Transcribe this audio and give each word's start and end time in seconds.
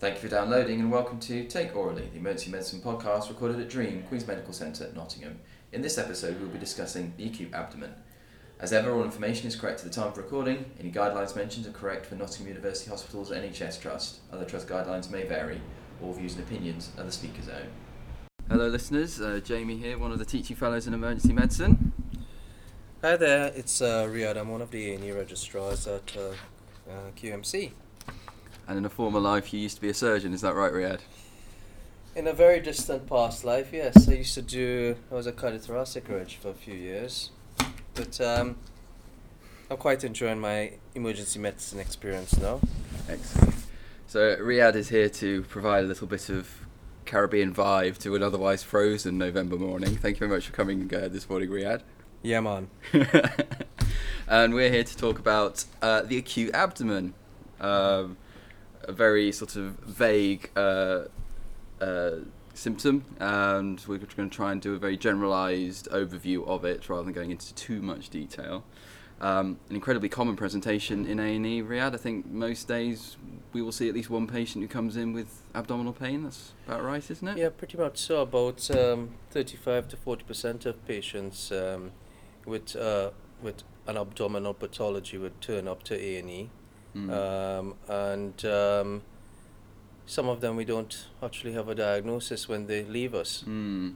Thank 0.00 0.14
you 0.14 0.20
for 0.20 0.28
downloading 0.28 0.78
and 0.78 0.92
welcome 0.92 1.18
to 1.18 1.44
Take 1.48 1.74
Orally, 1.74 2.08
the 2.12 2.18
emergency 2.18 2.52
medicine 2.52 2.78
podcast 2.78 3.28
recorded 3.30 3.58
at 3.58 3.68
Dream, 3.68 4.04
Queen's 4.04 4.28
Medical 4.28 4.52
Centre, 4.52 4.88
Nottingham. 4.94 5.40
In 5.72 5.82
this 5.82 5.98
episode, 5.98 6.38
we'll 6.38 6.50
be 6.50 6.58
discussing 6.60 7.14
the 7.16 7.26
acute 7.26 7.52
abdomen. 7.52 7.92
As 8.60 8.72
ever, 8.72 8.92
all 8.92 9.02
information 9.02 9.48
is 9.48 9.56
correct 9.56 9.80
at 9.80 9.86
the 9.86 9.90
time 9.90 10.06
of 10.06 10.16
recording. 10.16 10.66
Any 10.78 10.92
guidelines 10.92 11.34
mentioned 11.34 11.66
are 11.66 11.72
correct 11.72 12.06
for 12.06 12.14
Nottingham 12.14 12.46
University 12.46 12.88
Hospital's 12.88 13.32
NHS 13.32 13.80
Trust. 13.80 14.20
Other 14.32 14.44
trust 14.44 14.68
guidelines 14.68 15.10
may 15.10 15.24
vary. 15.24 15.60
All 16.00 16.12
views 16.12 16.36
and 16.36 16.44
opinions 16.44 16.92
are 16.96 17.02
the 17.02 17.10
speaker's 17.10 17.48
own. 17.48 17.66
Hello, 18.48 18.68
listeners. 18.68 19.20
Uh, 19.20 19.40
Jamie 19.42 19.78
here, 19.78 19.98
one 19.98 20.12
of 20.12 20.20
the 20.20 20.24
teaching 20.24 20.54
fellows 20.54 20.86
in 20.86 20.94
emergency 20.94 21.32
medicine. 21.32 21.92
Hi 23.02 23.16
there, 23.16 23.52
it's 23.52 23.82
uh, 23.82 24.04
Riyad. 24.04 24.36
I'm 24.36 24.48
one 24.48 24.62
of 24.62 24.70
the 24.70 24.92
A&E 24.92 25.10
registrars 25.10 25.88
at 25.88 26.16
uh, 26.16 26.30
uh, 26.88 27.10
QMC. 27.16 27.72
And 28.68 28.76
in 28.76 28.84
a 28.84 28.90
former 28.90 29.18
life, 29.18 29.52
you 29.54 29.60
used 29.60 29.76
to 29.76 29.80
be 29.80 29.88
a 29.88 29.94
surgeon, 29.94 30.34
is 30.34 30.42
that 30.42 30.54
right, 30.54 30.70
Riyad? 30.70 31.00
In 32.14 32.26
a 32.26 32.34
very 32.34 32.60
distant 32.60 33.08
past 33.08 33.42
life, 33.42 33.70
yes, 33.72 34.06
I 34.08 34.12
used 34.12 34.34
to 34.34 34.42
do. 34.42 34.96
I 35.10 35.14
was 35.14 35.26
a 35.26 35.32
cardiothoracic 35.32 36.08
reg 36.08 36.32
for 36.32 36.50
a 36.50 36.54
few 36.54 36.74
years, 36.74 37.30
but 37.94 38.20
um, 38.20 38.56
I'm 39.70 39.78
quite 39.78 40.04
enjoying 40.04 40.38
my 40.38 40.72
emergency 40.94 41.38
medicine 41.38 41.78
experience 41.78 42.36
now. 42.38 42.60
Excellent. 43.08 43.54
So 44.06 44.36
Riyad 44.36 44.74
is 44.74 44.90
here 44.90 45.08
to 45.08 45.42
provide 45.42 45.84
a 45.84 45.86
little 45.86 46.06
bit 46.06 46.28
of 46.28 46.50
Caribbean 47.06 47.54
vibe 47.54 47.96
to 47.98 48.14
an 48.16 48.22
otherwise 48.22 48.62
frozen 48.62 49.16
November 49.16 49.56
morning. 49.56 49.96
Thank 49.96 50.16
you 50.16 50.26
very 50.26 50.30
much 50.30 50.46
for 50.46 50.52
coming 50.52 50.92
uh, 50.94 51.08
this 51.08 51.28
morning, 51.30 51.48
Riyad. 51.48 51.82
Yeah, 52.22 52.40
man. 52.40 52.68
and 54.28 54.52
we're 54.52 54.70
here 54.70 54.84
to 54.84 54.96
talk 54.96 55.18
about 55.18 55.64
uh, 55.80 56.02
the 56.02 56.18
acute 56.18 56.54
abdomen, 56.54 57.14
um, 57.60 58.18
a 58.88 58.92
very 58.92 59.30
sort 59.30 59.54
of 59.54 59.78
vague 59.80 60.50
uh, 60.56 61.04
uh, 61.80 62.10
symptom, 62.54 63.04
and 63.20 63.84
we're 63.86 63.98
going 63.98 64.30
to 64.30 64.36
try 64.36 64.50
and 64.50 64.60
do 64.60 64.74
a 64.74 64.78
very 64.78 64.96
generalised 64.96 65.88
overview 65.90 66.44
of 66.48 66.64
it 66.64 66.88
rather 66.88 67.04
than 67.04 67.12
going 67.12 67.30
into 67.30 67.54
too 67.54 67.80
much 67.80 68.08
detail. 68.08 68.64
Um, 69.20 69.58
an 69.68 69.74
incredibly 69.74 70.08
common 70.08 70.36
presentation 70.36 71.04
in 71.04 71.18
A&E, 71.18 71.62
Riyad. 71.62 71.92
I 71.92 71.96
think 71.96 72.26
most 72.26 72.68
days 72.68 73.16
we 73.52 73.60
will 73.60 73.72
see 73.72 73.88
at 73.88 73.94
least 73.94 74.10
one 74.10 74.26
patient 74.28 74.62
who 74.62 74.68
comes 74.68 74.96
in 74.96 75.12
with 75.12 75.42
abdominal 75.54 75.92
pain. 75.92 76.22
That's 76.22 76.52
about 76.66 76.84
right, 76.84 77.10
isn't 77.10 77.26
it? 77.26 77.36
Yeah, 77.36 77.48
pretty 77.50 77.76
much 77.76 77.98
so. 77.98 78.22
About 78.22 78.70
um, 78.70 79.10
35 79.30 79.88
to 79.88 79.96
40 79.96 80.24
percent 80.24 80.66
of 80.66 80.86
patients 80.86 81.50
um, 81.50 81.90
with 82.46 82.76
uh, 82.76 83.10
with 83.42 83.64
an 83.88 83.96
abdominal 83.96 84.54
pathology 84.54 85.18
would 85.18 85.40
turn 85.40 85.66
up 85.66 85.82
to 85.84 86.00
A 86.00 86.18
and 86.18 86.30
E, 86.30 86.50
Mm. 87.06 87.58
um, 87.58 87.74
and 87.88 88.44
um, 88.44 89.02
some 90.06 90.28
of 90.28 90.40
them 90.40 90.56
we 90.56 90.64
don't 90.64 91.06
actually 91.22 91.52
have 91.52 91.68
a 91.68 91.74
diagnosis 91.74 92.48
when 92.48 92.66
they 92.66 92.82
leave 92.84 93.14
us. 93.14 93.44
Mm. 93.46 93.94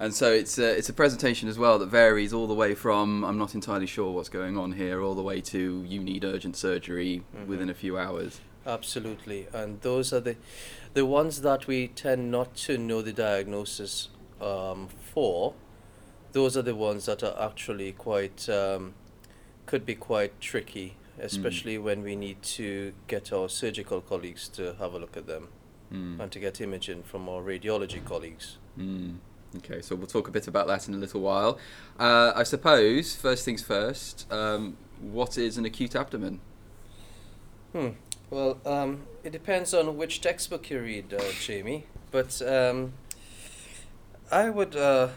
And 0.00 0.12
so 0.12 0.32
it's 0.32 0.58
a, 0.58 0.76
it's 0.76 0.88
a 0.88 0.92
presentation 0.92 1.48
as 1.48 1.58
well 1.58 1.78
that 1.78 1.86
varies 1.86 2.32
all 2.32 2.48
the 2.48 2.54
way 2.54 2.74
from 2.74 3.24
I'm 3.24 3.38
not 3.38 3.54
entirely 3.54 3.86
sure 3.86 4.10
what's 4.12 4.28
going 4.28 4.58
on 4.58 4.72
here, 4.72 5.00
all 5.00 5.14
the 5.14 5.22
way 5.22 5.40
to 5.42 5.84
you 5.86 6.00
need 6.02 6.24
urgent 6.24 6.56
surgery 6.56 7.22
Mhm. 7.36 7.46
within 7.46 7.70
a 7.70 7.74
few 7.74 7.96
hours. 7.96 8.40
Absolutely, 8.66 9.46
and 9.52 9.80
those 9.82 10.12
are 10.12 10.20
the 10.20 10.36
the 10.94 11.04
ones 11.06 11.40
that 11.42 11.66
we 11.66 11.88
tend 11.88 12.30
not 12.30 12.54
to 12.66 12.76
know 12.78 13.00
the 13.02 13.12
diagnosis 13.12 14.08
um, 14.40 14.88
for. 15.12 15.54
Those 16.32 16.56
are 16.56 16.62
the 16.62 16.74
ones 16.74 17.06
that 17.06 17.22
are 17.22 17.36
actually 17.38 17.92
quite 17.92 18.48
um, 18.48 18.94
could 19.66 19.84
be 19.86 19.94
quite 19.94 20.40
tricky, 20.40 20.96
especially 21.22 21.78
when 21.78 22.02
we 22.02 22.16
need 22.16 22.42
to 22.42 22.92
get 23.06 23.32
our 23.32 23.48
surgical 23.48 24.00
colleagues 24.00 24.48
to 24.48 24.74
have 24.78 24.92
a 24.94 24.98
look 24.98 25.16
at 25.16 25.26
them 25.26 25.48
Mm. 25.92 26.20
and 26.20 26.32
to 26.32 26.38
get 26.40 26.58
imaging 26.60 27.02
from 27.02 27.28
our 27.28 27.42
radiology 27.42 28.02
colleagues. 28.02 28.56
Mm. 28.78 29.16
Okay, 29.58 29.82
so 29.82 29.94
we'll 29.94 30.06
talk 30.06 30.26
a 30.26 30.30
bit 30.30 30.48
about 30.48 30.66
that 30.66 30.88
in 30.88 30.94
a 30.94 30.96
little 30.96 31.20
while. 31.20 31.58
Uh, 31.98 32.32
I 32.34 32.42
suppose, 32.44 33.14
first 33.14 33.44
things 33.44 33.62
first, 33.62 34.26
um, 34.32 34.78
what 35.00 35.36
is 35.36 35.58
an 35.58 35.66
acute 35.66 35.94
abdomen? 35.94 36.40
Hmm. 37.72 37.88
Well, 38.30 38.58
um, 38.64 39.02
it 39.22 39.30
depends 39.32 39.74
on 39.74 39.98
which 39.98 40.22
textbook 40.22 40.70
you 40.70 40.80
read, 40.80 41.12
uh, 41.12 41.20
Jamie. 41.38 41.84
But 42.10 42.40
um, 42.40 42.94
I 44.30 44.48
would 44.48 44.74
uh, 44.74 45.08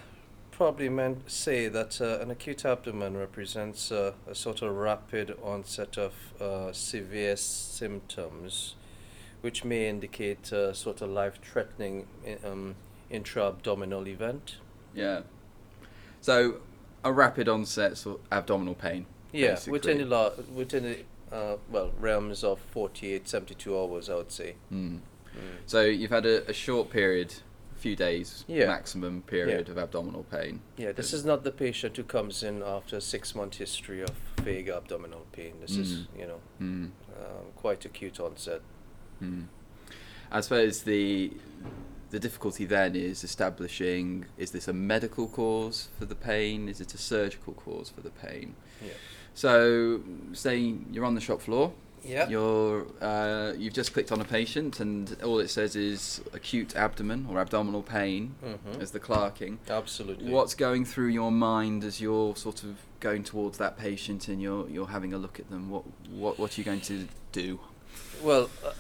probably 0.56 0.88
meant 0.88 1.30
say 1.30 1.68
that 1.68 2.00
uh, 2.00 2.20
an 2.22 2.32
acute 2.32 2.64
abdomen 2.64 3.18
represents 3.18 3.92
uh, 3.92 4.14
a 4.26 4.34
sort 4.34 4.62
of 4.62 4.74
rapid 4.74 5.36
onset 5.44 5.98
of 5.98 6.14
uh, 6.42 6.72
severe 6.72 7.36
symptoms, 7.36 8.76
which 9.42 9.66
may 9.66 9.90
indicate 9.90 10.52
a 10.54 10.74
sort 10.74 11.02
of 11.02 11.10
life-threatening 11.10 12.08
um, 12.46 12.76
intra-abdominal 13.10 14.08
event. 14.08 14.58
Yeah. 14.94 15.22
So, 16.22 16.62
a 17.04 17.12
rapid 17.12 17.50
onset 17.50 17.98
sort 17.98 18.22
of 18.22 18.26
abdominal 18.32 18.76
pain. 18.76 19.06
Yeah, 19.34 19.52
Basically. 19.52 19.72
within 19.74 19.98
the 19.98 20.06
la- 20.06 20.32
within 20.54 20.84
the 20.84 21.36
uh, 21.36 21.58
well 21.70 21.92
realms 22.00 22.46
of 22.46 22.60
48, 22.60 23.28
72 23.28 23.78
hours, 23.78 24.10
I 24.10 24.16
would 24.16 24.32
say. 24.32 24.56
Mm. 24.72 25.00
Mm. 25.36 25.40
So 25.66 25.82
you've 25.82 26.12
had 26.12 26.26
a, 26.26 26.50
a 26.50 26.54
short 26.54 26.90
period, 26.90 27.36
few 27.86 27.96
days 27.96 28.44
Yeah. 28.48 28.66
maximum 28.66 29.22
period 29.22 29.70
of 29.70 29.78
abdominal 29.78 30.24
pain. 30.24 30.60
Yeah, 30.76 30.92
this 30.92 31.14
is 31.14 31.24
not 31.24 31.44
the 31.44 31.52
patient 31.52 31.96
who 31.98 32.04
comes 32.04 32.42
in 32.42 32.64
after 32.64 32.98
a 32.98 33.02
six 33.02 33.36
month 33.36 33.58
history 33.58 34.02
of 34.02 34.10
vague 34.42 34.70
abdominal 34.70 35.28
pain. 35.32 35.54
This 35.62 35.78
is, 35.78 35.90
Mm. 35.94 36.08
you 36.20 36.26
know, 36.30 36.42
Mm. 36.60 36.92
um, 37.22 37.46
quite 37.56 37.86
acute 37.86 38.20
onset. 38.20 38.62
Mm. 39.22 39.46
I 40.32 40.42
suppose 40.42 40.82
the 40.84 41.32
the 42.12 42.20
difficulty 42.20 42.66
then 42.66 42.96
is 42.96 43.24
establishing 43.24 44.26
is 44.38 44.50
this 44.52 44.68
a 44.68 44.74
medical 44.74 45.28
cause 45.28 45.90
for 46.00 46.06
the 46.06 46.16
pain? 46.16 46.68
Is 46.70 46.80
it 46.82 46.94
a 46.94 46.98
surgical 46.98 47.54
cause 47.54 47.90
for 47.90 48.02
the 48.02 48.10
pain? 48.26 48.56
Yeah. 48.82 48.94
So, 49.34 50.02
say 50.34 50.58
you're 50.92 51.06
on 51.06 51.14
the 51.16 51.22
shop 51.22 51.42
floor. 51.42 51.74
Yeah. 52.06 52.30
You're 52.30 52.86
uh, 53.02 53.54
you've 53.58 53.74
just 53.74 53.94
clicked 53.94 54.12
on 54.12 54.22
a 54.22 54.26
patient, 54.26 54.80
and 54.80 55.16
all 55.24 55.40
it 55.40 55.50
says 55.50 55.76
is 55.76 56.22
acute 56.34 56.76
abdomen 56.76 57.28
or 57.30 57.40
abdominal 57.40 57.82
pain 57.82 58.36
hmm 58.44 58.80
as 58.82 58.92
the 58.92 59.00
clerking. 59.00 59.60
Absolutely. 59.70 60.30
What's 60.32 60.54
going 60.56 60.86
through 60.86 61.08
your 61.08 61.32
mind 61.32 61.84
as 61.84 62.00
you're 62.00 62.36
sort 62.36 62.64
of 62.64 62.78
going 63.00 63.24
towards 63.24 63.58
that 63.58 63.78
patient 63.78 64.28
and 64.28 64.42
you're 64.42 64.68
you're 64.70 64.88
having 64.88 65.14
a 65.14 65.18
look 65.18 65.40
at 65.40 65.50
them? 65.50 65.70
What 65.70 65.84
what 66.12 66.38
what 66.40 66.58
are 66.58 66.62
you 66.62 66.66
going 66.66 66.82
to 66.82 67.08
do? 67.32 67.60
Well, 68.22 68.50
uh, 68.66 68.72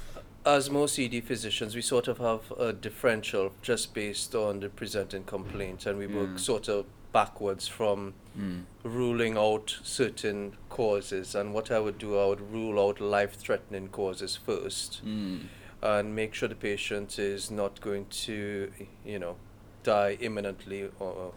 as 0.45 0.69
most 0.69 0.99
ED 0.99 1.23
physicians, 1.23 1.75
we 1.75 1.81
sort 1.81 2.07
of 2.07 2.19
have 2.19 2.51
a 2.59 2.71
differential 2.71 3.51
just 3.63 3.93
based 3.95 4.35
on 4.35 4.59
the 4.59 4.69
presenting 4.69 5.23
complaint, 5.23 5.85
and 5.87 5.97
we 5.97 6.05
Yeah. 6.07 6.15
work 6.17 6.37
sort 6.39 6.69
of 6.69 6.85
backwards 7.19 7.65
from 7.77 8.13
Mm. 8.37 8.63
ruling 8.83 9.37
out 9.37 9.67
certain 9.83 10.39
causes. 10.69 11.35
And 11.35 11.53
what 11.53 11.71
I 11.71 11.79
would 11.79 11.97
do, 11.97 12.09
I 12.19 12.25
would 12.31 12.43
rule 12.51 12.77
out 12.85 12.99
life 12.99 13.33
threatening 13.43 13.87
causes 13.99 14.35
first. 14.49 15.01
Mm. 15.05 15.39
and 15.81 16.15
make 16.15 16.33
sure 16.33 16.49
the 16.49 16.55
patient 16.55 17.19
is 17.19 17.51
not 17.51 17.79
going 17.81 18.05
to, 18.25 18.71
you 19.05 19.19
know, 19.19 19.35
die 19.83 20.17
imminently 20.19 20.89
or 20.99 21.31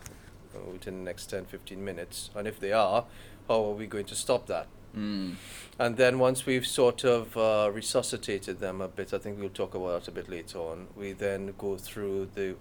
or 0.54 0.72
within 0.72 0.94
the 0.98 1.04
next 1.10 1.26
10, 1.30 1.44
15 1.44 1.84
minutes. 1.84 2.30
And 2.34 2.48
if 2.48 2.58
they 2.58 2.72
are, 2.72 3.04
how 3.48 3.64
are 3.68 3.74
we 3.82 3.86
going 3.86 4.06
to 4.06 4.14
stop 4.14 4.46
that? 4.46 4.66
Mm. 4.96 5.34
And 5.78 5.96
then 5.96 6.18
once 6.18 6.46
we've 6.46 6.66
sort 6.66 7.04
of 7.04 7.36
uh, 7.36 7.70
resuscitated 7.80 8.58
them 8.58 8.80
a 8.80 8.88
bit, 8.88 9.12
I 9.12 9.18
think 9.18 9.38
we'll 9.38 9.58
talk 9.62 9.74
about 9.74 9.92
that 10.04 10.08
a 10.08 10.14
bit 10.14 10.28
later 10.30 10.58
on. 10.58 10.86
We 10.96 11.12
then 11.12 11.52
go 11.58 11.76
through 11.76 12.18
the 12.34 12.56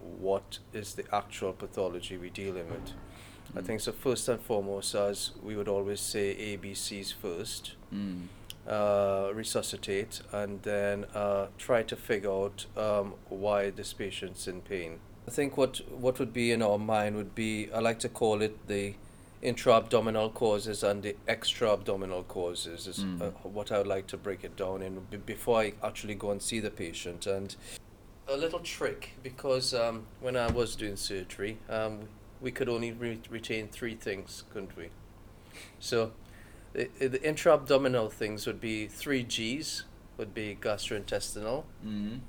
what 0.00 0.58
is 0.72 0.94
the 0.94 1.04
actual 1.14 1.52
pathology 1.52 2.16
we're 2.16 2.30
dealing 2.30 2.68
with. 2.70 2.92
I 3.56 3.60
Mm. 3.60 3.66
think 3.66 3.80
so. 3.80 3.92
First 3.92 4.28
and 4.28 4.40
foremost, 4.40 4.94
as 4.94 5.32
we 5.42 5.56
would 5.56 5.68
always 5.68 6.00
say, 6.00 6.34
ABCs 6.36 7.12
first 7.12 7.72
Mm. 7.92 8.28
uh, 8.68 9.30
resuscitate 9.34 10.20
and 10.32 10.62
then 10.62 11.04
uh, 11.14 11.46
try 11.58 11.82
to 11.82 11.96
figure 11.96 12.30
out 12.30 12.66
um, 12.76 13.14
why 13.28 13.70
this 13.70 13.92
patient's 13.92 14.46
in 14.46 14.60
pain. 14.60 15.00
I 15.26 15.30
think 15.32 15.56
what 15.56 15.80
what 15.90 16.18
would 16.18 16.32
be 16.32 16.52
in 16.52 16.62
our 16.62 16.78
mind 16.78 17.16
would 17.16 17.34
be 17.34 17.68
I 17.72 17.80
like 17.80 17.98
to 18.00 18.08
call 18.08 18.42
it 18.42 18.66
the 18.68 18.94
intra-abdominal 19.42 20.30
causes 20.30 20.82
and 20.82 21.02
the 21.02 21.16
extra-abdominal 21.26 22.24
causes 22.24 22.86
is 22.86 22.98
Mm. 23.04 23.22
uh, 23.22 23.30
what 23.48 23.72
I 23.72 23.78
would 23.78 23.86
like 23.86 24.06
to 24.08 24.16
break 24.18 24.44
it 24.44 24.54
down 24.56 24.82
in 24.82 25.00
b- 25.10 25.16
before 25.16 25.62
I 25.62 25.72
actually 25.82 26.14
go 26.14 26.30
and 26.30 26.40
see 26.42 26.60
the 26.60 26.70
patient 26.70 27.26
and 27.26 27.56
a 28.30 28.36
little 28.36 28.60
trick 28.60 29.10
because 29.22 29.74
um, 29.74 30.06
when 30.20 30.36
I 30.36 30.50
was 30.50 30.76
doing 30.76 30.96
surgery 30.96 31.58
um, 31.68 32.08
we 32.40 32.50
could 32.50 32.68
only 32.68 32.92
re- 32.92 33.20
retain 33.28 33.68
three 33.68 33.94
things 33.94 34.44
couldn't 34.52 34.76
we 34.76 34.88
so 35.78 36.12
the, 36.72 36.88
the 36.98 37.20
intra-abdominal 37.26 38.08
things 38.08 38.46
would 38.46 38.60
be 38.60 38.86
three 38.86 39.24
G's 39.24 39.84
would 40.16 40.32
be 40.34 40.56
gastrointestinal 40.60 41.64
Mm. 41.84 42.20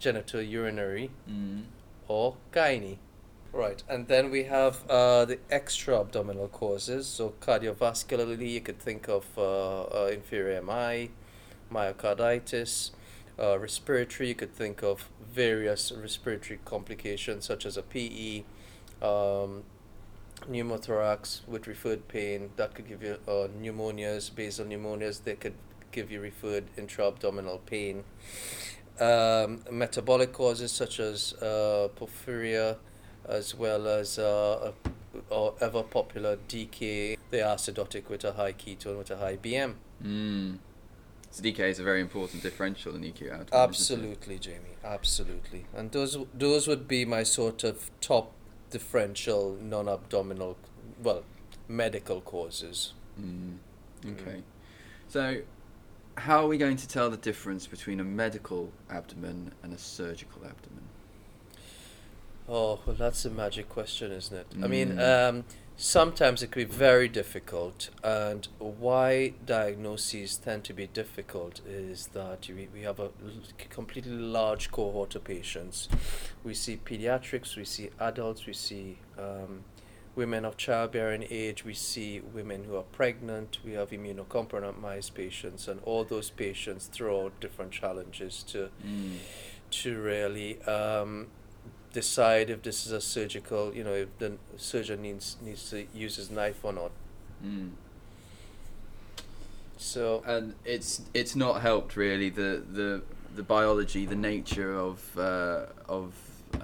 genital 0.00 0.42
urinary 0.42 1.10
Mm. 1.28 1.64
or 2.08 2.36
gynae 2.52 2.98
Right, 3.52 3.82
and 3.88 4.06
then 4.06 4.30
we 4.30 4.44
have 4.44 4.88
uh, 4.88 5.24
the 5.24 5.40
extra 5.50 5.98
abdominal 5.98 6.46
causes. 6.46 7.08
So 7.08 7.34
cardiovascularly, 7.40 8.48
you 8.48 8.60
could 8.60 8.78
think 8.78 9.08
of 9.08 9.26
uh, 9.36 9.82
uh, 9.86 10.10
inferior 10.12 10.62
MI, 10.62 11.10
myocarditis, 11.72 12.92
Uh, 13.36 13.58
respiratory, 13.58 14.28
you 14.28 14.34
could 14.36 14.54
think 14.54 14.82
of 14.84 15.08
various 15.32 15.92
respiratory 15.92 16.60
complications 16.64 17.44
such 17.44 17.66
as 17.66 17.76
a 17.76 17.82
PE, 17.82 18.44
um, 19.02 19.64
pneumothorax 20.48 21.46
with 21.46 21.66
referred 21.66 22.08
pain. 22.08 22.50
That 22.56 22.74
could 22.74 22.88
give 22.88 23.02
you 23.02 23.18
uh, 23.26 23.48
pneumonias, 23.60 24.34
basal 24.34 24.66
pneumonias. 24.66 25.24
They 25.24 25.36
could 25.36 25.54
give 25.92 26.10
you 26.10 26.20
referred 26.20 26.64
intra-abdominal 26.76 27.58
pain. 27.66 28.04
Um, 29.00 29.60
metabolic 29.70 30.32
causes 30.32 30.72
such 30.72 31.00
as 31.00 31.32
uh, 31.34 31.88
porphyria, 31.96 32.76
as 33.26 33.54
well 33.54 33.86
as 33.88 34.18
uh, 34.18 34.72
or 35.30 35.54
ever 35.60 35.82
popular 35.82 36.36
DK, 36.48 37.16
the 37.30 37.38
acidotic 37.38 38.08
with 38.08 38.24
a 38.24 38.32
high 38.32 38.52
ketone 38.52 38.98
with 38.98 39.10
a 39.10 39.16
high 39.16 39.36
BM. 39.36 39.74
Mm. 40.04 40.58
So 41.30 41.42
DK 41.42 41.60
is 41.60 41.78
a 41.78 41.84
very 41.84 42.00
important 42.00 42.42
differential 42.42 42.94
in 42.96 43.04
acute 43.04 43.30
abdomen. 43.30 43.48
Absolutely, 43.68 44.38
Jamie. 44.38 44.76
Absolutely. 44.84 45.64
And 45.74 45.92
those 45.92 46.18
those 46.34 46.66
would 46.66 46.88
be 46.88 47.04
my 47.04 47.22
sort 47.22 47.62
of 47.64 47.90
top 48.00 48.32
differential 48.70 49.56
non-abdominal, 49.60 50.56
well, 51.02 51.22
medical 51.68 52.20
causes. 52.20 52.94
Mm. 53.20 53.56
Mm. 54.02 54.20
Okay. 54.20 54.42
So, 55.08 55.42
how 56.16 56.44
are 56.44 56.48
we 56.48 56.56
going 56.58 56.76
to 56.76 56.88
tell 56.88 57.10
the 57.10 57.16
difference 57.16 57.66
between 57.66 58.00
a 58.00 58.04
medical 58.04 58.72
abdomen 58.88 59.52
and 59.62 59.72
a 59.72 59.78
surgical 59.78 60.42
abdomen? 60.44 60.84
Oh, 62.48 62.80
well, 62.84 62.96
that's 62.96 63.24
a 63.24 63.30
magic 63.30 63.68
question, 63.68 64.10
isn't 64.10 64.36
it? 64.36 64.46
I 64.62 64.66
mean, 64.66 64.94
Mm. 64.96 65.28
um, 65.28 65.44
sometimes 65.80 66.42
it 66.42 66.50
can 66.50 66.60
be 66.60 66.66
very 66.66 67.08
difficult, 67.08 67.88
and 68.04 68.46
why 68.58 69.32
diagnoses 69.46 70.36
tend 70.36 70.62
to 70.64 70.74
be 70.74 70.86
difficult 70.86 71.62
is 71.66 72.08
that 72.08 72.46
we, 72.48 72.68
we 72.74 72.82
have 72.82 73.00
a 73.00 73.08
completely 73.70 74.12
large 74.12 74.70
cohort 74.70 75.14
of 75.14 75.24
patients. 75.24 75.88
We 76.44 76.52
see 76.52 76.76
pediatrics, 76.84 77.56
we 77.56 77.64
see 77.64 77.88
adults, 77.98 78.44
we 78.46 78.52
see 78.52 78.98
um, 79.18 79.64
women 80.14 80.44
of 80.44 80.58
childbearing 80.58 81.24
age, 81.30 81.64
we 81.64 81.72
see 81.72 82.20
women 82.20 82.64
who 82.64 82.76
are 82.76 82.82
pregnant, 82.82 83.58
we 83.64 83.72
have 83.72 83.88
immunocompromised 83.90 85.14
patients, 85.14 85.66
and 85.66 85.80
all 85.84 86.04
those 86.04 86.28
patients 86.28 86.88
throw 86.92 87.24
out 87.24 87.40
different 87.40 87.72
challenges 87.72 88.42
to 88.48 88.68
Mm. 88.86 89.16
to 89.70 89.98
really 90.00 90.60
um, 90.62 91.28
decide 91.92 92.50
if 92.50 92.62
this 92.62 92.86
is 92.86 92.92
a 92.92 93.00
surgical, 93.00 93.74
you 93.74 93.84
know, 93.84 93.94
if 93.94 94.18
the 94.18 94.32
surgeon 94.56 95.02
needs 95.02 95.36
needs 95.42 95.70
to 95.70 95.86
use 95.94 96.16
his 96.16 96.30
knife 96.30 96.64
or 96.64 96.72
not. 96.72 96.90
Mm. 97.44 97.70
So 99.78 100.22
and 100.26 100.54
it's 100.64 101.02
it's 101.14 101.34
not 101.34 101.62
helped 101.62 101.96
really 101.96 102.28
the 102.30 102.62
the 102.72 103.02
the 103.34 103.42
biology 103.42 104.04
the 104.06 104.16
nature 104.16 104.74
of 104.78 105.18
uh, 105.18 105.66
of 105.88 106.12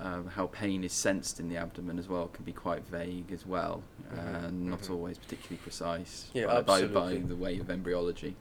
um, 0.03 0.27
how 0.27 0.49
pain 0.49 0.85
is 0.85 0.93
sensed 0.93 1.41
in 1.41 1.49
the 1.49 1.57
abdomen 1.57 1.99
as 1.99 2.09
well 2.09 2.27
can 2.29 2.45
be 2.45 2.53
quite 2.53 2.85
vague 2.87 3.31
as 3.33 3.47
well 3.47 3.83
Mhm, 4.13 4.45
and 4.45 4.67
not 4.71 4.81
mhm. 4.83 4.91
always 4.91 5.17
particularly 5.19 5.57
precise 5.63 6.29
Yeah, 6.35 6.47
by, 6.47 6.63
by, 6.63 6.87
by 6.87 7.15
the 7.15 7.35
way 7.37 7.59
of 7.59 7.71
embryology 7.71 8.35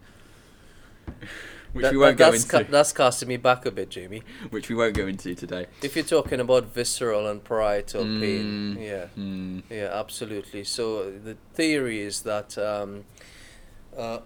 which 1.74 1.84
that- 1.84 1.92
we 1.92 1.98
won't 1.98 2.18
that- 2.18 2.26
go 2.26 2.32
that's 2.32 2.44
into 2.46 2.64
ca- 2.66 2.72
that's 2.72 2.94
casting 2.94 3.28
me 3.28 3.38
back 3.38 3.66
a 3.66 3.72
bit, 3.72 3.90
Jamie. 3.90 4.24
which 4.50 4.70
we 4.70 4.76
won't 4.76 4.96
go 4.96 5.08
into 5.08 5.36
today 5.36 5.68
If 5.82 5.96
you're 5.96 6.06
talking 6.06 6.40
about 6.40 6.66
visceral 6.74 7.28
and 7.28 7.44
parietal 7.44 8.04
pain, 8.04 8.78
Mm. 8.78 8.82
yeah, 8.82 9.08
mm. 9.18 9.64
yeah, 9.70 9.90
absolutely. 9.94 10.64
So 10.64 11.12
the 11.12 11.36
theory 11.54 12.00
is 12.02 12.22
that 12.22 12.58
um, 12.58 13.06
uh, 13.98 14.20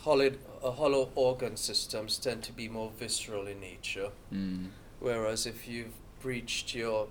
hollow, 0.00 0.30
uh, 0.62 0.70
hollow 0.72 1.10
organ 1.14 1.56
systems 1.56 2.18
tend 2.18 2.42
to 2.44 2.52
be 2.52 2.68
more 2.68 2.90
visceral 2.98 3.46
in 3.46 3.60
nature. 3.60 4.10
Mm. 4.32 4.68
Whereas 5.00 5.46
if 5.46 5.66
you've 5.68 5.94
breached 6.20 6.74
your 6.74 7.08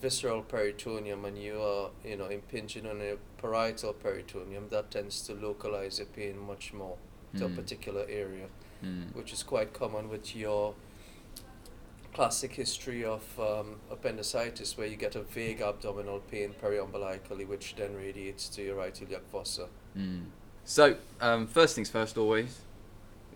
visceral 0.00 0.42
peritoneum 0.42 1.24
and 1.24 1.38
you 1.38 1.60
are, 1.60 1.90
you 2.04 2.16
know, 2.16 2.26
impinging 2.26 2.86
on 2.86 3.00
a 3.00 3.16
parietal 3.40 3.92
peritoneum, 3.92 4.68
that 4.70 4.90
tends 4.90 5.22
to 5.26 5.34
localize 5.34 5.98
the 5.98 6.04
pain 6.04 6.38
much 6.38 6.72
more 6.72 6.96
to 7.38 7.46
a 7.46 7.48
Mm. 7.48 7.56
particular 7.56 8.02
area, 8.08 8.46
Mm. 8.84 9.14
which 9.14 9.32
is 9.32 9.42
quite 9.42 9.72
common 9.72 10.08
with 10.08 10.34
your 10.36 10.74
classic 12.12 12.52
history 12.52 13.04
of 13.04 13.22
um, 13.40 13.76
appendicitis, 13.90 14.76
where 14.76 14.86
you 14.86 14.96
get 14.96 15.16
a 15.16 15.22
vague 15.22 15.60
abdominal 15.62 16.20
pain 16.30 16.54
periumbilically, 16.60 17.46
which 17.46 17.74
then 17.76 17.94
radiates 17.94 18.48
to 18.50 18.62
your 18.62 18.76
right 18.76 19.00
iliac 19.00 19.22
fossa. 19.30 19.68
Mm. 19.96 20.26
so 20.64 20.96
um, 21.20 21.46
first 21.46 21.74
things 21.74 21.90
first 21.90 22.16
always 22.18 22.60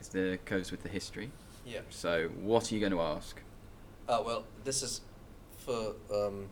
is 0.01 0.09
the 0.09 0.39
goes 0.45 0.71
with 0.71 0.83
the 0.83 0.89
history 0.89 1.31
Yeah. 1.67 1.81
so 1.91 2.29
what 2.29 2.71
are 2.71 2.75
you 2.75 2.81
going 2.81 2.93
to 2.93 3.01
ask 3.01 3.41
Ah, 4.09 4.23
well, 4.23 4.45
this 4.63 4.83
is 4.85 5.01
for 5.59 5.97
um, 6.15 6.49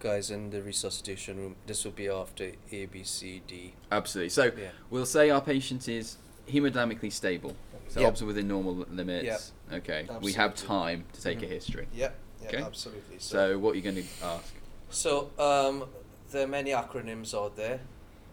guys 0.00 0.30
in 0.30 0.50
the 0.50 0.60
resuscitation 0.62 1.38
room. 1.38 1.56
This 1.66 1.82
will 1.84 1.92
be 1.92 2.08
after 2.08 2.52
A, 2.70 2.84
B, 2.86 3.02
C, 3.04 3.40
D. 3.46 3.72
absolutely 3.90 4.28
so 4.30 4.44
Yeah. 4.56 4.72
We'll 4.90 5.06
say 5.06 5.30
our 5.30 5.40
patient 5.40 5.88
is 5.88 6.16
hemodynamically 6.50 7.12
stable, 7.12 7.54
so 7.88 8.00
Yep. 8.00 8.06
obviously 8.08 8.26
within 8.26 8.48
normal 8.48 8.74
limits. 8.90 9.52
Okay, 9.72 10.08
we 10.20 10.32
have 10.34 10.54
time 10.54 11.04
to 11.12 11.22
take 11.22 11.42
a 11.42 11.46
Mhm. 11.46 11.48
history. 11.48 11.88
Yep. 11.94 12.14
yeah, 12.42 12.48
Okay. 12.48 12.62
absolutely. 12.62 13.18
So, 13.18 13.36
So, 13.52 13.58
what 13.58 13.72
are 13.72 13.76
you 13.76 13.82
going 13.82 13.96
to 13.96 14.04
ask? 14.24 14.54
so 14.90 15.30
um, 15.38 15.88
there 16.30 16.44
are 16.44 16.48
many 16.48 16.70
acronyms 16.70 17.34
out 17.34 17.56
there. 17.56 17.80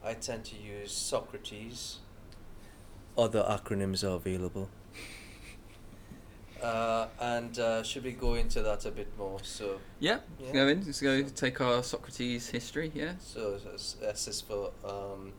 I 0.04 0.14
tend 0.14 0.46
to 0.46 0.56
use 0.56 0.92
Socrates. 0.94 1.98
Other 3.18 3.44
acronyms 3.44 4.04
are 4.04 4.16
available. 4.16 4.70
Uh, 6.62 7.08
and 7.20 7.60
uh, 7.60 7.84
should 7.84 8.04
we 8.04 8.12
go 8.14 8.34
into 8.34 8.62
that 8.64 8.86
a 8.86 8.92
bit 8.92 9.08
more? 9.18 9.40
So, 9.44 9.80
Yeah, 10.00 10.20
Yeah. 10.40 10.52
go 10.54 10.68
in. 10.68 10.86
Let's 10.86 11.02
go 11.02 11.22
So- 11.24 11.30
take 11.30 11.62
our 11.62 11.84
Socrates 11.84 12.48
history. 12.50 12.92
Yeah. 12.96 13.14
so 13.20 13.60
s- 13.76 13.96
S 14.02 14.28
is 14.28 14.42
for 14.42 14.72
um, 14.84 15.28
s- 15.28 15.34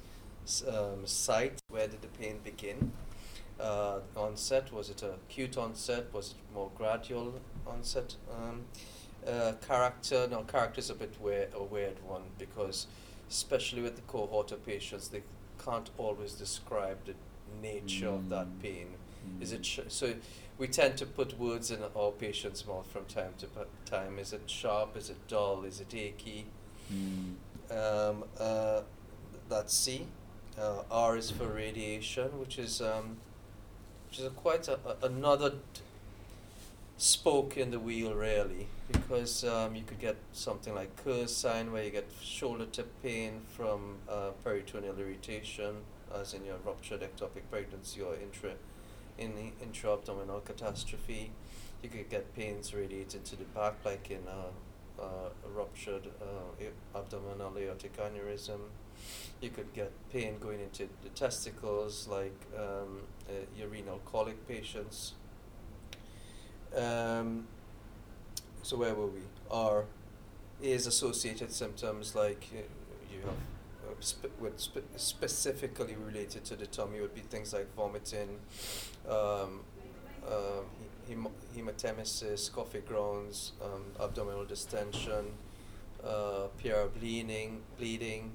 um, 0.68 1.06
site. 1.06 1.60
Where 1.70 1.86
did 1.88 2.02
the 2.02 2.08
pain 2.08 2.40
begin? 2.44 2.92
Uh, 3.60 3.98
onset 4.16 4.72
was 4.72 4.88
it 4.88 5.02
a 5.02 5.12
acute 5.14 5.56
onset? 5.58 6.06
Was 6.12 6.30
it 6.30 6.54
more 6.54 6.70
gradual 6.76 7.34
onset? 7.66 8.14
Um, 8.32 8.62
uh, 9.26 9.52
character. 9.66 10.28
No, 10.30 10.42
character 10.42 10.78
is 10.78 10.90
a 10.90 10.94
bit 10.94 11.14
weird, 11.20 11.48
a 11.54 11.62
weird 11.62 11.96
one 12.06 12.22
because, 12.38 12.86
especially 13.28 13.82
with 13.82 13.96
the 13.96 14.02
cohort 14.02 14.52
of 14.52 14.64
patients, 14.64 15.08
they 15.08 15.22
can't 15.64 15.90
always 15.98 16.32
describe 16.34 16.98
the 17.04 17.14
nature 17.60 18.08
of 18.08 18.28
that 18.28 18.46
Mm. 18.46 18.62
pain. 18.62 18.86
Is 19.40 19.52
it 19.52 19.66
sh- 19.66 19.80
so? 19.88 20.14
We 20.56 20.68
tend 20.68 20.96
to 20.98 21.06
put 21.06 21.38
words 21.38 21.70
in 21.70 21.82
our 21.96 22.10
patient's 22.12 22.64
mouth 22.66 22.86
from 22.90 23.04
time 23.06 23.34
to 23.38 23.46
time. 23.84 24.18
Is 24.18 24.32
it 24.32 24.48
sharp? 24.48 24.96
Is 24.96 25.10
it 25.10 25.16
dull? 25.28 25.64
Is 25.64 25.80
it 25.80 25.94
achy? 25.94 26.46
Mm. 26.92 27.34
Um, 27.70 28.24
uh, 28.38 28.82
that's 29.48 29.74
C. 29.74 30.06
Uh, 30.60 30.82
R 30.90 31.16
is 31.16 31.30
for 31.30 31.46
radiation, 31.46 32.40
which 32.40 32.58
is 32.58 32.80
um, 32.80 33.18
which 34.08 34.18
is 34.18 34.24
a 34.24 34.30
quite 34.30 34.66
a, 34.66 34.78
a, 34.84 35.06
another 35.06 35.52
spoke 36.96 37.56
in 37.56 37.70
the 37.70 37.78
wheel, 37.78 38.12
really, 38.12 38.66
because 38.90 39.44
um, 39.44 39.76
you 39.76 39.84
could 39.84 40.00
get 40.00 40.16
something 40.32 40.74
like 40.74 40.90
sign, 41.26 41.70
where 41.70 41.84
you 41.84 41.90
get 41.90 42.08
shoulder 42.20 42.66
tip 42.66 42.90
pain 43.04 43.42
from 43.56 43.98
uh, 44.08 44.30
peritoneal 44.42 44.98
irritation, 44.98 45.76
as 46.12 46.34
in 46.34 46.44
your 46.44 46.56
ruptured 46.64 47.02
ectopic 47.02 47.42
pregnancy 47.50 48.00
or 48.00 48.14
intra 48.16 48.50
in 49.16 49.34
the 49.34 49.52
intra-abdominal 49.64 50.40
catastrophe. 50.40 51.30
You 51.82 51.88
could 51.88 52.10
get 52.10 52.34
pains 52.34 52.74
radiated 52.74 53.24
to 53.26 53.36
the 53.36 53.44
back, 53.44 53.74
like 53.84 54.10
in 54.10 54.22
a, 54.26 55.00
uh, 55.00 55.28
a 55.46 55.48
ruptured 55.56 56.08
uh, 56.20 56.98
abdominal 56.98 57.56
aortic 57.56 57.96
aneurysm. 57.96 58.58
You 59.40 59.50
could 59.50 59.72
get 59.72 59.92
pain 60.12 60.38
going 60.40 60.60
into 60.60 60.88
the 61.02 61.10
testicles, 61.10 62.08
like 62.08 62.34
um, 62.56 63.02
uh, 63.28 63.32
your 63.56 63.68
renal 63.68 64.00
colic 64.04 64.46
patients. 64.48 65.14
Um, 66.74 67.46
so 68.62 68.76
where 68.76 68.94
were 68.94 69.06
we? 69.06 69.20
R 69.50 69.84
is 70.62 70.86
associated 70.86 71.52
symptoms 71.52 72.14
like 72.14 72.46
uh, 72.54 72.58
you 73.12 73.20
have 73.22 73.34
uh, 74.24 74.28
with 74.40 74.58
spe- 74.60 74.96
specifically 74.96 75.96
related 75.96 76.44
to 76.46 76.56
the 76.56 76.66
tummy 76.66 77.00
would 77.00 77.14
be 77.14 77.22
things 77.22 77.52
like 77.52 77.74
vomiting, 77.76 78.38
um, 79.08 79.60
um, 80.26 80.64
he- 81.08 81.14
hemo- 81.14 81.32
hematemesis, 81.56 82.52
coffee 82.52 82.80
grounds, 82.80 83.52
um, 83.62 83.84
abdominal 84.00 84.44
distension, 84.44 85.32
uh, 86.04 86.48
PR 86.62 86.86
bleeding, 86.98 87.62
bleeding, 87.78 88.32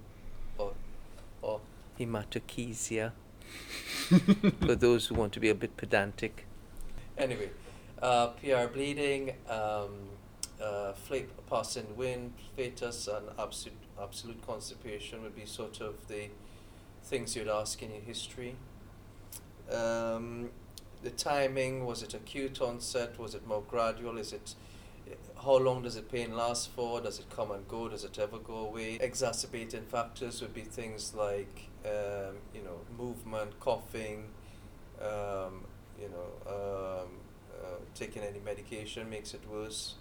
or 0.57 0.74
or 1.41 1.62
hematochezia. 2.00 3.12
for 4.62 4.75
those 4.75 5.07
who 5.07 5.15
want 5.15 5.33
to 5.33 5.39
be 5.39 5.50
a 5.50 5.55
bit 5.55 5.75
pedantic. 5.77 6.45
Anyway, 7.17 7.50
uh, 8.01 8.27
PR 8.27 8.67
bleeding, 8.72 9.33
um, 9.50 10.10
uh, 10.62 10.93
fla- 10.93 11.22
passing 11.50 11.95
wind, 11.95 12.33
flatus, 12.55 13.07
and 13.07 13.27
absolute 13.38 13.77
absolute 14.01 14.45
constipation 14.45 15.22
would 15.22 15.36
be 15.36 15.45
sort 15.45 15.79
of 15.81 16.07
the 16.07 16.29
things 17.03 17.36
you'd 17.36 17.48
ask 17.48 17.81
in 17.81 17.91
your 17.91 18.01
history. 18.01 18.55
Um, 19.72 20.50
the 21.03 21.12
timing 21.12 21.86
was 21.86 22.01
it 22.01 22.13
acute 22.13 22.62
onset? 22.62 23.19
Was 23.19 23.36
it 23.36 23.45
more 23.45 23.62
gradual? 23.62 24.17
Is 24.17 24.33
it 24.33 24.55
how 25.43 25.57
long 25.57 25.83
does 25.83 25.95
the 25.95 26.01
pain 26.01 26.36
last 26.36 26.69
for? 26.72 27.01
Does 27.01 27.19
it 27.19 27.29
come 27.29 27.51
and 27.51 27.67
go? 27.67 27.89
Does 27.89 28.03
it 28.03 28.17
ever 28.19 28.38
go 28.39 28.55
away? 28.67 28.98
Exacerbating 29.01 29.83
factors 29.86 30.41
would 30.41 30.53
be 30.53 30.62
things 30.62 31.13
like 31.13 31.69
um, 31.86 32.36
you 32.53 32.62
know 32.63 32.79
movement, 32.98 33.60
coughing, 33.60 34.29
um, 35.01 35.65
you 36.00 36.10
know 36.10 36.31
um, 36.48 37.10
uh, 37.62 37.77
taking 37.93 38.24
any 38.24 38.39
medication 38.39 39.10
makes 39.10 39.33
it 39.33 39.41
worse, 39.51 39.95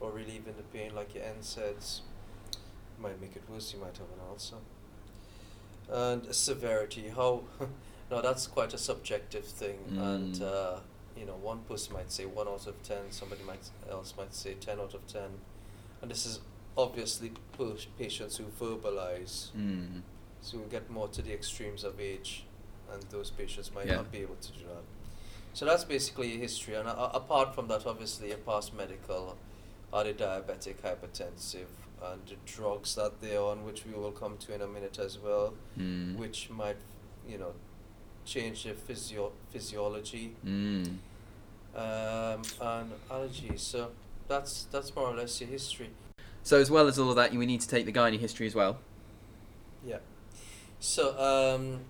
or 0.00 0.10
relieving 0.10 0.54
the 0.56 0.62
pain 0.78 0.94
like 0.94 1.14
your 1.14 1.24
NSAIDs 1.24 2.00
might 2.98 3.20
make 3.20 3.34
it 3.36 3.42
worse. 3.48 3.72
You 3.72 3.80
might 3.80 3.96
have 3.96 4.08
an 4.08 4.20
ulcer. 4.28 4.56
And 5.90 6.34
severity, 6.34 7.12
how 7.14 7.42
now 8.10 8.20
that's 8.20 8.46
quite 8.46 8.72
a 8.74 8.78
subjective 8.78 9.44
thing, 9.44 9.78
and 9.98 10.34
Mm. 10.34 10.42
uh, 10.42 10.80
you 11.16 11.26
know 11.26 11.36
one 11.36 11.60
person 11.68 11.92
might 11.94 12.10
say 12.12 12.24
one 12.26 12.48
out 12.48 12.66
of 12.66 12.82
ten, 12.82 13.10
somebody 13.10 13.42
might 13.44 13.68
else 13.90 14.14
might 14.16 14.34
say 14.34 14.54
ten 14.54 14.78
out 14.80 14.94
of 14.94 15.06
ten, 15.06 15.30
and 16.00 16.10
this 16.10 16.26
is 16.26 16.40
obviously 16.76 17.32
pa- 17.56 17.74
patients 17.98 18.36
who 18.38 18.44
verbalize. 18.60 19.50
Mm. 19.56 20.02
So 20.40 20.58
we 20.58 20.64
get 20.70 20.90
more 20.90 21.08
to 21.08 21.22
the 21.22 21.32
extremes 21.32 21.84
of 21.84 22.00
age, 22.00 22.44
and 22.92 23.02
those 23.10 23.30
patients 23.30 23.70
might 23.74 23.86
Yeah. 23.86 23.96
not 23.96 24.10
be 24.10 24.18
able 24.18 24.36
to 24.36 24.52
do 24.52 24.64
that. 24.64 24.82
So 25.54 25.66
that's 25.66 25.84
basically 25.84 26.38
history, 26.38 26.74
and 26.74 26.88
uh, 26.88 27.10
apart 27.14 27.54
from 27.54 27.68
that, 27.68 27.86
obviously, 27.86 28.32
a 28.32 28.36
past 28.38 28.72
medical, 28.74 29.36
are 29.92 30.04
they 30.04 30.14
diabetic, 30.14 30.76
hypertensive, 30.82 31.66
and 32.02 32.20
the 32.26 32.36
drugs 32.46 32.94
that 32.96 33.20
they're 33.20 33.40
on, 33.42 33.64
which 33.64 33.84
we 33.84 33.92
will 33.92 34.10
come 34.12 34.36
to 34.38 34.54
in 34.54 34.62
a 34.62 34.66
minute 34.66 34.98
as 34.98 35.18
well, 35.18 35.52
Mm. 35.78 36.16
which 36.16 36.48
might, 36.50 36.78
you 37.28 37.36
know, 37.38 37.52
change 38.24 38.64
their 38.64 38.74
physio- 38.74 39.32
physiology 39.50 40.34
Mm. 40.44 40.98
um, 41.74 42.42
and 42.60 42.92
allergies. 43.10 43.60
So 43.60 43.90
that's 44.28 44.64
that's 44.72 44.94
more 44.94 45.06
or 45.06 45.14
less 45.16 45.40
your 45.40 45.50
history. 45.50 45.90
So 46.42 46.58
as 46.58 46.70
well 46.70 46.88
as 46.88 46.98
all 46.98 47.10
of 47.10 47.16
that, 47.16 47.32
we 47.32 47.46
need 47.46 47.60
to 47.60 47.68
take 47.68 47.86
the 47.86 47.92
gynae 47.92 48.18
history 48.18 48.46
as 48.46 48.54
well. 48.54 48.78
Yeah. 49.84 49.98
So 50.80 51.16
um, 51.18 51.80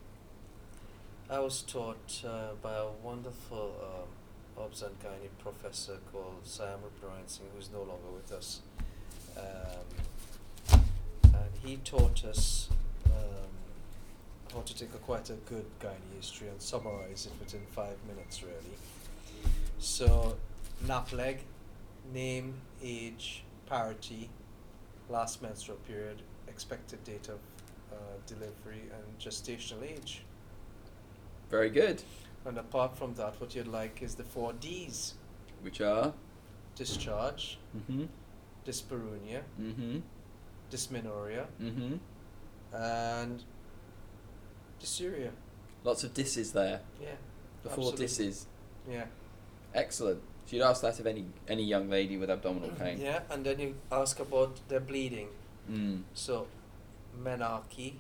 I 1.31 1.39
was 1.39 1.63
taught 1.63 2.23
uh, 2.27 2.55
by 2.63 2.75
a 2.75 2.89
wonderful 3.03 3.75
um, 3.83 4.63
obs 4.65 4.83
and 4.83 4.99
gynae 5.01 5.31
professor 5.39 5.99
called 6.13 6.41
Sam 6.45 6.79
Singh, 7.27 7.47
who's 7.57 7.71
no 7.73 7.79
longer 7.79 8.11
with 8.15 8.31
us. 8.33 8.61
Um, 9.37 10.81
and 11.25 11.51
he 11.65 11.77
taught 11.79 12.25
us 12.25 12.69
um, 13.07 13.52
how 14.53 14.61
to 14.61 14.75
take 14.77 14.93
a 14.95 14.99
quite 14.99 15.31
a 15.31 15.35
good 15.49 15.65
gynae 15.81 16.17
history 16.17 16.49
and 16.49 16.61
summarize 16.61 17.27
it 17.27 17.33
within 17.41 17.63
five 17.71 17.97
minutes, 18.07 18.43
really. 18.43 18.77
So, 19.79 20.37
nap 20.87 21.13
leg, 21.13 21.41
name, 22.13 22.55
age, 22.83 23.45
parity, 23.67 24.29
last 25.09 25.43
menstrual 25.43 25.79
period, 25.89 26.23
expected 26.49 27.03
date 27.05 27.29
of 27.29 27.39
uh, 27.93 27.97
delivery, 28.27 28.83
and 28.93 29.19
gestational 29.19 29.83
age. 29.83 30.23
Very 31.51 31.71
good. 31.71 32.03
And 32.45 32.59
apart 32.59 32.97
from 32.97 33.15
that, 33.15 33.41
what 33.41 33.55
you'd 33.55 33.69
like 33.69 34.03
is 34.03 34.15
the 34.15 34.25
four 34.25 34.53
Ds 34.55 35.15
Which 35.63 35.81
are. 35.81 36.13
discharge, 36.75 37.59
Mhm. 37.77 38.09
dyspareunia, 38.67 39.43
Mhm. 39.61 40.03
dysmenorrhea, 40.71 41.47
Mhm. 41.61 41.99
and 42.73 43.45
dysuria. 44.83 45.31
Lots 45.85 46.05
of 46.05 46.15
disses 46.15 46.53
there. 46.53 46.81
Yeah. 47.01 47.09
The 47.63 47.71
four 47.71 47.93
absolutely. 47.93 48.07
disses. 48.07 48.47
Yeah. 48.91 49.05
Excellent. 49.75 50.21
So 50.47 50.57
you'd 50.57 50.65
ask 50.65 50.83
that 50.83 50.99
of 51.01 51.07
any 51.07 51.25
any 51.49 51.65
young 51.65 51.89
lady 51.89 52.17
with 52.17 52.31
abdominal 52.31 52.71
pain. 52.71 53.01
Yeah, 53.01 53.21
and 53.31 53.45
then 53.45 53.59
you 53.61 53.75
ask 53.91 54.19
about 54.21 54.61
their 54.69 54.81
bleeding. 54.81 55.29
Mm. 55.71 56.03
So, 56.15 56.47
menarche, 57.23 57.95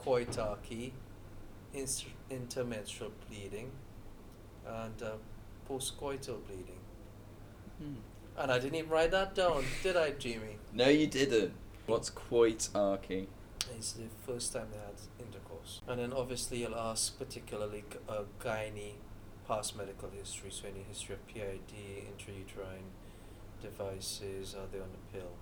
coitarche, 0.00 0.92
inst- 1.74 2.06
intermenstrual 2.30 3.12
bleeding, 3.28 3.70
and 4.66 5.02
uh, 5.02 5.12
postcoital 5.68 6.38
bleeding. 6.46 6.80
Mm. 7.82 7.96
And 8.38 8.50
I 8.50 8.58
didn't 8.58 8.76
even 8.76 8.90
write 8.90 9.10
that 9.10 9.34
down, 9.34 9.64
did 9.82 9.96
I, 9.96 10.12
Jamie? 10.12 10.56
No, 10.72 10.88
you 10.88 11.06
didn't. 11.06 11.52
What's 11.86 12.10
coitarche? 12.10 13.26
It's 13.76 13.92
the 13.92 14.04
first 14.26 14.52
time 14.52 14.68
they 14.72 14.78
had 14.78 15.26
intercourse. 15.26 15.51
And 15.88 16.00
then 16.00 16.12
obviously 16.12 16.58
you'll 16.58 16.74
ask 16.76 17.18
particularly 17.18 17.84
g- 17.90 17.98
uh, 18.08 18.22
gynae 18.40 18.94
past 19.46 19.76
medical 19.76 20.08
history, 20.10 20.50
so 20.50 20.68
any 20.68 20.82
history 20.88 21.14
of 21.14 21.26
PID, 21.26 21.72
intrauterine 22.08 22.90
devices, 23.60 24.54
are 24.54 24.66
they 24.72 24.78
on 24.80 24.88
the 24.92 25.18
pill? 25.18 25.32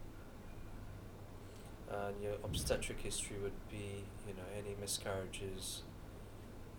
And 1.90 2.22
your 2.22 2.34
obstetric 2.44 3.00
history 3.00 3.36
would 3.42 3.68
be, 3.70 4.04
you 4.26 4.34
know, 4.34 4.48
any 4.56 4.76
miscarriages, 4.80 5.82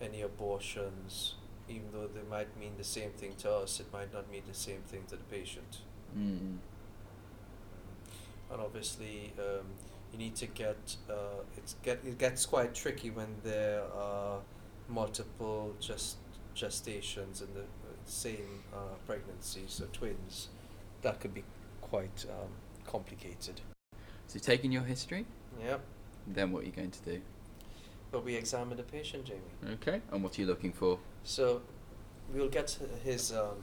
any 0.01 0.21
abortions, 0.21 1.36
even 1.67 1.91
though 1.93 2.07
they 2.07 2.27
might 2.29 2.57
mean 2.60 2.74
the 2.77 2.83
same 2.83 3.12
thing 3.12 3.33
to 3.39 3.51
us, 3.51 3.79
it 3.79 3.91
might 3.93 4.13
not 4.13 4.29
mean 4.31 4.43
the 4.48 4.53
same 4.57 4.81
thing 4.88 5.03
to 5.10 5.15
the 5.15 5.24
patient. 5.24 5.79
Mm. 6.17 6.57
and 8.51 8.60
obviously 8.62 9.31
um, 9.39 9.65
you 10.12 10.18
need 10.18 10.36
to 10.36 10.48
get 10.48 10.96
uh, 11.10 11.13
it's 11.58 11.75
get 11.84 12.00
it 12.06 12.18
gets 12.18 12.46
quite 12.46 12.74
tricky 12.74 13.10
when 13.10 13.27
there 13.44 13.84
are 13.96 14.39
multiple 14.89 15.74
gest- 15.80 16.18
gestations 16.56 17.41
in 17.41 17.53
the 17.53 17.62
uh, 17.62 17.94
same 18.06 18.63
uh, 18.74 18.77
pregnancy, 19.08 19.62
so 19.68 19.86
twins. 19.94 20.50
That 21.01 21.20
could 21.20 21.34
be 21.34 21.44
quite 21.82 22.25
um, 22.30 22.50
complicated. 22.86 23.62
So 24.27 24.36
you've 24.36 24.44
taken 24.44 24.72
your 24.72 24.84
history. 24.84 25.25
Yeah, 25.63 25.77
Then 26.27 26.51
what 26.51 26.63
are 26.63 26.65
you 26.65 26.72
going 26.72 26.91
to 26.91 27.01
do? 27.03 27.22
but 28.12 28.25
we 28.25 28.36
examine 28.36 28.75
the 28.75 28.84
patient, 28.84 29.24
Jamie. 29.24 29.74
Okay. 29.75 30.01
And 30.12 30.22
what 30.22 30.38
are 30.38 30.41
you 30.41 30.48
looking 30.48 30.74
for? 30.74 31.00
So 31.24 31.62
we'll 32.34 32.50
get 32.50 32.77
his 33.06 33.32
um, 33.32 33.56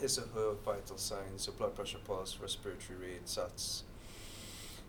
his 0.00 0.18
or 0.18 0.26
her 0.34 0.52
vital 0.64 0.96
signs, 0.96 1.42
so 1.42 1.52
blood 1.52 1.74
pressure, 1.74 1.98
pulse, 2.04 2.38
respiratory 2.40 2.98
rate, 2.98 3.26
SATs. 3.26 3.82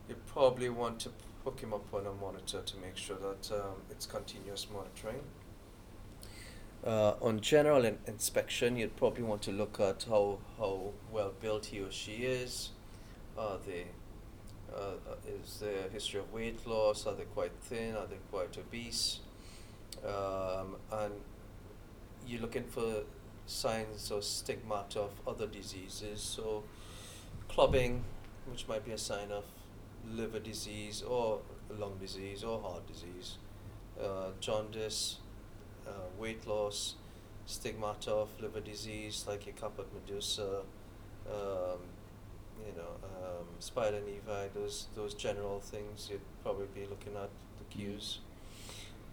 You 0.08 0.16
probably 0.26 0.70
want 0.70 1.00
to 1.02 1.10
hook 1.44 1.60
him 1.60 1.74
up 1.74 1.94
on 1.94 2.06
a 2.06 2.14
monitor 2.14 2.62
to 2.62 2.78
make 2.78 2.96
sure 2.96 3.18
that 3.18 3.52
um, 3.54 3.76
it's 3.90 4.06
continuous 4.06 4.68
monitoring. 4.72 5.22
Uh, 6.86 7.16
on 7.22 7.42
general 7.42 7.84
in- 7.84 7.98
inspection, 8.08 8.78
you'd 8.78 8.96
probably 8.96 9.24
want 9.24 9.42
to 9.42 9.52
look 9.52 9.80
at 9.80 10.06
how, 10.08 10.40
how 10.58 10.92
well 11.12 11.34
built 11.42 11.68
he 11.68 11.82
or 11.82 11.92
she 11.92 12.24
is. 12.24 12.70
Are 13.38 13.58
they, 13.66 13.86
uh, 14.74 14.94
is 15.44 15.60
there 15.60 15.88
a 15.88 15.92
history 15.92 16.20
of 16.20 16.32
weight 16.32 16.66
loss? 16.66 17.06
Are 17.06 17.16
they 17.16 17.26
quite 17.26 17.52
thin? 17.62 17.96
Are 17.96 18.08
they 18.08 18.18
quite 18.32 18.58
obese? 18.58 19.20
Um, 20.06 20.78
and 20.92 21.14
you're 22.26 22.42
looking 22.42 22.64
for 22.64 23.04
signs 23.46 24.12
or 24.12 24.22
stigmata 24.22 25.02
of 25.02 25.12
other 25.28 25.48
diseases. 25.48 26.22
So, 26.22 26.64
clubbing, 27.50 28.04
which 28.50 28.68
might 28.68 28.86
be 28.86 28.92
a 28.92 28.98
sign 28.98 29.32
of 29.32 29.44
liver 30.16 30.40
disease 30.40 31.02
or 31.02 31.40
lung 31.78 31.98
disease 32.00 32.44
or 32.44 32.62
heart 32.62 32.88
disease, 32.88 33.38
uh, 34.02 34.30
jaundice, 34.40 35.18
uh, 35.88 35.92
weight 36.20 36.48
loss, 36.48 36.96
stigmata 37.46 38.12
of 38.12 38.30
liver 38.42 38.60
disease 38.60 39.26
like 39.28 39.46
your 39.46 39.56
caput 39.56 39.88
medusa, 39.94 40.62
um, 41.30 41.80
you 42.66 42.74
know, 42.76 42.94
um, 43.04 43.46
spider 43.60 44.02
nevi, 44.02 44.54
those 44.54 44.88
those 44.96 45.14
general 45.14 45.60
things 45.60 46.10
you'd 46.12 46.22
probably 46.44 46.68
be 46.74 46.82
looking 46.82 47.16
at 47.16 47.30
the 47.58 47.64
cues. 47.76 48.20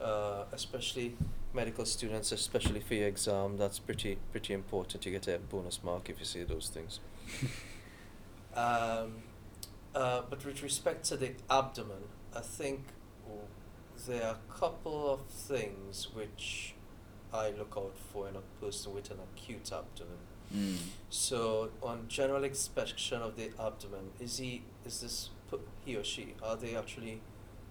Uh, 0.00 0.44
especially 0.52 1.16
medical 1.52 1.84
students, 1.84 2.32
especially 2.32 2.80
for 2.80 2.94
your 2.94 3.06
exam, 3.06 3.56
that's 3.56 3.78
pretty 3.78 4.18
pretty 4.32 4.52
important. 4.52 5.06
You 5.06 5.12
get 5.12 5.28
a 5.28 5.38
bonus 5.38 5.82
mark 5.84 6.10
if 6.10 6.18
you 6.18 6.24
see 6.24 6.42
those 6.42 6.68
things. 6.68 7.00
Um, 8.56 9.14
uh, 9.94 10.22
but 10.28 10.44
with 10.44 10.62
respect 10.62 11.04
to 11.06 11.16
the 11.16 11.32
abdomen, 11.50 12.04
I 12.34 12.40
think 12.40 12.84
there 14.06 14.22
are 14.22 14.36
a 14.36 14.52
couple 14.52 15.12
of 15.12 15.20
things 15.26 16.08
which 16.12 16.74
I 17.32 17.50
look 17.50 17.74
out 17.76 17.96
for 18.12 18.28
in 18.28 18.36
a 18.36 18.64
person 18.64 18.94
with 18.94 19.10
an 19.10 19.18
acute 19.32 19.72
abdomen. 19.72 20.18
Mm. 20.54 20.76
So, 21.08 21.70
on 21.82 22.06
general 22.08 22.44
inspection 22.44 23.22
of 23.22 23.36
the 23.36 23.50
abdomen, 23.58 24.10
is 24.20 24.38
he, 24.38 24.62
is 24.84 25.00
this 25.00 25.30
he 25.84 25.96
or 25.96 26.04
she, 26.04 26.34
are 26.42 26.56
they 26.56 26.76
actually 26.76 27.20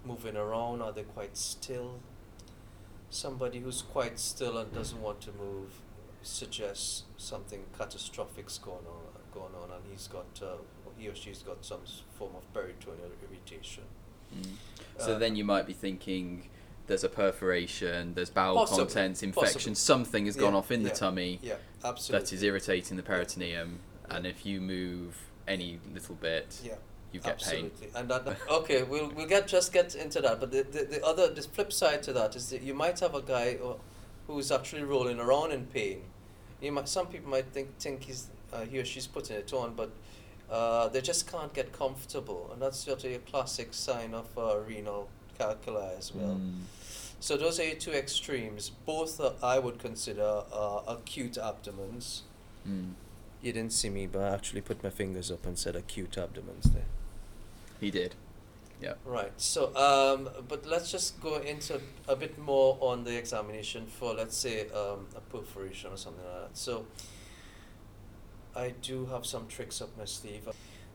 moving 0.04 0.36
around? 0.36 0.82
Are 0.82 0.92
they 0.92 1.02
quite 1.02 1.36
still? 1.36 2.00
Somebody 3.10 3.60
who's 3.60 3.82
quite 3.82 4.18
still 4.18 4.58
and 4.58 4.72
doesn't 4.72 5.00
want 5.00 5.20
to 5.22 5.32
move 5.32 5.80
suggests 6.22 7.04
something 7.16 7.64
catastrophic's 7.78 8.58
going 8.58 8.86
on, 8.86 9.22
going 9.32 9.54
on, 9.62 9.70
and 9.70 9.84
he's 9.90 10.08
got, 10.08 10.40
uh, 10.42 10.56
he 10.98 11.08
or 11.08 11.14
she's 11.14 11.42
got 11.42 11.64
some 11.64 11.80
form 12.18 12.32
of 12.36 12.52
peritoneal 12.52 13.10
irritation. 13.28 13.84
Mm. 14.34 14.46
So 14.98 15.14
Uh, 15.14 15.18
then 15.18 15.36
you 15.36 15.44
might 15.44 15.66
be 15.66 15.72
thinking 15.72 16.48
there's 16.86 17.04
a 17.04 17.08
perforation, 17.08 18.14
there's 18.14 18.30
bowel 18.30 18.56
Possibly, 18.56 18.84
contents, 18.84 19.22
infection, 19.22 19.54
possibly. 19.54 19.74
something 19.74 20.26
has 20.26 20.36
gone 20.36 20.52
Yeah, 20.52 20.58
off 20.58 20.70
in 20.70 20.82
the 20.82 20.90
yeah, 20.90 20.94
tummy 20.94 21.38
Yeah, 21.42 21.54
absolutely. 21.84 22.24
that 22.26 22.32
is 22.32 22.42
irritating 22.42 22.96
the 22.96 23.02
peritoneum, 23.02 23.80
and 24.10 24.26
if 24.26 24.44
you 24.44 24.60
move 24.60 25.16
any 25.48 25.80
little 25.92 26.14
bit, 26.16 26.60
you 27.12 27.20
get 27.20 27.40
pain. 27.42 27.66
Absolutely, 27.66 27.88
and 27.94 28.10
that, 28.10 28.36
okay, 28.50 28.82
we'll 28.82 29.08
we'll 29.10 29.26
get 29.28 29.46
just 29.46 29.72
get 29.72 29.94
into 29.94 30.20
that. 30.20 30.40
But 30.40 30.50
the, 30.52 30.62
the, 30.64 30.84
the 30.84 31.04
other 31.04 31.32
the 31.32 31.42
flip 31.42 31.72
side 31.72 32.02
to 32.04 32.12
that 32.12 32.34
is 32.36 32.50
that 32.50 32.62
you 32.62 32.74
might 32.74 33.00
have 33.00 33.14
a 33.14 33.22
guy 33.22 33.56
who's 34.26 34.50
actually 34.50 34.82
rolling 34.82 35.20
around 35.20 35.52
in 35.52 35.66
pain. 35.66 36.02
You 36.60 36.72
might 36.72 36.88
some 36.88 37.06
people 37.06 37.30
might 37.30 37.46
think 37.52 37.78
think 37.78 38.02
he's 38.04 38.28
uh, 38.52 38.64
he 38.66 38.78
or 38.78 38.84
she's 38.84 39.06
putting 39.06 39.36
it 39.36 39.52
on, 39.52 39.74
but 39.74 39.90
uh, 40.50 40.88
they 40.88 41.00
just 41.00 41.30
can't 41.30 41.52
get 41.54 41.72
comfortable, 41.72 42.50
and 42.52 42.60
that's 42.60 42.78
sort 42.78 43.04
of 43.04 43.12
a 43.12 43.18
classic 43.18 43.74
sign 43.74 44.14
of 44.14 44.26
uh, 44.36 44.58
renal 44.58 45.08
calculi 45.38 45.96
as 45.98 46.14
well. 46.14 46.36
Mm. 46.36 46.62
So 47.20 47.36
those 47.36 47.58
are 47.58 47.64
your 47.64 47.76
two 47.76 47.92
extremes. 47.92 48.70
Both 48.70 49.20
uh, 49.20 49.32
I 49.42 49.58
would 49.58 49.78
consider 49.78 50.42
uh, 50.52 50.80
acute 50.86 51.38
abdomens. 51.38 52.22
Mm. 52.68 52.92
You 53.42 53.52
didn't 53.52 53.72
see 53.72 53.90
me, 53.90 54.06
but 54.06 54.22
I 54.22 54.34
actually 54.34 54.60
put 54.60 54.82
my 54.82 54.90
fingers 54.90 55.30
up 55.30 55.46
and 55.46 55.58
said 55.58 55.76
acute 55.76 56.18
abdomens 56.18 56.64
there. 56.64 56.86
He 57.80 57.90
did. 57.90 58.14
Yeah. 58.80 58.94
Right. 59.04 59.32
So, 59.38 59.74
um, 59.76 60.28
but 60.48 60.66
let's 60.66 60.90
just 60.90 61.20
go 61.20 61.36
into 61.36 61.80
a 62.08 62.16
bit 62.16 62.38
more 62.38 62.76
on 62.80 63.04
the 63.04 63.16
examination 63.16 63.86
for, 63.86 64.14
let's 64.14 64.36
say, 64.36 64.68
um, 64.70 65.06
a 65.16 65.20
perforation 65.30 65.92
or 65.92 65.96
something 65.96 66.24
like 66.24 66.48
that. 66.48 66.56
So, 66.58 66.86
I 68.56 68.70
do 68.82 69.06
have 69.06 69.26
some 69.26 69.46
tricks 69.48 69.80
up 69.80 69.96
my 69.98 70.04
sleeve. 70.04 70.48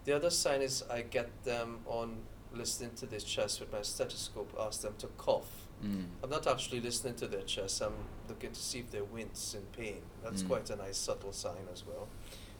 The 0.06 0.14
other 0.14 0.30
sign 0.30 0.62
is 0.62 0.84
I 0.90 1.02
get 1.02 1.44
them 1.44 1.80
on 1.86 2.18
listening 2.54 2.92
to 2.96 3.06
their 3.06 3.20
chest 3.20 3.60
with 3.60 3.72
my 3.72 3.82
stethoscope, 3.82 4.52
ask 4.60 4.82
them 4.82 4.94
to 5.00 5.08
cough. 5.18 5.50
Mm. 5.84 6.06
I'm 6.24 6.30
not 6.30 6.48
actually 6.48 6.80
listening 6.82 7.16
to 7.16 7.28
their 7.28 7.44
chest, 7.44 7.82
I'm 7.82 7.94
looking 8.28 8.52
to 8.52 8.60
see 8.60 8.80
if 8.80 8.92
they 8.92 9.02
wince 9.02 9.54
in 9.54 9.62
pain. 9.78 10.02
That's 10.24 10.42
Mm. 10.44 10.48
quite 10.48 10.70
a 10.70 10.76
nice 10.76 10.98
subtle 10.98 11.32
sign 11.32 11.68
as 11.72 11.86
well, 11.86 12.08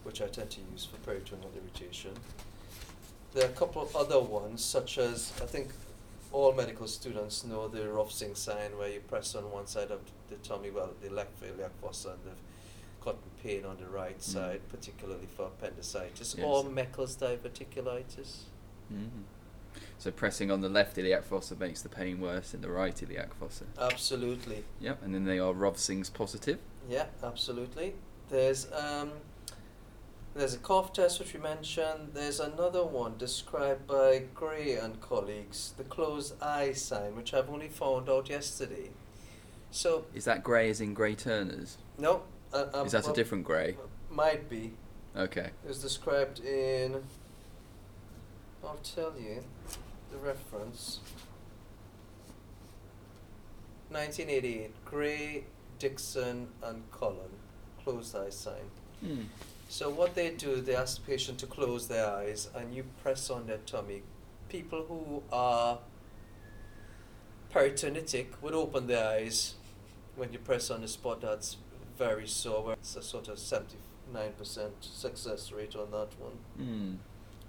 which 0.04 0.22
I 0.22 0.28
tend 0.28 0.52
to 0.52 0.62
use 0.72 0.86
for 0.86 0.98
peritoneal 0.98 1.52
irritation. 1.56 2.14
There 3.34 3.46
are 3.46 3.50
a 3.52 3.54
couple 3.54 3.82
of 3.82 3.96
other 3.96 4.20
ones, 4.20 4.64
such 4.64 4.98
as 4.98 5.32
I 5.42 5.46
think 5.46 5.72
all 6.32 6.54
medical 6.54 6.88
students 6.88 7.44
know 7.44 7.68
the 7.68 7.90
Rovsing 7.90 8.36
sign, 8.36 8.78
where 8.78 8.90
you 8.90 9.00
press 9.02 9.34
on 9.36 9.50
one 9.52 9.66
side 9.68 9.92
of 9.92 10.02
the 10.30 10.36
tummy, 10.38 10.70
well, 10.72 10.92
the 11.02 11.10
left 11.10 11.42
iliac 11.44 11.72
fossa, 11.82 12.10
and 12.12 12.20
they've 12.26 12.44
gotten 13.02 13.22
pain 13.44 13.66
on 13.66 13.78
the 13.78 13.88
right 13.88 14.18
Mm. 14.18 14.22
side, 14.22 14.62
particularly 14.70 15.28
for 15.36 15.46
appendicitis 15.48 16.36
Yes. 16.38 16.46
or 16.46 16.64
Meckel's 16.66 17.16
diverticulitis. 17.16 18.44
Mm. 18.94 19.24
So 19.98 20.12
pressing 20.12 20.50
on 20.52 20.62
the 20.62 20.70
left 20.70 20.98
iliac 20.98 21.24
fossa 21.24 21.56
makes 21.56 21.82
the 21.82 21.90
pain 21.90 22.20
worse 22.22 22.54
in 22.54 22.62
the 22.62 22.70
right 22.70 23.02
iliac 23.04 23.34
fossa. 23.36 23.66
Absolutely. 23.78 24.64
Yep, 24.80 25.04
and 25.04 25.14
then 25.14 25.26
they 25.26 25.40
are 25.40 25.54
Rovsing's 25.54 26.10
positive. 26.10 26.60
Yeah, 26.90 27.08
absolutely. 27.24 27.96
There's 28.30 28.72
um, 28.72 29.12
there's 30.36 30.54
a 30.54 30.58
cough 30.60 30.94
test 30.94 31.20
which 31.20 31.34
we 31.34 31.40
mentioned. 31.40 32.12
There's 32.14 32.40
another 32.40 32.84
one 32.86 33.18
described 33.18 33.88
by 33.88 34.24
Gray 34.34 34.76
and 34.76 35.02
colleagues, 35.02 35.74
the 35.78 35.84
closed 35.84 36.42
eye 36.42 36.74
sign, 36.74 37.16
which 37.16 37.34
I've 37.34 37.50
only 37.50 37.68
found 37.70 38.10
out 38.10 38.30
yesterday. 38.30 38.92
So 39.72 40.06
Is 40.14 40.26
that 40.26 40.44
grey 40.44 40.70
as 40.70 40.82
in 40.82 40.94
Grey 40.94 41.14
Turners? 41.16 41.78
no, 41.98 42.24
uh, 42.54 42.66
um, 42.74 42.86
Is 42.86 42.94
that 42.94 43.08
a 43.08 43.14
different 43.14 43.44
grey? 43.44 43.78
Might 44.10 44.50
be. 44.50 44.74
Okay. 45.16 45.50
It 45.64 45.68
was 45.68 45.82
described 45.82 46.40
in. 46.40 47.04
I'll 48.64 48.78
tell 48.78 49.14
you 49.20 49.44
the 50.12 50.18
reference. 50.18 51.00
1988, 53.90 54.86
Gray, 54.86 55.44
Dixon, 55.80 56.48
and 56.62 56.84
Cullen, 56.92 57.32
closed 57.84 58.16
eye 58.16 58.30
sign. 58.30 58.70
Mm. 59.04 59.26
So 59.68 59.90
what 59.90 60.14
they 60.14 60.32
do, 60.32 60.62
they 60.62 60.76
ask 60.76 60.98
the 60.98 61.12
patient 61.12 61.40
to 61.40 61.48
close 61.48 61.88
their 61.88 62.08
eyes, 62.08 62.50
and 62.56 62.74
you 62.74 62.84
press 63.02 63.30
on 63.30 63.48
their 63.48 63.58
tummy. 63.58 64.04
People 64.48 64.86
who 64.88 65.24
are 65.32 65.80
peritonitic 67.54 68.28
would 68.42 68.54
open 68.54 68.88
their 68.88 69.08
eyes 69.08 69.56
when 70.16 70.32
you 70.34 70.40
press 70.40 70.70
on 70.70 70.82
the 70.82 70.88
spot 70.88 71.22
that's 71.22 71.58
very 72.00 72.28
sober. 72.28 72.74
It's 72.74 72.96
a 72.96 73.04
sort 73.04 73.28
of 73.28 73.38
seventy-nine 73.38 74.34
percent 74.38 74.74
success 74.80 75.52
rate 75.52 75.76
on 75.76 75.92
that 75.92 76.12
one. 76.20 76.38
Mm. 76.60 76.96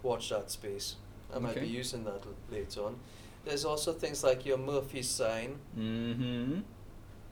Watch 0.03 0.29
that 0.31 0.51
space. 0.51 0.97
I 1.35 1.39
might 1.39 1.55
be 1.61 1.67
using 1.81 2.05
that 2.05 2.23
l- 2.27 2.35
later 2.51 2.81
on. 2.89 2.97
There's 3.45 3.65
also 3.65 3.93
things 3.93 4.23
like 4.25 4.45
your 4.45 4.59
Murphy 4.59 5.03
sign, 5.03 5.59
Mm-hmm. 5.79 6.61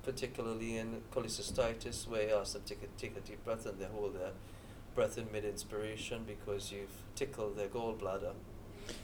particularly 0.02 0.76
in 0.78 1.02
cholecystitis, 1.14 2.06
where 2.08 2.28
you 2.28 2.34
ask 2.36 2.52
them 2.54 2.62
to 2.64 2.74
take 2.74 2.82
a, 2.84 3.00
take 3.00 3.16
a 3.16 3.20
deep 3.20 3.44
breath 3.44 3.66
and 3.66 3.78
they 3.78 3.86
hold 3.86 4.14
their 4.14 4.30
breath 4.94 5.18
in 5.18 5.26
mid-inspiration 5.32 6.24
because 6.26 6.72
you've 6.72 6.96
tickled 7.14 7.56
their 7.56 7.68
gallbladder. 7.68 8.32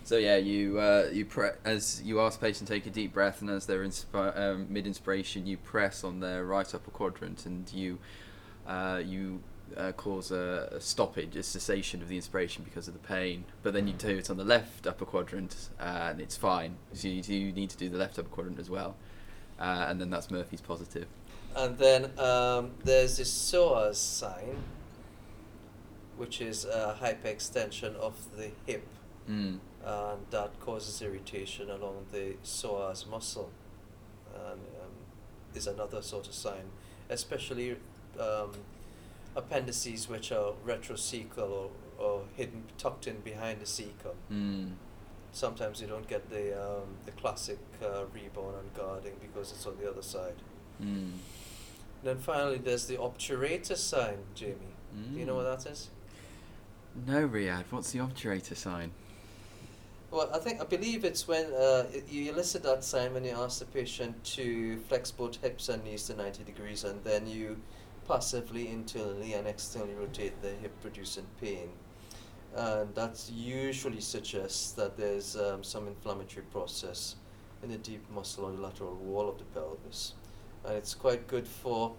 So 0.04 0.16
yeah, 0.16 0.36
you 0.36 0.78
uh, 0.78 1.08
you 1.12 1.24
pre- 1.24 1.50
as 1.64 2.02
you 2.04 2.20
ask 2.20 2.38
the 2.38 2.46
patient 2.46 2.68
to 2.68 2.74
take 2.74 2.86
a 2.86 2.90
deep 2.90 3.12
breath, 3.12 3.40
and 3.40 3.50
as 3.50 3.66
they're 3.66 3.84
inspi- 3.84 4.38
um, 4.38 4.66
mid 4.68 4.86
inspiration, 4.86 5.46
you 5.46 5.56
press 5.56 6.04
on 6.04 6.20
their 6.20 6.44
right 6.44 6.74
upper 6.74 6.90
quadrant, 6.90 7.46
and 7.46 7.70
you 7.72 7.98
uh, 8.66 9.00
you 9.04 9.40
uh, 9.76 9.92
cause 9.92 10.30
a, 10.30 10.68
a 10.72 10.80
stoppage, 10.80 11.36
a 11.36 11.42
cessation 11.42 12.02
of 12.02 12.08
the 12.08 12.16
inspiration 12.16 12.64
because 12.64 12.86
of 12.86 12.94
the 12.94 13.00
pain. 13.00 13.44
But 13.62 13.72
then 13.72 13.86
you 13.88 13.94
do 13.94 14.18
it 14.18 14.30
on 14.30 14.36
the 14.36 14.44
left 14.44 14.86
upper 14.86 15.04
quadrant, 15.04 15.70
uh, 15.80 16.10
and 16.10 16.20
it's 16.20 16.36
fine. 16.36 16.76
So 16.92 17.08
you 17.08 17.22
do 17.22 17.52
need 17.52 17.70
to 17.70 17.76
do 17.76 17.88
the 17.88 17.98
left 17.98 18.18
upper 18.18 18.28
quadrant 18.28 18.58
as 18.58 18.70
well, 18.70 18.96
uh, 19.58 19.86
and 19.88 20.00
then 20.00 20.10
that's 20.10 20.30
Murphy's 20.30 20.60
positive. 20.60 21.06
And 21.56 21.78
then 21.78 22.18
um, 22.18 22.72
there's 22.84 23.16
this 23.16 23.32
psoas 23.32 23.94
sign, 23.94 24.56
which 26.16 26.40
is 26.40 26.64
a 26.64 26.96
hyperextension 27.00 27.94
of 27.96 28.14
the 28.36 28.50
hip, 28.66 28.86
Mm. 29.30 29.58
And 29.86 30.20
that 30.30 30.58
causes 30.60 31.02
irritation 31.02 31.68
along 31.70 32.06
the 32.10 32.36
psoas 32.42 33.06
muscle, 33.06 33.50
and 34.34 34.60
um, 34.82 34.90
is 35.54 35.66
another 35.66 36.00
sort 36.00 36.26
of 36.26 36.32
sign, 36.34 36.64
especially 37.10 37.76
um, 38.18 38.52
appendices 39.36 40.08
which 40.08 40.32
are 40.32 40.52
retrocecal 40.64 41.70
or, 41.98 42.02
or 42.04 42.22
hidden, 42.36 42.64
tucked 42.78 43.06
in 43.06 43.20
behind 43.20 43.60
the 43.60 43.66
cecum. 43.66 44.14
Mm. 44.32 44.70
Sometimes 45.32 45.80
you 45.82 45.86
don't 45.86 46.08
get 46.08 46.30
the 46.30 46.54
um, 46.58 46.86
the 47.04 47.10
classic 47.12 47.58
uh, 47.82 48.04
rebound 48.14 48.54
and 48.60 48.72
guarding 48.74 49.14
because 49.20 49.52
it's 49.52 49.66
on 49.66 49.76
the 49.80 49.90
other 49.90 50.02
side. 50.02 50.36
Mm. 50.82 51.12
then 52.02 52.18
finally, 52.18 52.58
there's 52.58 52.86
the 52.86 52.96
obturator 52.96 53.76
sign, 53.76 54.18
Jamie. 54.34 54.74
Do 55.12 55.18
you 55.18 55.26
know 55.26 55.34
what 55.36 55.44
Mm. 55.46 55.62
that 55.62 55.70
is? 55.70 55.88
No, 57.06 57.28
Riyad. 57.28 57.64
What's 57.70 57.90
the 57.92 57.98
obturator 57.98 58.56
sign? 58.56 58.92
Well, 60.14 60.30
I 60.32 60.38
think 60.38 60.60
I 60.60 60.64
believe 60.64 61.04
it's 61.04 61.26
when 61.26 61.46
uh, 61.52 61.86
you 62.08 62.30
elicit 62.30 62.62
that 62.62 62.84
sign 62.84 63.14
when 63.14 63.24
you 63.24 63.32
ask 63.32 63.58
the 63.58 63.64
patient 63.64 64.22
to 64.36 64.78
flex 64.88 65.10
both 65.10 65.42
hips 65.42 65.68
and 65.68 65.82
knees 65.82 66.06
to 66.06 66.14
90 66.14 66.44
degrees, 66.44 66.84
and 66.84 67.02
then 67.02 67.26
you 67.26 67.60
passively, 68.06 68.68
internally, 68.68 69.32
and 69.32 69.48
externally 69.48 69.94
rotate 69.94 70.40
the 70.40 70.50
hip, 70.50 70.70
producing 70.80 71.26
pain. 71.40 71.68
And 72.54 72.94
that 72.94 73.28
usually 73.28 74.00
suggests 74.00 74.70
that 74.74 74.96
there's 74.96 75.34
um, 75.34 75.64
some 75.64 75.88
inflammatory 75.88 76.46
process 76.52 77.16
in 77.64 77.70
the 77.70 77.78
deep 77.78 78.08
muscle 78.08 78.44
on 78.44 78.54
the 78.54 78.62
lateral 78.62 78.94
wall 78.94 79.28
of 79.28 79.38
the 79.38 79.44
pelvis, 79.46 80.14
and 80.64 80.76
it's 80.76 80.94
quite 80.94 81.26
good 81.26 81.48
for 81.48 81.96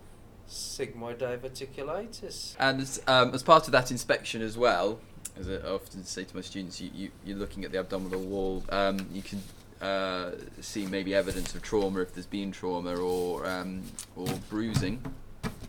sigmoid 0.47 1.17
diverticulitis. 1.17 2.55
And 2.59 2.79
um, 3.07 3.33
as 3.33 3.43
part 3.43 3.65
of 3.65 3.73
that 3.73 3.91
inspection 3.91 4.41
as 4.41 4.57
well, 4.57 5.01
as 5.39 5.49
I 5.49 5.55
often 5.67 6.03
say 6.03 6.23
to 6.23 6.35
my 6.35 6.41
students, 6.41 6.79
you, 6.79 6.89
you, 6.93 7.11
you're 7.25 7.37
looking 7.37 7.65
at 7.65 7.71
the 7.71 7.79
abdominal 7.79 8.21
wall, 8.21 8.63
um, 8.69 9.05
you 9.11 9.21
can 9.21 9.41
uh, 9.81 10.31
see 10.61 10.85
maybe 10.85 11.13
evidence 11.13 11.53
of 11.55 11.61
trauma 11.61 12.01
if 12.01 12.13
there's 12.13 12.25
been 12.25 12.51
trauma 12.51 12.95
or, 12.95 13.45
um, 13.45 13.83
or 14.15 14.27
bruising. 14.49 15.01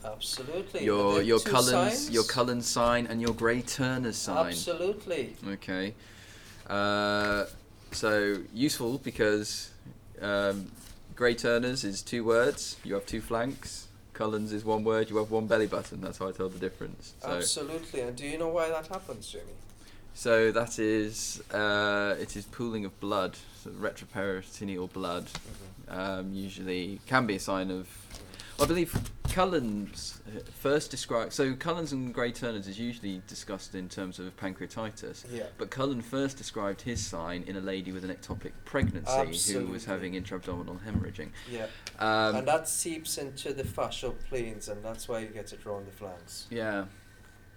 Absolutely. 0.04 0.84
Your, 0.84 1.20
your 1.20 1.40
Cullen's, 1.40 1.70
signs? 1.70 2.10
your 2.10 2.24
Cullen's 2.24 2.66
sign 2.66 3.06
and 3.06 3.20
your 3.20 3.34
Gray 3.34 3.60
Turner's 3.60 4.16
sign. 4.16 4.48
Absolutely. 4.48 5.34
Okay. 5.48 5.94
Uh, 6.68 7.46
so 7.90 8.38
useful 8.54 8.98
because 8.98 9.70
um, 10.22 10.70
Grey 11.16 11.34
Turners 11.34 11.82
is 11.82 12.02
two 12.02 12.24
words. 12.24 12.76
You 12.84 12.94
have 12.94 13.06
two 13.06 13.20
flanks. 13.20 13.88
Cullen's 14.16 14.52
is 14.52 14.64
one 14.64 14.82
word. 14.82 15.10
You 15.10 15.16
have 15.18 15.30
one 15.30 15.46
belly 15.46 15.66
button. 15.66 16.00
That's 16.00 16.18
how 16.18 16.28
I 16.28 16.32
tell 16.32 16.48
the 16.48 16.58
difference. 16.58 17.12
So, 17.22 17.28
Absolutely. 17.28 18.00
And 18.00 18.16
do 18.16 18.26
you 18.26 18.38
know 18.38 18.48
why 18.48 18.68
that 18.68 18.86
happens, 18.86 19.28
Jamie? 19.30 19.44
so 20.14 20.50
that 20.50 20.78
is 20.78 21.42
uh, 21.52 22.16
it 22.18 22.34
is 22.36 22.46
pooling 22.46 22.86
of 22.86 22.98
blood, 23.00 23.36
so 23.62 23.70
retroperitoneal 23.70 24.90
blood. 24.92 25.26
Um, 25.88 26.32
usually 26.32 27.00
can 27.06 27.26
be 27.26 27.36
a 27.36 27.40
sign 27.40 27.70
of. 27.70 27.86
I 28.58 28.64
believe 28.64 28.98
Cullen's 29.28 30.20
uh, 30.26 30.40
first 30.60 30.90
described. 30.90 31.32
So 31.32 31.54
Cullen's 31.54 31.92
and 31.92 32.12
Gray 32.12 32.32
Turner's 32.32 32.66
is 32.66 32.78
usually 32.78 33.20
discussed 33.26 33.74
in 33.74 33.88
terms 33.88 34.18
of 34.18 34.34
pancreatitis. 34.36 35.24
Yeah. 35.30 35.44
But 35.58 35.70
Cullen 35.70 36.00
first 36.00 36.38
described 36.38 36.80
his 36.80 37.04
sign 37.04 37.44
in 37.46 37.56
a 37.56 37.60
lady 37.60 37.92
with 37.92 38.04
an 38.04 38.10
ectopic 38.10 38.52
pregnancy 38.64 39.52
who 39.52 39.66
was 39.66 39.84
having 39.84 40.14
intra-abdominal 40.14 40.80
hemorrhaging. 40.86 41.30
Yeah. 41.50 41.66
Um, 41.98 42.36
and 42.36 42.48
that 42.48 42.66
seeps 42.68 43.18
into 43.18 43.52
the 43.52 43.64
fascial 43.64 44.14
planes, 44.28 44.68
and 44.68 44.82
that's 44.82 45.06
why 45.06 45.18
you 45.18 45.26
get 45.26 45.52
it 45.52 45.66
around 45.66 45.86
the 45.86 45.92
flanks. 45.92 46.46
Yeah. 46.50 46.86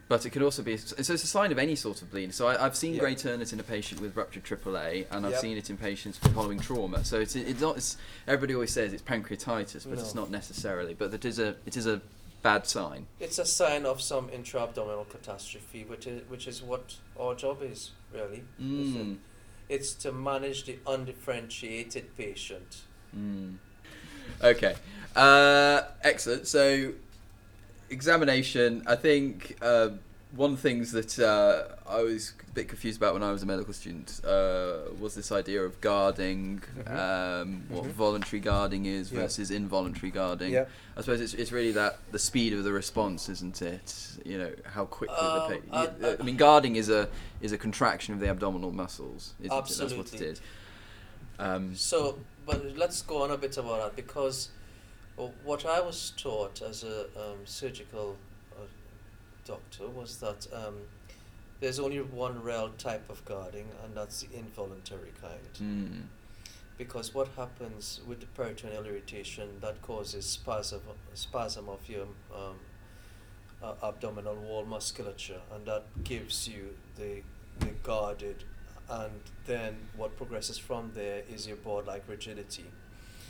But 0.09 0.25
it 0.25 0.31
could 0.31 0.41
also 0.41 0.63
be, 0.63 0.75
so 0.75 0.95
it's 0.97 1.09
a 1.09 1.17
sign 1.19 1.51
of 1.51 1.59
any 1.59 1.75
sort 1.75 2.01
of 2.01 2.09
bleeding. 2.09 2.31
So 2.31 2.47
I, 2.47 2.65
I've 2.65 2.75
seen 2.75 2.95
Yeah. 2.95 2.99
Gray 3.01 3.13
Turner's 3.15 3.53
in 3.53 3.59
a 3.59 3.63
patient 3.63 4.01
with 4.01 4.17
ruptured 4.17 4.43
AAA, 4.43 5.05
and 5.11 5.23
I've 5.23 5.33
Yep. 5.33 5.41
seen 5.41 5.55
it 5.57 5.69
in 5.69 5.77
patients 5.77 6.17
following 6.17 6.59
trauma. 6.59 7.05
So 7.05 7.19
it's, 7.19 7.35
it's 7.35 7.61
not, 7.61 7.77
it's, 7.77 7.95
everybody 8.27 8.55
always 8.55 8.71
says 8.71 8.91
it's 8.91 9.03
pancreatitis, 9.03 9.87
but 9.87 9.99
it's 9.99 10.15
not 10.15 10.31
necessarily. 10.31 10.95
But 10.95 11.13
it 11.13 11.25
is 11.25 11.37
a, 11.37 11.55
it 11.67 11.77
is 11.77 11.85
a 11.85 12.01
bad 12.41 12.65
sign. 12.65 13.05
It's 13.19 13.37
a 13.37 13.45
sign 13.45 13.85
of 13.85 14.01
some 14.01 14.29
intra-abdominal 14.31 15.05
catastrophe, 15.05 15.83
which 15.83 16.07
is 16.07 16.27
which 16.29 16.47
is 16.47 16.63
what 16.63 16.95
our 17.19 17.35
job 17.35 17.61
is 17.61 17.91
really. 18.13 18.43
Mm. 18.59 19.17
It's 19.67 19.93
to 19.95 20.11
manage 20.11 20.65
the 20.65 20.79
undifferentiated 20.87 22.17
patient. 22.17 22.81
Mm. 23.15 23.57
Okay. 24.41 24.75
Uh, 25.15 25.81
excellent. 26.03 26.47
So, 26.47 26.93
examination. 27.89 28.83
I 28.87 28.95
think 28.95 29.57
uh, 29.61 29.89
one 30.35 30.51
of 30.51 30.57
the 30.57 30.61
things 30.61 30.91
that 30.91 31.17
uh, 31.19 31.75
I 31.89 32.01
was 32.03 32.33
a 32.47 32.51
bit 32.53 32.67
confused 32.67 32.97
about 33.01 33.13
when 33.13 33.23
I 33.23 33.31
was 33.31 33.41
a 33.41 33.45
medical 33.45 33.73
student 33.73 34.21
uh, 34.23 34.91
was 34.99 35.15
this 35.15 35.31
idea 35.31 35.63
of 35.63 35.79
guarding, 35.81 36.61
Mhm. 36.77 36.91
um, 37.41 37.63
what 37.69 37.83
Mhm. 37.85 37.91
voluntary 37.91 38.39
guarding 38.39 38.85
is 38.85 39.11
Yeah. 39.11 39.21
versus 39.21 39.49
involuntary 39.49 40.11
guarding. 40.11 40.51
Yeah. 40.53 40.65
I 40.95 41.01
suppose 41.01 41.19
it's, 41.21 41.33
it's 41.33 41.51
really 41.51 41.71
that 41.71 41.99
the 42.11 42.19
speed 42.19 42.53
of 42.53 42.63
the 42.63 42.71
response, 42.71 43.27
isn't 43.29 43.61
it? 43.61 43.95
You 44.25 44.37
know 44.37 44.51
how 44.65 44.85
quickly 44.85 45.15
Um, 45.17 45.51
the 45.51 45.57
pa- 45.57 45.77
uh, 45.77 45.87
y- 46.01 46.17
I 46.19 46.23
mean, 46.23 46.37
guarding 46.37 46.75
is 46.75 46.89
a 46.89 47.09
is 47.41 47.51
a 47.51 47.57
contraction 47.57 48.13
of 48.13 48.19
the 48.19 48.27
abdominal 48.29 48.71
muscles. 48.71 49.33
Isn't 49.39 49.45
It? 49.45 49.49
That's 49.49 49.79
what 49.79 49.91
it 49.91 49.99
Absolutely. 49.99 50.35
Um, 51.39 51.75
So, 51.75 52.19
but 52.45 52.75
let's 52.77 53.01
go 53.01 53.23
on 53.23 53.31
a 53.31 53.37
bit 53.37 53.57
about 53.57 53.79
that 53.81 53.95
because 53.95 54.49
what 55.43 55.65
I 55.65 55.81
was 55.81 56.13
taught 56.17 56.61
as 56.61 56.83
a 56.83 57.01
um, 57.17 57.39
surgical 57.45 58.15
uh, 58.57 58.63
doctor 59.45 59.87
was 59.89 60.17
that 60.17 60.47
um, 60.53 60.75
there's 61.59 61.79
only 61.79 61.97
one 62.01 62.41
real 62.41 62.69
type 62.77 63.09
of 63.09 63.23
guarding, 63.25 63.67
and 63.83 63.95
that's 63.95 64.21
the 64.21 64.37
involuntary 64.37 65.11
kind. 65.21 65.53
mm, 65.61 66.01
Because 66.77 67.13
what 67.13 67.27
happens 67.35 67.99
with 68.07 68.21
the 68.21 68.27
peritoneal 68.27 68.85
irritation 68.85 69.49
that 69.61 69.81
causes 69.81 70.25
spasm, 70.25 70.81
spasm 71.13 71.67
of 71.67 71.79
your 71.89 72.07
um, 72.33 72.55
uh, 73.61 73.73
abdominal 73.83 74.35
wall 74.35 74.63
musculature, 74.65 75.41
and 75.53 75.65
that 75.65 75.83
gives 76.03 76.47
you 76.47 76.75
the 76.97 77.21
the 77.59 77.71
guarded, 77.83 78.45
and 78.89 79.19
then 79.45 79.75
what 79.97 80.15
progresses 80.15 80.57
from 80.57 80.91
there 80.95 81.23
is 81.29 81.45
your 81.45 81.57
board-like 81.57 82.03
rigidity. 82.07 82.63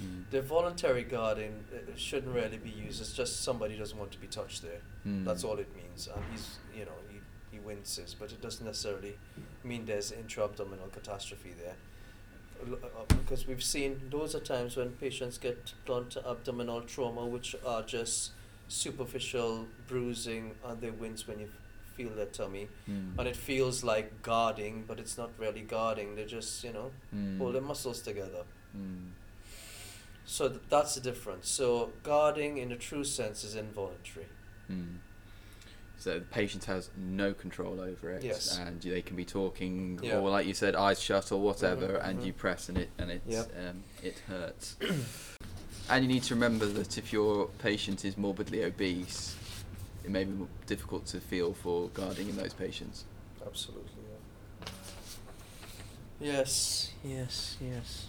Mm, 0.01 0.23
The 0.31 0.41
voluntary 0.41 1.03
guarding 1.03 1.53
uh, 1.73 1.77
shouldn't 1.95 2.33
really 2.35 2.57
be 2.57 2.69
used. 2.69 3.01
It's 3.01 3.13
just 3.13 3.43
somebody 3.43 3.77
doesn't 3.77 3.97
want 3.97 4.11
to 4.11 4.19
be 4.19 4.27
touched 4.27 4.61
there. 4.61 4.81
mm. 5.05 5.25
That's 5.25 5.43
all 5.43 5.57
it 5.59 5.69
means. 5.75 6.07
And 6.13 6.23
he's, 6.31 6.57
you 6.75 6.85
know, 6.85 6.97
he, 7.11 7.17
he 7.51 7.59
winces, 7.59 8.15
but 8.19 8.31
it 8.31 8.41
doesn't 8.41 8.65
necessarily 8.65 9.13
mean 9.63 9.85
there's 9.85 10.11
intra-abdominal 10.11 10.87
catastrophe 10.87 11.53
there. 11.63 11.75
Uh, 12.61 13.05
Because 13.07 13.47
we've 13.47 13.63
seen 13.63 14.01
those 14.11 14.35
are 14.35 14.39
times 14.41 14.75
when 14.77 14.89
patients 14.91 15.37
get 15.37 15.73
blunt 15.85 16.17
abdominal 16.25 16.81
trauma, 16.81 17.25
which 17.25 17.55
are 17.65 17.81
just 17.83 18.31
superficial 18.67 19.65
bruising, 19.87 20.55
and 20.65 20.79
they 20.81 20.91
wince 20.91 21.27
when 21.27 21.39
you 21.39 21.45
f- 21.45 21.95
feel 21.95 22.09
their 22.15 22.25
tummy, 22.27 22.67
Mm. 22.89 23.17
and 23.19 23.27
it 23.27 23.35
feels 23.35 23.83
like 23.83 24.21
guarding, 24.21 24.83
but 24.87 24.99
it's 24.99 25.17
not 25.17 25.31
really 25.37 25.61
guarding. 25.61 26.15
They're 26.15 26.33
just, 26.39 26.63
you 26.63 26.73
know, 26.73 26.91
Mm. 27.15 27.37
pull 27.39 27.51
their 27.51 27.61
muscles 27.71 28.01
together. 28.01 28.43
Mm. 28.77 29.11
So 30.29 30.47
th- 30.47 30.61
that's 30.69 30.93
the 30.93 31.01
difference. 31.01 31.49
So 31.49 31.89
guarding, 32.03 32.59
in 32.59 32.69
the 32.69 32.75
true 32.75 33.03
sense, 33.03 33.43
is 33.43 33.55
involuntary. 33.55 34.27
Mm. 34.71 34.97
So 35.97 36.19
the 36.19 36.25
patient 36.25 36.65
has 36.65 36.91
no 36.95 37.33
control 37.33 37.81
over 37.81 38.11
it, 38.11 38.23
Yes. 38.23 38.55
and 38.59 38.79
they 38.79 39.01
can 39.01 39.15
be 39.15 39.25
talking, 39.25 39.99
Yeah. 40.03 40.19
or 40.19 40.29
like 40.29 40.45
you 40.45 40.53
said, 40.53 40.75
eyes 40.75 41.01
shut 41.01 41.31
or 41.31 41.41
whatever, 41.41 41.87
Mhm, 41.97 42.05
and 42.07 42.23
you 42.23 42.31
press 42.31 42.69
and 42.69 42.77
it 42.77 42.89
and 42.99 43.09
it 43.09 43.23
Yep. 43.25 43.51
um, 43.57 43.83
it 44.03 44.19
hurts. 44.27 44.75
and 45.89 46.03
you 46.05 46.07
need 46.07 46.23
to 46.23 46.35
remember 46.35 46.67
that 46.67 46.99
if 46.99 47.11
your 47.11 47.47
patient 47.57 48.05
is 48.05 48.15
morbidly 48.15 48.63
obese, 48.63 49.35
it 50.03 50.11
may 50.11 50.25
be 50.25 50.31
more 50.31 50.47
difficult 50.67 51.07
to 51.07 51.19
feel 51.19 51.55
for 51.55 51.89
guarding 51.89 52.29
in 52.29 52.37
those 52.37 52.53
patients. 52.53 53.03
Absolutely. 53.43 54.03
Yeah. 56.21 56.33
Yes. 56.37 56.91
Yes. 57.03 57.57
Yes. 57.59 58.05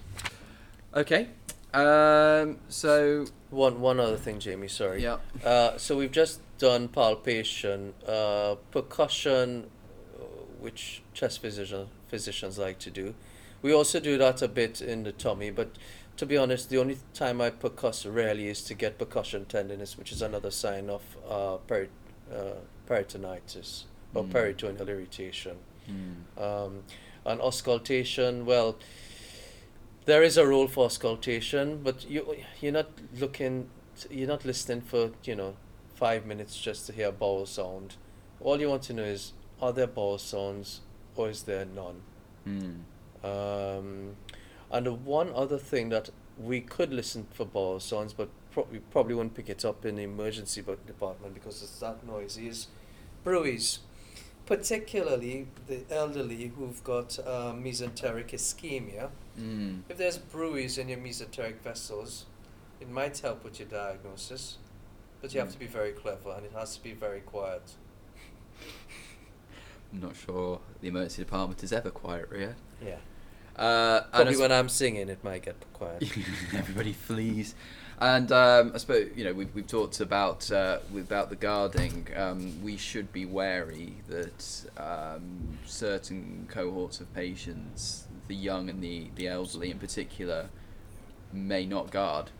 Okay. 0.95 1.29
Um, 1.73 2.59
so 2.69 3.27
One 3.51 3.81
one 3.81 4.01
other 4.01 4.17
thing, 4.17 4.39
Jamie. 4.41 4.69
Sorry. 4.69 5.03
yeah. 5.03 5.19
Uh, 5.45 5.77
so 5.79 5.97
we've 5.97 6.11
just 6.13 6.41
done 6.59 6.89
palpation, 6.89 7.95
uh, 8.07 8.57
percussion, 8.71 9.71
uh, 10.19 10.23
which 10.61 11.03
chest 11.15 11.41
physician, 11.41 11.89
physicians 12.09 12.59
like 12.59 12.79
to 12.81 12.91
do. 12.91 13.15
We 13.63 13.73
also 13.73 14.01
do 14.01 14.17
that 14.19 14.43
a 14.43 14.49
bit 14.49 14.81
in 14.81 15.05
the 15.05 15.13
tummy, 15.13 15.51
but 15.51 15.69
to 16.17 16.27
be 16.27 16.37
honest, 16.37 16.71
the 16.71 16.79
only 16.79 16.99
time 17.15 17.41
I 17.41 17.51
percuss 17.51 18.05
rarely 18.13 18.49
is 18.49 18.63
to 18.65 18.75
get 18.75 18.99
percussion 18.99 19.45
tenderness, 19.47 19.97
which 19.99 20.13
is 20.13 20.23
another 20.23 20.51
sign 20.51 20.91
of 20.91 21.03
uh, 21.29 21.57
peri- 21.67 21.89
uh, 22.33 22.55
peritonitis 22.89 23.85
or 24.15 24.25
Mm. 24.25 24.31
peritoneal 24.33 24.89
irritation. 24.89 25.57
Mm. 25.89 26.43
Um, 26.43 26.83
and 27.25 27.41
auscultation, 27.41 28.45
well, 28.47 28.77
there 30.07 30.23
is 30.23 30.37
a 30.37 30.47
role 30.47 30.67
for 30.69 30.87
auscultation, 30.87 31.83
but 31.83 32.09
you 32.09 32.37
you're 32.61 32.73
not 32.73 32.91
looking, 33.19 33.69
you're 34.11 34.29
not 34.29 34.45
listening 34.45 34.81
for 34.81 35.11
you 35.25 35.37
know 35.37 35.57
five 35.95 36.25
minutes 36.25 36.59
just 36.59 36.87
to 36.87 36.93
hear 36.93 37.09
a 37.09 37.13
bowel 37.13 37.47
sound. 37.47 37.97
All 38.41 38.61
you 38.61 38.69
want 38.69 38.83
to 38.85 38.95
know 38.95 39.05
is 39.05 39.33
are 39.61 39.73
there 39.73 39.87
bowel 39.87 40.19
sounds 40.19 40.81
or 41.15 41.29
is 41.29 41.43
there 41.43 41.67
none? 41.67 42.01
Mm. 42.49 42.81
Um, 43.23 44.17
and 44.71 44.87
the 44.87 44.93
one 44.93 45.31
other 45.35 45.59
thing 45.59 45.91
that 45.91 46.11
we 46.39 46.61
could 46.61 46.93
listen 46.93 47.27
for 47.31 47.45
bowel 47.45 47.81
sounds, 47.81 48.13
but 48.13 48.29
pro- 48.51 48.67
we 48.71 48.79
probably 48.79 49.15
wouldn't 49.15 49.35
pick 49.35 49.51
it 49.51 49.65
up 49.65 49.85
in 49.85 49.97
the 49.97 50.05
emergency 50.05 50.63
department 50.87 51.35
because 51.35 51.63
it's 51.63 51.79
that 51.81 52.07
noisy, 52.07 52.49
is 52.49 52.69
bruits. 53.25 53.81
Particularly 54.47 55.47
the 55.69 55.83
elderly 55.91 56.53
who've 56.57 56.83
got 56.83 57.19
uh, 57.21 57.53
mesenteric 57.53 58.31
ischemia. 58.31 59.11
Mm. 59.40 59.83
If 59.88 59.96
there's 59.96 60.18
bruits 60.18 60.79
in 60.79 60.88
your 60.88 60.98
mesenteric 60.98 61.61
vessels, 61.61 62.26
it 62.81 62.88
might 62.88 63.18
help 63.18 63.44
with 63.44 63.59
your 63.59 63.68
diagnosis, 63.68 64.59
but 65.20 65.33
you 65.33 65.40
have 65.40 65.48
Mm. 65.48 65.53
to 65.55 65.59
be 65.59 65.66
very 65.66 65.92
clever 65.92 66.31
and 66.33 66.44
it 66.46 66.53
has 66.53 66.76
to 66.76 66.83
be 66.83 66.92
very 66.92 67.20
quiet. 67.20 67.62
I'm 69.92 70.00
not 70.00 70.14
sure 70.16 70.61
the 70.81 70.88
emergency 70.88 71.22
department 71.22 71.62
is 71.64 71.72
ever 71.72 71.90
quiet, 71.90 72.29
Ria. 72.31 72.55
Yeah. 72.85 72.96
Uh, 73.57 74.03
Probably 74.12 74.37
when 74.37 74.53
I'm 74.53 74.68
singing, 74.68 75.09
it 75.09 75.22
might 75.24 75.42
get 75.42 75.57
quiet. 75.72 76.03
Everybody 76.55 76.92
flees. 76.92 77.55
And 77.98 78.33
um, 78.33 78.70
I 78.74 78.79
suppose 78.79 79.11
you 79.14 79.24
know 79.24 79.35
we've, 79.35 79.55
we've 79.55 79.66
talked 79.66 80.00
about 80.00 80.50
uh, 80.50 80.79
about 80.96 81.29
the 81.29 81.37
guarding. 81.37 82.07
Um, 82.16 82.62
we 82.62 82.79
should 82.79 83.12
be 83.12 83.26
wary 83.26 83.96
that 84.09 84.64
um, 84.79 85.59
certain 85.66 86.46
cohorts 86.48 87.00
of 87.00 87.12
patients, 87.12 88.07
the 88.31 88.37
young 88.37 88.71
and 88.71 88.81
the, 88.81 89.11
the 89.16 89.27
elderly 89.27 89.73
in 89.73 89.79
particular, 89.81 90.49
may 91.33 91.66
not 91.66 91.90
guard, 91.90 92.31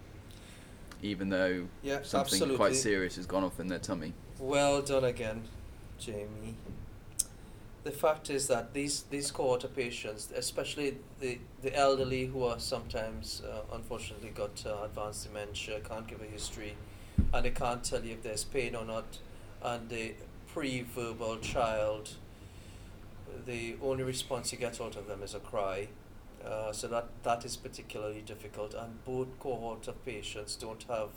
even 1.03 1.31
though 1.31 1.67
Yeah, 1.83 2.03
something 2.03 2.35
absolutely. 2.35 2.57
quite 2.57 2.77
serious 2.77 3.17
has 3.17 3.27
gone 3.27 3.43
off 3.43 3.59
in 3.59 3.67
their 3.67 3.81
tummy. 3.81 4.13
Well 4.39 4.83
done 4.83 5.03
again, 5.03 5.43
Jamie. 5.99 6.55
The 7.83 7.91
fact 7.91 8.31
is 8.31 8.47
that 8.47 8.73
these 8.73 9.03
these 9.11 9.33
cohort 9.33 9.65
of 9.65 9.75
patients, 9.75 10.31
especially 10.37 10.99
the, 11.19 11.39
the 11.63 11.75
elderly 11.75 12.27
who 12.27 12.45
are 12.45 12.61
sometimes 12.61 13.43
uh, 13.45 13.63
unfortunately 13.75 14.31
got 14.31 14.65
uh, 14.65 14.85
advanced 14.85 15.27
dementia, 15.27 15.81
can't 15.81 16.07
give 16.07 16.21
a 16.23 16.27
history, 16.27 16.75
and 17.35 17.45
they 17.45 17.51
can't 17.51 17.83
tell 17.83 18.05
you 18.05 18.13
if 18.13 18.23
there's 18.23 18.45
pain 18.45 18.77
or 18.77 18.85
not, 18.85 19.19
and 19.63 19.89
the 19.89 20.13
pre-verbal 20.53 21.39
child, 21.39 22.11
the 23.47 23.77
only 23.83 24.05
response 24.05 24.53
you 24.53 24.59
get 24.59 24.81
out 24.81 24.97
of 24.97 25.07
them 25.07 25.23
is 25.23 25.35
a 25.35 25.41
cry. 25.41 25.89
Uh, 26.45 26.73
so 26.73 26.89
that 26.89 27.09
that 27.23 27.45
is 27.45 27.57
particularly 27.57 28.23
difficult, 28.23 28.73
and 28.73 29.05
both 29.05 29.39
cohort 29.39 29.87
of 29.89 30.03
patients 30.07 30.57
don't 30.57 30.85
have 30.85 31.11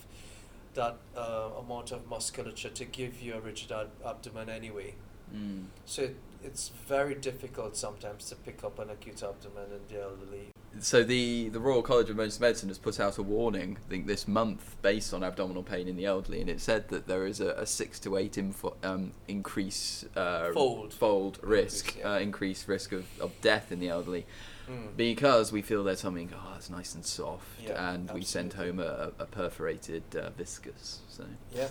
that 0.73 0.97
uh, 1.15 1.49
amount 1.59 1.91
of 1.91 2.07
musculature 2.09 2.69
to 2.69 2.83
give 2.83 3.21
you 3.21 3.33
a 3.35 3.39
rigid 3.39 3.71
ab- 3.71 3.91
abdomen 4.05 4.49
anyway. 4.49 4.95
Mm. 5.33 5.65
So 5.85 6.03
it, 6.03 6.15
it's 6.43 6.71
very 6.87 7.15
difficult 7.15 7.77
sometimes 7.77 8.27
to 8.29 8.35
pick 8.35 8.63
up 8.63 8.79
an 8.79 8.89
acute 8.89 9.23
abdomen 9.23 9.71
in 9.71 9.95
the 9.95 10.01
elderly. 10.01 10.49
So 10.79 11.03
the, 11.03 11.49
the 11.49 11.59
Royal 11.59 11.83
College 11.83 12.09
of 12.09 12.15
Emergency 12.15 12.41
Medicine 12.41 12.69
has 12.69 12.77
put 12.79 12.99
out 12.99 13.17
a 13.17 13.23
warning, 13.23 13.77
I 13.85 13.89
think 13.89 14.07
this 14.07 14.27
month, 14.27 14.75
based 14.81 15.13
on 15.13 15.23
abdominal 15.23 15.61
pain 15.63 15.87
in 15.87 15.95
the 15.95 16.05
elderly, 16.05 16.41
and 16.41 16.49
it 16.49 16.59
said 16.59 16.89
that 16.89 17.07
there 17.07 17.25
is 17.27 17.39
a, 17.39 17.49
a 17.51 17.65
six 17.65 17.99
to 18.01 18.17
eight 18.17 18.37
info, 18.37 18.75
um, 18.83 19.11
increase 19.27 20.03
uh, 20.15 20.51
Fold. 20.51 20.93
fold 20.93 21.39
risk, 21.43 21.89
Increase, 21.89 22.03
yeah. 22.03 22.11
uh, 22.13 22.19
increased 22.19 22.67
risk 22.67 22.91
of, 22.91 23.05
of 23.21 23.39
death 23.41 23.71
in 23.71 23.79
the 23.79 23.89
elderly, 23.89 24.25
Mm. 24.69 24.95
because 24.95 25.51
we 25.51 25.61
feel 25.61 25.83
their 25.83 25.97
tummy, 25.97 26.29
oh, 26.33 26.53
it's 26.55 26.69
nice 26.69 26.95
and 26.95 27.05
soft, 27.05 27.45
Yeah, 27.61 27.93
and 27.93 28.09
we 28.11 28.21
send 28.21 28.53
home 28.53 28.79
a, 28.79 29.11
a 29.19 29.25
perforated 29.25 30.03
uh, 30.15 30.29
viscus. 30.37 30.99
So 31.09 31.25
Yeah. 31.53 31.67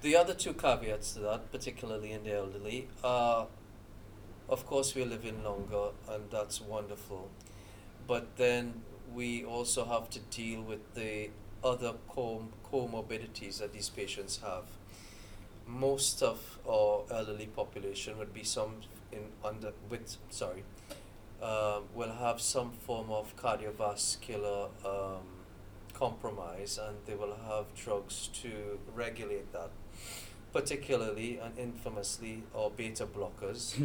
The 0.00 0.14
other 0.14 0.32
two 0.32 0.52
caveats 0.52 1.14
to 1.14 1.18
that, 1.22 1.50
particularly 1.50 2.12
in 2.12 2.22
the 2.22 2.34
elderly, 2.36 2.86
are 3.02 3.48
of 4.48 4.64
course 4.64 4.94
we're 4.94 5.06
living 5.06 5.42
longer 5.42 5.88
and 6.08 6.30
that's 6.30 6.60
wonderful. 6.60 7.28
But 8.06 8.36
then 8.36 8.82
we 9.14 9.44
also 9.44 9.84
have 9.84 10.10
to 10.10 10.18
deal 10.18 10.62
with 10.62 10.94
the 10.94 11.30
other 11.62 11.94
com- 12.12 12.52
comorbidities 12.70 13.58
that 13.58 13.72
these 13.72 13.88
patients 13.88 14.40
have. 14.42 14.64
Most 15.66 16.22
of 16.22 16.58
our 16.68 17.04
elderly 17.10 17.46
population 17.46 18.18
would 18.18 18.34
be 18.34 18.42
some 18.42 18.76
in 19.12 19.24
under 19.44 19.72
with 19.88 20.16
sorry, 20.30 20.64
uh, 21.40 21.80
will 21.94 22.12
have 22.12 22.40
some 22.40 22.72
form 22.72 23.10
of 23.10 23.36
cardiovascular 23.36 24.68
um, 24.84 25.22
compromise 25.92 26.78
and 26.78 26.96
they 27.06 27.14
will 27.14 27.36
have 27.48 27.72
drugs 27.74 28.28
to 28.32 28.78
regulate 28.94 29.52
that, 29.52 29.70
particularly 30.52 31.38
and 31.38 31.58
infamously 31.58 32.42
our 32.56 32.70
beta 32.70 33.06
blockers 33.06 33.76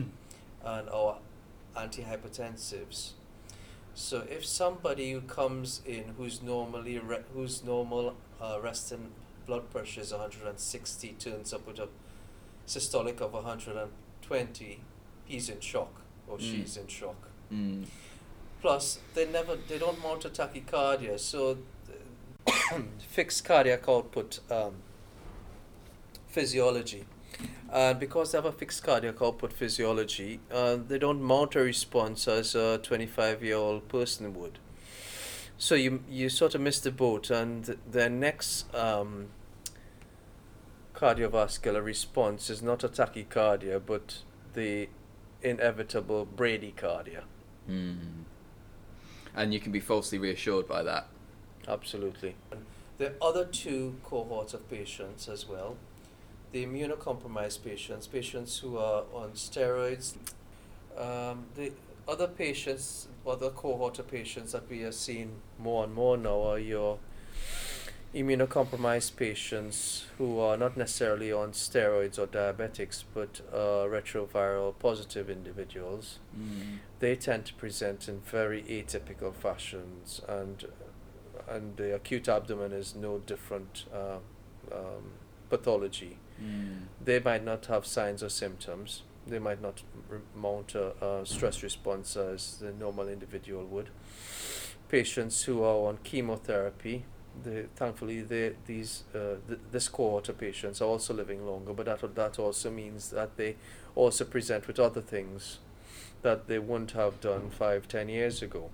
and 0.65 0.89
our 0.89 1.17
antihypertensives. 1.75 3.11
So 3.99 4.21
if 4.29 4.45
somebody 4.45 5.11
who 5.11 5.21
comes 5.21 5.81
in 5.83 6.13
who's 6.17 6.43
normally 6.43 6.99
re- 6.99 7.23
whose 7.33 7.63
normal 7.63 8.13
uh, 8.39 8.59
resting 8.61 9.09
blood 9.47 9.71
pressure 9.71 10.01
is 10.01 10.11
160 10.11 11.13
turns 11.13 11.51
up 11.51 11.65
with 11.65 11.79
a 11.79 11.87
systolic 12.67 13.21
of 13.21 13.33
120, 13.33 14.81
he's 15.25 15.49
in 15.49 15.59
shock 15.61 16.01
or 16.27 16.37
Mm. 16.37 16.41
she's 16.41 16.77
in 16.77 16.85
shock. 16.87 17.15
mm, 17.51 17.87
Plus, 18.61 18.99
they 19.15 19.25
never 19.25 19.55
they 19.67 19.79
don't 19.79 19.99
mount 20.03 20.25
a 20.25 20.29
tachycardia, 20.29 21.17
so 21.19 21.57
fixed 22.99 23.43
cardiac 23.45 23.89
output 23.89 24.39
um, 24.51 24.75
physiology. 26.27 27.05
And 27.71 27.99
because 27.99 28.31
they 28.31 28.37
have 28.37 28.45
a 28.45 28.51
fixed 28.51 28.83
cardiac 28.83 29.21
output 29.21 29.51
physiology, 29.51 30.39
uh, 30.51 30.77
they 30.87 30.97
don't 30.97 31.21
mount 31.21 31.55
a 31.55 31.59
response 31.59 32.27
as 32.27 32.55
a 32.55 32.77
25 32.77 33.43
year 33.43 33.57
old 33.57 33.87
person 33.89 34.33
would. 34.33 34.59
So 35.57 35.75
you 35.75 36.03
you 36.09 36.29
sort 36.29 36.55
of 36.55 36.61
miss 36.61 36.79
the 36.79 36.91
boat, 36.91 37.29
and 37.31 37.77
their 37.89 38.09
next 38.09 38.73
um, 38.75 39.29
cardiovascular 40.93 41.83
response 41.83 42.49
is 42.49 42.61
not 42.61 42.83
a 42.83 42.89
tachycardia, 42.89 43.81
but 43.83 44.19
the 44.53 44.89
inevitable 45.41 46.27
bradycardia. 46.35 47.23
mm. 47.69 47.97
and 49.35 49.53
you 49.53 49.59
can 49.59 49.71
be 49.71 49.79
falsely 49.79 50.17
reassured 50.17 50.67
by 50.67 50.83
that. 50.83 51.07
Absolutely. 51.67 52.35
The 52.97 53.13
other 53.21 53.45
two 53.45 53.97
cohorts 54.03 54.53
of 54.53 54.67
patients 54.69 55.27
as 55.27 55.47
well, 55.47 55.77
the 56.57 56.65
immunocompromised 56.65 57.63
patients, 57.63 58.07
patients 58.07 58.57
who 58.59 58.77
are 58.77 59.03
on 59.13 59.31
steroids, 59.33 60.15
um, 60.97 61.45
the 61.55 61.71
other 62.07 62.27
patients, 62.27 63.07
other 63.27 63.49
cohort 63.51 63.99
of 63.99 64.07
patients 64.07 64.53
that 64.53 64.67
we 64.69 64.81
are 64.83 64.91
seeing 64.91 65.29
more 65.59 65.83
and 65.83 65.93
more 65.93 66.17
now 66.17 66.41
are 66.41 66.57
your 66.57 66.97
immunocompromised 68.15 69.15
patients 69.17 70.05
who 70.17 70.39
are 70.39 70.57
not 70.57 70.75
necessarily 70.75 71.31
on 71.31 71.51
steroids 71.51 72.17
or 72.17 72.25
diabetics, 72.25 73.03
but 73.13 73.41
uh, 73.53 73.85
retroviral 73.85 74.73
positive 74.79 75.29
individuals. 75.29 76.17
Mm. 76.35 76.79
they 76.99 77.15
tend 77.15 77.45
to 77.45 77.53
present 77.53 78.07
in 78.07 78.21
very 78.21 78.63
atypical 78.63 79.33
fashions 79.33 80.21
and 80.27 80.65
and 81.47 81.77
the 81.77 81.95
acute 81.95 82.27
abdomen 82.27 82.73
is 82.73 82.95
no 82.95 83.19
different 83.19 83.85
uh, 83.93 84.17
um, 84.71 85.11
pathology 85.49 86.17
Mm. 86.41 86.81
they 87.03 87.19
might 87.19 87.43
not 87.43 87.65
have 87.65 87.85
signs 87.85 88.21
or 88.21 88.29
symptoms 88.29 89.03
they 89.25 89.39
might 89.39 89.61
not 89.61 89.81
mount 90.35 90.75
a, 90.75 91.03
a 91.03 91.25
stress 91.25 91.63
response 91.63 92.15
as 92.15 92.57
the 92.57 92.71
normal 92.71 93.07
individual 93.07 93.65
would 93.65 93.89
patients 94.87 95.43
who 95.43 95.63
are 95.63 95.89
on 95.89 95.97
chemotherapy 96.03 97.05
they, 97.43 97.65
thankfully 97.75 98.21
they, 98.21 98.53
these 98.65 99.03
uh, 99.13 99.35
th- 99.47 99.59
this 99.71 99.89
cohort 99.89 100.29
of 100.29 100.37
patients 100.37 100.81
are 100.81 100.85
also 100.85 101.13
living 101.13 101.45
longer 101.45 101.73
but 101.73 101.85
that 101.85 102.15
that 102.15 102.39
also 102.39 102.69
means 102.69 103.09
that 103.09 103.35
they 103.37 103.55
also 103.95 104.23
present 104.25 104.67
with 104.67 104.79
other 104.79 105.01
things 105.01 105.59
that 106.21 106.47
they 106.47 106.59
wouldn't 106.59 106.91
have 106.91 107.19
done 107.21 107.49
five, 107.49 107.87
ten 107.87 108.09
years 108.09 108.41
ago. 108.41 108.69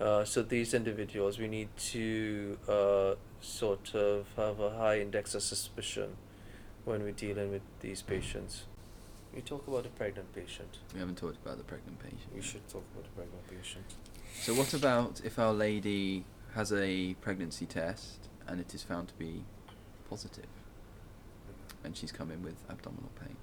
Uh, 0.00 0.24
so 0.24 0.42
these 0.42 0.74
individuals, 0.74 1.38
we 1.38 1.48
need 1.48 1.68
to 1.76 2.58
uh, 2.68 3.14
sort 3.44 3.94
of 3.94 4.26
have 4.36 4.58
a 4.60 4.70
high 4.70 5.00
index 5.00 5.34
of 5.34 5.42
suspicion 5.42 6.16
when 6.84 7.02
we're 7.02 7.12
dealing 7.12 7.50
with 7.50 7.62
these 7.80 8.02
patients. 8.02 8.64
We 9.34 9.42
talk 9.42 9.66
about 9.66 9.84
a 9.86 9.90
pregnant 9.90 10.32
patient. 10.34 10.78
We 10.92 11.00
haven't 11.00 11.18
talked 11.18 11.36
about 11.44 11.58
the 11.58 11.64
pregnant 11.64 11.98
patient. 11.98 12.34
We 12.34 12.40
should 12.40 12.66
talk 12.68 12.84
about 12.94 13.06
a 13.06 13.14
pregnant 13.16 13.48
patient. 13.48 13.84
So 14.40 14.54
what 14.54 14.72
about 14.74 15.20
if 15.24 15.38
our 15.38 15.52
lady 15.52 16.24
has 16.54 16.72
a 16.72 17.14
pregnancy 17.14 17.66
test 17.66 18.28
and 18.46 18.60
it 18.60 18.74
is 18.74 18.82
found 18.82 19.08
to 19.08 19.14
be 19.14 19.44
positive, 20.08 20.46
and 21.82 21.96
she's 21.96 22.12
come 22.12 22.30
in 22.30 22.42
with 22.42 22.56
abdominal 22.70 23.10
pain? 23.20 23.36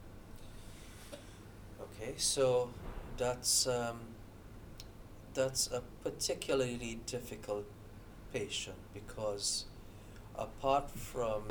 Okay, 1.82 2.14
so 2.18 2.70
that's 3.18 3.68
um, 3.68 4.00
that's 5.34 5.68
a 5.68 5.82
particularly 6.04 7.00
difficult 7.06 7.66
patient 8.34 8.78
because 8.94 9.66
apart 10.38 10.90
from 10.90 11.44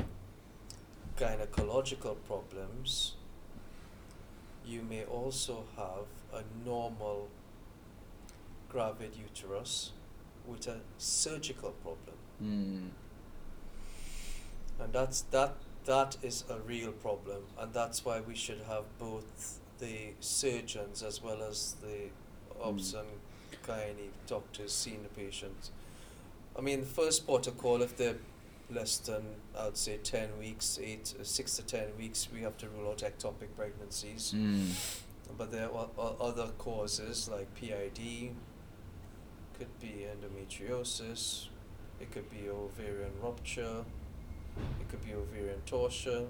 gynecological 1.18 2.16
problems, 2.26 3.14
you 4.64 4.82
may 4.82 5.04
also 5.04 5.64
have 5.76 6.06
a 6.32 6.42
normal 6.68 7.28
gravid 8.68 9.14
uterus 9.16 9.92
with 10.46 10.66
a 10.68 10.76
surgical 10.98 11.70
problem 11.82 12.16
Mm. 12.42 12.88
and 14.78 14.92
that's 14.92 15.22
that 15.30 15.54
that 15.84 16.16
is 16.22 16.44
a 16.48 16.58
real 16.60 16.92
problem 16.92 17.42
and 17.58 17.74
that's 17.74 18.04
why 18.04 18.20
we 18.20 18.34
should 18.34 18.60
have 18.68 18.84
both 18.98 19.58
the 19.78 20.12
surgeons 20.20 21.02
as 21.02 21.22
well 21.22 21.42
as 21.42 21.76
the 21.82 22.08
obs 22.62 22.94
Mm. 22.94 23.00
and 23.00 23.08
gynae 23.66 24.08
doctors 24.26 24.72
seeing 24.72 25.02
the 25.02 25.08
patients 25.10 25.70
i 26.56 26.60
mean 26.62 26.80
the 26.80 26.86
first 26.86 27.26
protocol 27.26 27.82
if 27.82 27.96
they're 27.96 28.16
less 28.72 28.98
than 28.98 29.22
i'd 29.58 29.76
say 29.76 29.98
10 30.02 30.38
weeks 30.38 30.78
8 30.82 31.14
uh, 31.20 31.24
6 31.24 31.56
to 31.56 31.62
10 31.62 31.86
weeks 31.98 32.28
we 32.32 32.40
have 32.42 32.56
to 32.58 32.68
rule 32.68 32.90
out 32.90 32.98
ectopic 32.98 33.48
pregnancies 33.56 34.32
Mm. 34.36 34.70
but 35.38 35.50
there 35.52 35.68
are 35.74 35.88
other 36.20 36.48
causes 36.58 37.28
like 37.28 37.48
PID, 37.54 38.30
could 39.58 39.78
be 39.80 40.06
endometriosis, 40.12 41.48
it 42.00 42.10
could 42.10 42.28
be 42.30 42.48
ovarian 42.48 43.12
rupture, 43.22 43.84
it 44.80 44.88
could 44.88 45.04
be 45.04 45.14
ovarian 45.14 45.60
torsion, 45.66 46.26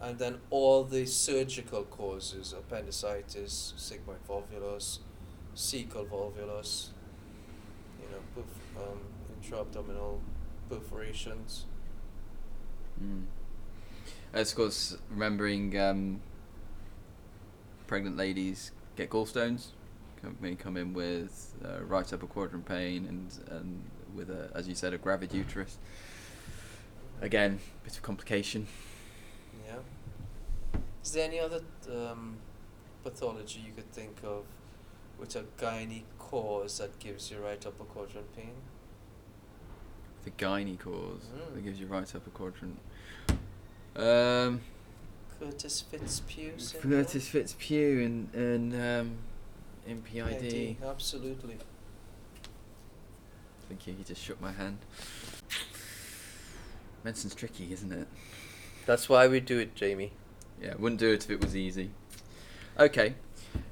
and 0.00 0.18
then 0.18 0.38
all 0.50 0.84
the 0.84 1.06
surgical 1.06 1.82
causes 1.84 2.52
appendicitis, 2.52 3.74
sigmoid 3.76 4.22
volvulus, 4.28 4.98
cecal 5.56 6.06
volvulus, 6.06 6.88
you 8.00 8.08
know, 8.12 8.82
um, 8.82 8.98
intra-abdominal 9.36 10.20
perforations. 10.68 11.64
Mm. 13.02 13.24
As 14.32 14.50
of 14.50 14.56
course, 14.56 14.96
remembering 15.10 15.78
um, 15.78 16.20
pregnant 17.86 18.16
ladies 18.16 18.72
get 18.96 19.10
gallstones, 19.10 19.68
may 20.40 20.54
come 20.54 20.76
in 20.76 20.92
with 20.92 21.54
uh, 21.64 21.82
right 21.84 22.10
upper 22.12 22.26
quadrant 22.26 22.64
pain 22.66 23.06
and 23.06 23.56
and 23.56 23.82
with 24.14 24.30
a, 24.30 24.50
as 24.54 24.68
you 24.68 24.74
said, 24.74 24.92
a 24.92 24.98
gravid 24.98 25.32
uterus. 25.32 25.78
Again, 27.20 27.58
bit 27.82 27.96
of 27.96 28.02
complication. 28.02 28.66
Yeah. 29.66 29.76
Is 31.02 31.12
there 31.12 31.24
any 31.26 31.40
other 31.40 31.60
um, 31.90 32.36
pathology 33.02 33.60
you 33.60 33.72
could 33.72 33.90
think 33.92 34.18
of 34.24 34.44
with 35.18 35.36
a 35.36 35.44
gynae 35.58 36.02
cause 36.18 36.78
that 36.78 36.98
gives 36.98 37.30
you 37.30 37.38
right 37.38 37.64
upper 37.66 37.84
quadrant 37.84 38.34
pain? 38.36 38.54
The 40.24 40.30
gynae 40.32 40.78
cause 40.78 41.22
Mm. 41.36 41.54
that 41.54 41.64
gives 41.64 41.80
you 41.80 41.86
right 41.86 42.14
upper 42.14 42.30
quadrant. 42.30 42.78
Um, 43.96 44.60
Curtis 45.38 45.82
Fitz-Hugh 45.82 46.54
syndrome? 46.58 46.92
Curtis 47.04 47.28
Fitz-Hugh 47.28 47.98
in 48.00 48.28
in 48.32 48.80
um, 48.80 49.16
in 49.86 50.02
PID. 50.02 50.76
Absolutely. 50.82 51.58
Thank 53.68 53.86
you. 53.86 53.94
You 53.98 54.04
just 54.04 54.22
shook 54.22 54.40
my 54.40 54.52
hand. 54.52 54.78
Medicine's 57.04 57.34
tricky, 57.34 57.72
isn't 57.72 57.92
it? 57.92 58.08
That's 58.86 59.08
why 59.08 59.28
we 59.28 59.40
do 59.40 59.58
it, 59.58 59.74
Jamie. 59.74 60.12
Yeah, 60.62 60.74
wouldn't 60.78 61.00
do 61.00 61.12
it 61.12 61.24
if 61.24 61.30
it 61.30 61.40
was 61.42 61.54
easy. 61.56 61.90
Okay, 62.78 63.14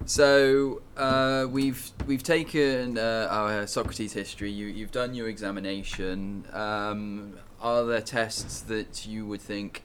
so 0.04 0.82
uh, 0.96 1.46
we've 1.50 1.90
we've 2.06 2.22
taken 2.22 2.98
uh, 2.98 3.28
our 3.30 3.66
Socrates 3.66 4.12
history. 4.12 4.50
You 4.50 4.66
you've 4.66 4.92
done 4.92 5.14
your 5.14 5.28
examination. 5.28 6.44
Um, 6.52 7.34
are 7.60 7.84
there 7.84 8.00
tests 8.00 8.60
that 8.62 9.06
you 9.06 9.26
would 9.26 9.40
think 9.40 9.84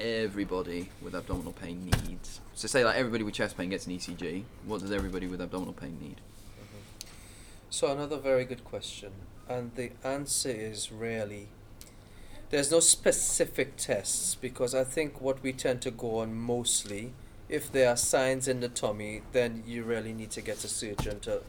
everybody 0.00 0.90
with 1.02 1.14
abdominal 1.14 1.52
pain 1.52 1.84
needs? 1.84 2.40
So 2.54 2.66
say 2.66 2.84
like 2.84 2.96
everybody 2.96 3.24
with 3.24 3.34
chest 3.34 3.56
pain 3.56 3.68
gets 3.68 3.86
an 3.86 3.92
ECG. 3.92 4.44
What 4.64 4.80
does 4.80 4.90
everybody 4.90 5.26
with 5.26 5.40
abdominal 5.40 5.74
pain 5.74 5.98
need? 6.00 6.20
So 7.70 7.92
another 7.92 8.16
very 8.16 8.46
good 8.46 8.64
question, 8.64 9.12
and 9.48 9.74
the 9.74 9.92
answer 10.02 10.50
is 10.50 10.90
really. 10.90 11.48
There's 12.50 12.70
no 12.70 12.80
specific 12.80 13.76
tests 13.76 14.34
because 14.34 14.74
I 14.74 14.82
think 14.82 15.20
what 15.20 15.42
we 15.42 15.52
tend 15.52 15.82
to 15.82 15.90
go 15.90 16.20
on 16.20 16.34
mostly, 16.34 17.12
if 17.48 17.72
there 17.72 17.88
are 17.88 17.96
signs 17.96 18.46
in 18.48 18.60
the 18.60 18.68
tummy, 18.68 19.22
then 19.32 19.62
you 19.66 19.82
really 19.82 20.12
need 20.12 20.30
to 20.32 20.40
get 20.40 20.62
a 20.64 20.68
surgeon 20.68 21.20
to 21.20 21.40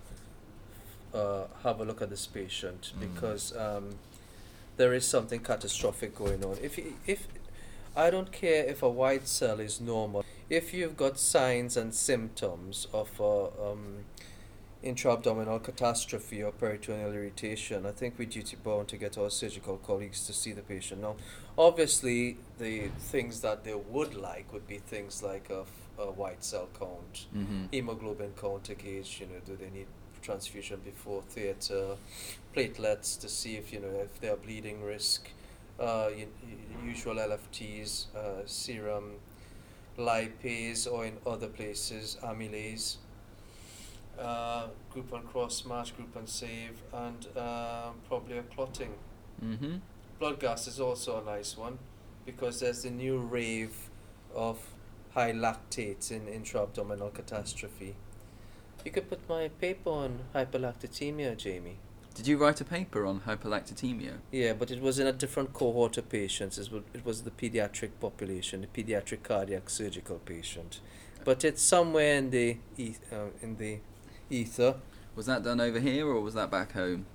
uh, 1.13 1.47
have 1.63 1.79
a 1.79 1.85
look 1.85 2.01
at 2.01 2.09
this 2.09 2.27
patient 2.27 2.93
Mm. 2.95 3.13
because 3.13 3.55
um, 3.57 3.95
there 4.77 4.93
is 4.93 5.05
something 5.05 5.39
catastrophic 5.41 6.15
going 6.15 6.43
on. 6.45 6.57
If 6.61 6.79
if 7.07 7.27
I 7.95 8.09
don't 8.11 8.31
care 8.31 8.63
if 8.65 8.81
a 8.83 8.89
white 8.89 9.27
cell 9.27 9.59
is 9.59 9.81
normal, 9.81 10.23
if 10.49 10.73
you've 10.73 10.95
got 10.95 11.19
signs 11.19 11.75
and 11.75 11.93
symptoms 11.93 12.87
of 12.93 13.09
uh, 13.19 13.45
um, 13.71 14.05
intra-abdominal 14.81 15.59
catastrophe 15.59 16.41
or 16.41 16.51
peritoneal 16.51 17.11
irritation, 17.11 17.85
I 17.85 17.91
think 17.91 18.13
we're 18.17 18.29
duty 18.29 18.55
bound 18.63 18.87
to 18.89 18.97
get 18.97 19.17
our 19.17 19.29
surgical 19.29 19.77
colleagues 19.77 20.25
to 20.27 20.33
see 20.33 20.53
the 20.53 20.61
patient. 20.61 21.01
Now, 21.01 21.15
obviously, 21.57 22.37
the 22.59 22.89
things 22.99 23.41
that 23.41 23.63
they 23.65 23.73
would 23.73 24.15
like 24.15 24.53
would 24.53 24.67
be 24.67 24.77
things 24.77 25.21
like 25.21 25.49
a, 25.49 25.65
white 26.07 26.43
cell 26.43 26.67
count, 26.77 27.27
Mm-hmm. 27.35 27.65
hemoglobin 27.71 28.33
count 28.39 28.63
to 28.65 28.75
gauge, 28.75 29.19
you 29.21 29.27
know, 29.27 29.39
do 29.45 29.55
they 29.55 29.69
need 29.69 29.87
transfusion 30.21 30.79
before 30.83 31.21
theatre, 31.23 31.95
platelets 32.55 33.19
to 33.21 33.29
see 33.29 33.55
if, 33.55 33.71
you 33.71 33.79
know, 33.79 33.99
if 34.03 34.19
they 34.19 34.29
are 34.29 34.35
bleeding 34.35 34.83
risk, 34.83 35.29
uh, 35.79 36.09
usual 36.85 37.15
LFTs, 37.15 38.07
uh, 38.15 38.45
serum, 38.45 39.13
lipase, 39.97 40.91
or 40.91 41.05
in 41.05 41.17
other 41.25 41.47
places, 41.47 42.17
amylase 42.23 42.97
uh, 44.19 44.67
group 44.91 45.13
on 45.13 45.23
cross 45.23 45.63
match, 45.65 45.95
group 45.95 46.15
on 46.17 46.27
save, 46.27 46.81
and 46.93 47.27
um 47.37 47.93
probably 48.07 48.37
a 48.37 48.43
clotting. 48.43 48.93
Mm-hmm. 49.43 49.75
Blood 50.19 50.39
gas 50.39 50.67
is 50.67 50.79
also 50.79 51.21
a 51.21 51.25
nice 51.25 51.57
one 51.57 51.77
because 52.25 52.59
there's 52.59 52.83
the 52.83 52.89
new 52.91 53.17
rave 53.19 53.89
of 54.35 54.59
high 55.13 55.31
lactates 55.31 56.11
in 56.11 56.27
intra-abdominal 56.27 57.09
catastrophe. 57.09 57.95
You 58.85 58.91
could 58.91 59.09
put 59.09 59.27
my 59.27 59.49
paper 59.59 59.89
on 59.89 60.19
hyperlactatemia, 60.33 61.37
Jamie. 61.37 61.77
Did 62.15 62.27
you 62.27 62.37
write 62.37 62.59
a 62.59 62.65
paper 62.65 63.05
on 63.05 63.21
hyperlactatemia? 63.21 64.17
Yeah, 64.31 64.53
but 64.53 64.71
it 64.71 64.81
was 64.81 64.99
in 64.99 65.07
a 65.07 65.13
different 65.13 65.53
cohort 65.53 65.97
of 65.97 66.09
patients. 66.09 66.57
It 66.57 66.71
was, 66.71 66.83
it 66.93 67.05
was 67.05 67.23
the 67.23 67.31
pediatric 67.31 67.91
population, 67.99 68.61
the 68.61 68.83
pediatric 68.83 69.23
cardiac 69.23 69.69
surgical 69.69 70.19
patient. 70.19 70.79
But 71.23 71.43
it's 71.43 71.61
somewhere 71.61 72.15
in 72.15 72.29
the 72.29 72.57
eth- 72.77 73.13
uh, 73.13 73.27
in 73.41 73.57
the 73.57 73.79
ether. 74.29 74.75
Was 75.15 75.25
that 75.25 75.43
done 75.43 75.59
over 75.59 75.79
here 75.79 76.07
or 76.07 76.21
was 76.21 76.33
that 76.33 76.49
back 76.49 76.73
home? 76.73 77.05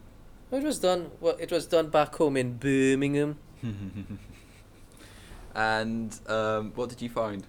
It 0.50 0.62
was 0.62 0.78
done. 0.78 1.10
Well, 1.20 1.36
it 1.38 1.50
was 1.50 1.66
done 1.66 1.88
back 1.88 2.14
home 2.14 2.36
in 2.36 2.58
Birmingham. 2.58 3.38
and 5.54 6.18
um, 6.28 6.72
what 6.74 6.90
did 6.90 7.00
you 7.02 7.08
find? 7.08 7.46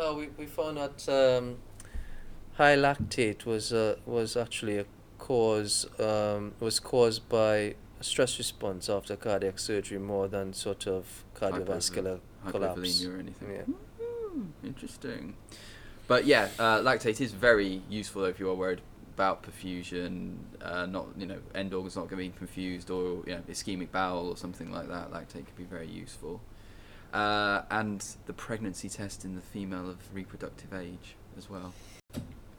Uh, 0.00 0.14
we 0.14 0.28
we 0.38 0.46
found 0.46 0.78
out 0.78 1.06
um, 1.08 1.58
high 2.54 2.76
lactate 2.76 3.44
was 3.44 3.72
uh, 3.72 3.96
was 4.06 4.36
actually 4.36 4.78
a 4.78 4.86
cause 5.18 5.86
um, 6.00 6.54
was 6.58 6.80
caused 6.80 7.28
by 7.28 7.74
a 8.00 8.04
stress 8.04 8.38
response 8.38 8.88
after 8.88 9.14
cardiac 9.14 9.58
surgery 9.58 9.98
more 9.98 10.26
than 10.26 10.54
sort 10.54 10.86
of 10.86 11.24
cardiovascular 11.34 12.20
collapse. 12.48 12.80
Hypovolemia 12.80 13.14
or 13.14 13.18
anything? 13.18 13.50
Yeah. 13.52 13.62
Hmm, 14.00 14.42
interesting. 14.64 15.34
But 16.08 16.24
yeah, 16.24 16.48
uh, 16.58 16.78
lactate 16.78 17.20
is 17.20 17.32
very 17.32 17.82
useful 17.90 18.24
if 18.24 18.40
you 18.40 18.48
are 18.48 18.54
worried 18.54 18.80
about 19.14 19.42
perfusion, 19.42 20.36
uh, 20.62 20.86
not 20.86 21.08
you 21.18 21.26
know 21.26 21.38
end 21.54 21.74
organs 21.74 21.96
not 21.96 22.08
going 22.08 22.22
to 22.24 22.32
be 22.32 22.38
confused 22.38 22.90
or 22.90 23.22
you 23.26 23.34
know 23.34 23.42
ischemic 23.50 23.90
bowel 23.92 24.28
or 24.28 24.36
something 24.36 24.72
like 24.72 24.88
that. 24.88 25.12
Lactate 25.12 25.44
could 25.44 25.56
be 25.56 25.64
very 25.64 25.88
useful. 25.88 26.40
Uh, 27.12 27.62
and 27.70 28.16
the 28.26 28.32
pregnancy 28.32 28.88
test 28.88 29.24
in 29.24 29.34
the 29.34 29.40
female 29.40 29.90
of 29.90 29.96
reproductive 30.14 30.72
age 30.72 31.16
as 31.36 31.50
well. 31.50 31.72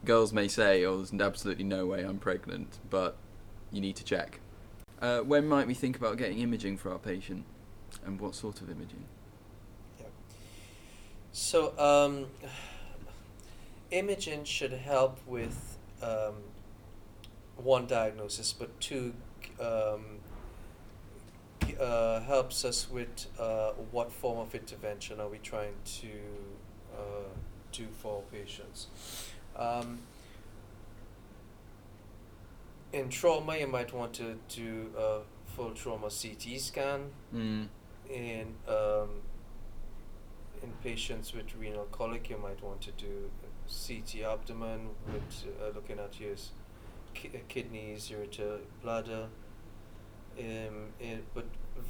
Girls 0.03 0.33
may 0.33 0.47
say, 0.47 0.83
"Oh, 0.83 0.97
there's 0.97 1.13
absolutely 1.13 1.63
no 1.63 1.85
way 1.85 2.03
I'm 2.03 2.19
pregnant," 2.19 2.79
but 2.89 3.15
you 3.71 3.79
need 3.79 3.95
to 3.97 4.03
check. 4.03 4.39
Uh, 5.01 5.19
when 5.19 5.47
might 5.47 5.67
we 5.67 5.73
think 5.73 5.95
about 5.95 6.17
getting 6.17 6.39
imaging 6.39 6.77
for 6.77 6.91
our 6.91 6.99
patient, 6.99 7.45
and 8.05 8.19
what 8.19 8.35
sort 8.35 8.61
of 8.61 8.69
imaging? 8.69 9.05
So, 11.33 11.77
um, 11.79 12.27
imaging 13.89 14.43
should 14.43 14.73
help 14.73 15.19
with 15.25 15.77
um, 16.03 16.35
one 17.55 17.87
diagnosis, 17.87 18.51
but 18.51 18.79
two 18.81 19.13
um, 19.59 20.20
uh, 21.80 22.19
helps 22.21 22.65
us 22.65 22.89
with 22.89 23.26
uh, 23.39 23.71
what 23.91 24.12
form 24.12 24.39
of 24.39 24.54
intervention 24.56 25.19
are 25.19 25.28
we 25.28 25.38
trying 25.39 25.74
to 25.86 26.08
uh, 26.95 27.00
do 27.71 27.88
for 28.02 28.24
patients. 28.32 28.88
Um, 29.56 30.00
in 32.93 33.10
trauma, 33.10 33.58
you 33.58 33.67
might 33.67 33.93
want 33.93 34.13
to 34.15 34.36
do 34.50 34.89
a 34.97 35.19
full 35.56 35.71
trauma 35.71 36.10
CT 36.10 36.60
scan 36.60 37.10
Mm. 37.34 37.67
in 38.10 38.47
um, 38.67 39.10
in 40.63 40.71
patients 40.84 41.34
with 41.34 41.56
renal 41.56 41.86
colic, 41.91 42.30
you 42.30 42.38
might 42.38 42.62
want 42.62 42.82
to 42.82 42.91
do 42.91 43.32
CT 43.67 44.21
abdomen 44.24 44.89
with 45.12 45.45
uh, 45.60 45.74
looking 45.74 45.97
at 46.00 46.19
your 46.19 46.36
ki- 47.15 47.32
uh, 47.34 47.39
kidneys, 47.47 48.10
ureter, 48.10 48.60
bladder. 48.84 49.28
Um, 50.39 50.87
in, 50.99 51.23
but 51.33 51.45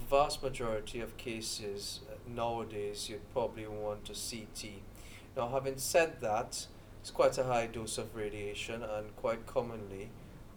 vast 0.10 0.42
majority 0.44 1.00
of 1.00 1.16
cases 1.18 2.02
uh, 2.10 2.16
nowadays, 2.28 3.08
you'd 3.10 3.32
probably 3.34 3.68
want 3.68 4.10
a 4.10 4.14
CT. 4.14 4.72
Now, 5.38 5.50
having 5.50 5.78
said 5.78 6.20
that, 6.22 6.66
it's 7.02 7.12
quite 7.12 7.38
a 7.38 7.44
high 7.44 7.68
dose 7.68 7.98
of 7.98 8.16
radiation, 8.16 8.84
and 8.84 9.16
quite 9.16 9.46
commonly, 9.48 10.10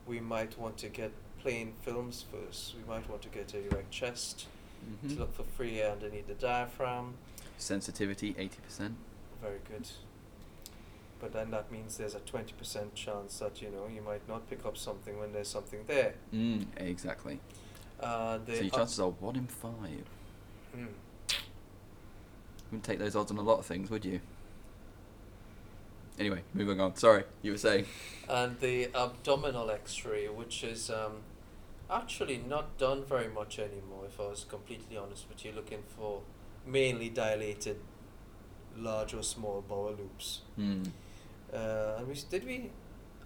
we 0.07 0.21
might 0.21 0.59
want 0.59 0.77
to 0.79 0.89
get 0.89 1.13
plain 1.41 1.75
films 1.83 2.25
first. 2.31 2.75
We 2.75 2.89
might 2.93 3.09
want 3.09 3.23
to 3.23 3.29
get 3.29 3.55
a 3.55 3.59
erect 3.69 3.91
chest 3.91 4.47
Mhm. 4.85 5.15
to 5.15 5.21
look 5.21 5.35
for 5.35 5.45
free 5.45 5.81
air 5.81 5.93
underneath 5.93 6.27
the 6.27 6.35
diaphragm. 6.35 7.15
Sensitivity 7.57 8.35
eighty 8.37 8.59
percent. 8.63 8.97
Very 9.41 9.61
good. 9.71 9.89
But 11.21 11.33
then 11.33 11.51
that 11.53 11.71
means 11.73 11.97
there's 11.97 12.15
a 12.15 12.21
20% 12.21 12.95
chance 12.95 13.39
that, 13.39 13.63
you 13.63 13.71
know, 13.71 13.87
you 13.87 14.03
might 14.03 14.29
not 14.29 14.51
pick 14.51 14.67
up 14.67 14.77
something 14.77 15.19
when 15.19 15.33
there's 15.33 15.49
something 15.49 15.85
there. 15.87 16.15
Mm, 16.35 16.67
exactly. 16.77 17.41
Uh, 18.05 18.39
the 18.45 18.57
so 18.57 18.63
your 18.63 18.71
chances 18.71 19.01
are 19.01 19.11
one 19.11 19.37
in 19.37 19.47
five. 19.47 20.05
Mm. 20.77 20.89
Wouldn't 22.71 22.85
take 22.85 22.99
those 22.99 23.17
odds 23.17 23.31
on 23.31 23.39
a 23.39 23.43
lot 23.43 23.59
of 23.59 23.67
things, 23.67 23.91
would 23.91 24.05
you? 24.05 24.21
Anyway, 26.19 26.43
moving 26.53 26.81
on. 26.81 26.95
Sorry, 26.97 27.25
you 27.43 27.53
were 27.53 27.59
saying. 27.59 27.87
And 28.29 28.59
the 28.61 28.91
abdominal 28.95 29.71
x-ray, 29.71 30.29
which 30.29 30.63
is 30.63 30.91
um, 30.91 31.23
actually 31.91 32.39
not 32.49 32.79
done 32.79 33.05
very 33.05 33.29
much 33.29 33.59
anymore, 33.59 34.05
if 34.07 34.21
I 34.21 34.29
was 34.29 34.45
completely 34.45 34.97
honest 34.97 35.27
but 35.29 35.45
you're 35.45 35.55
looking 35.55 35.83
for 35.97 36.21
mainly 36.67 37.09
dilated 37.09 37.79
large 38.77 39.15
or 39.15 39.23
small 39.23 39.65
bowel 39.67 39.95
loops. 39.99 40.41
Mm. 40.59 40.89
Uh, 41.53 41.95
and 41.99 42.09
we 42.09 42.15
did 42.31 42.45
we? 42.45 42.71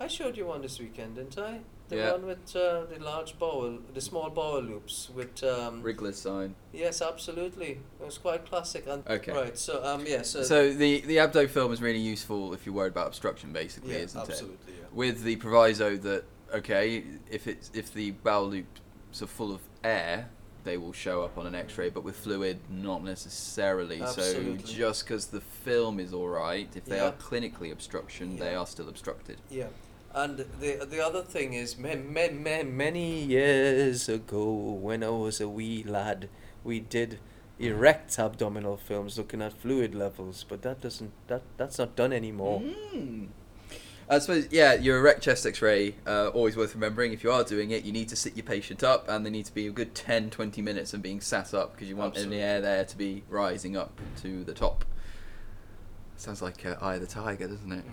I 0.01 0.07
showed 0.07 0.37
you 0.37 0.47
one 0.47 0.63
this 0.63 0.79
weekend, 0.79 1.17
didn't 1.17 1.39
I? 1.39 1.61
The 1.89 1.97
Yeah. 1.97 2.13
one 2.13 2.27
with 2.27 2.55
uh, 2.55 2.85
the 2.85 2.99
large 3.03 3.39
bowel, 3.39 3.79
the 3.95 4.01
small 4.01 4.29
bowel 4.31 4.61
loops 4.63 5.09
with. 5.15 5.43
Um, 5.43 5.83
Rigler's 5.83 6.19
sign. 6.19 6.55
yes, 6.73 7.01
absolutely. 7.01 7.81
It 8.01 8.05
was 8.05 8.19
quite 8.19 8.45
classic. 8.47 8.87
And 8.87 9.07
Okay. 9.09 9.33
Right. 9.33 9.57
So 9.59 9.83
um 9.85 10.05
yeah. 10.07 10.23
So. 10.23 10.43
So 10.43 10.73
the 10.73 11.01
the 11.03 11.17
abdo 11.17 11.49
film 11.49 11.73
is 11.73 11.81
really 11.81 11.99
useful 11.99 12.53
if 12.53 12.67
you're 12.67 12.75
worried 12.75 12.93
about 12.93 13.07
obstruction, 13.07 13.53
basically, 13.53 13.93
yeah, 13.95 14.01
isn't 14.01 14.21
it? 14.21 14.29
absolutely. 14.29 14.75
Yeah. 14.79 14.85
With 14.93 15.23
the 15.23 15.37
proviso 15.37 15.97
that 15.97 16.25
okay, 16.55 17.05
if 17.31 17.47
it's 17.47 17.71
if 17.75 17.93
the 17.95 18.11
bowel 18.11 18.49
loops 18.51 19.23
are 19.23 19.27
full 19.27 19.53
of 19.55 19.61
air, 19.83 20.29
they 20.65 20.77
will 20.77 20.93
show 20.93 21.23
up 21.23 21.39
on 21.39 21.47
an 21.47 21.55
X-ray, 21.55 21.89
but 21.89 22.05
with 22.05 22.17
fluid, 22.17 22.59
not 22.69 23.03
necessarily. 23.03 24.03
Absolutely. 24.03 24.59
So 24.59 24.67
just 24.67 25.05
because 25.07 25.27
the 25.29 25.41
film 25.41 25.99
is 26.01 26.13
all 26.13 26.29
right, 26.29 26.69
if 26.77 26.85
they 26.85 26.97
Yeah. 26.97 27.09
are 27.09 27.13
clinically 27.13 27.73
obstruction, 27.73 28.37
they 28.37 28.55
are 28.55 28.67
still 28.67 28.89
obstructed. 28.91 29.39
Yeah. 29.51 29.69
And 30.15 30.39
the 30.39 30.87
the 30.89 31.05
other 31.05 31.23
thing 31.23 31.53
is, 31.53 31.79
many, 31.79 32.03
many, 32.03 32.65
many 32.65 33.23
years 33.25 34.09
ago, 34.09 34.53
when 34.53 35.05
I 35.05 35.11
was 35.11 35.41
a 35.41 35.49
wee 35.49 35.85
lad, 35.85 36.29
we 36.65 36.81
did 36.81 37.19
erect 37.59 38.19
abdominal 38.19 38.77
films 38.77 39.19
looking 39.19 39.43
at 39.43 39.53
fluid 39.53 39.95
levels, 39.95 40.45
but 40.49 40.63
that 40.63 40.81
doesn't 40.81 41.13
that 41.27 41.43
that's 41.57 41.79
not 41.79 41.95
done 41.97 42.13
anymore. 42.13 42.61
Mm. 42.61 43.29
I 44.11 44.19
suppose, 44.21 44.49
yeah, 44.51 44.73
your 44.73 44.99
erect 45.01 45.23
chest 45.23 45.45
x-ray, 45.45 45.95
uh, 46.07 46.29
always 46.29 46.57
worth 46.57 46.75
remembering. 46.75 47.13
If 47.13 47.23
you 47.23 47.31
are 47.31 47.45
doing 47.45 47.73
it, 47.73 47.85
you 47.85 47.93
need 47.93 48.09
to 48.09 48.17
sit 48.17 48.35
your 48.37 48.45
patient 48.45 48.83
up 48.83 49.07
and 49.07 49.25
they 49.25 49.29
need 49.29 49.45
to 49.45 49.53
be 49.53 49.67
a 49.67 49.71
good 49.71 49.95
10, 49.95 50.31
20 50.31 50.63
minutes 50.63 50.95
of 50.95 51.03
being 51.03 51.21
sat 51.21 51.53
up 51.53 51.73
because 51.73 51.91
you 51.91 51.97
want 51.97 52.15
Absolutely. 52.15 52.41
any 52.41 52.43
air 52.43 52.61
there 52.63 52.85
to 52.87 52.97
be 52.97 53.23
rising 53.29 53.77
up 53.77 54.01
to 54.23 54.45
the 54.45 54.55
top. 54.55 54.87
Sounds 56.17 56.41
like 56.41 56.65
uh, 56.65 56.77
Eye 56.81 56.95
of 56.95 57.03
the 57.03 57.07
Tiger, 57.07 57.49
doesn't 57.49 57.71
it? 57.71 57.85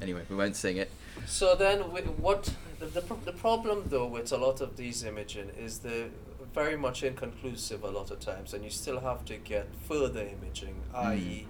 Anyway, 0.00 0.22
we 0.28 0.36
won't 0.36 0.56
sing 0.56 0.76
it. 0.76 0.90
So 1.26 1.54
then, 1.54 1.80
what 1.80 2.54
the, 2.78 2.86
the 2.86 3.02
the 3.24 3.32
problem 3.32 3.84
though 3.86 4.06
with 4.06 4.32
a 4.32 4.36
lot 4.36 4.60
of 4.60 4.76
these 4.76 5.02
imaging 5.04 5.50
is 5.58 5.80
they're 5.80 6.10
very 6.54 6.76
much 6.76 7.02
inconclusive 7.02 7.82
a 7.82 7.90
lot 7.90 8.10
of 8.10 8.20
times, 8.20 8.54
and 8.54 8.64
you 8.64 8.70
still 8.70 9.00
have 9.00 9.24
to 9.26 9.36
get 9.36 9.66
further 9.86 10.22
imaging, 10.22 10.76
i.e., 10.94 11.46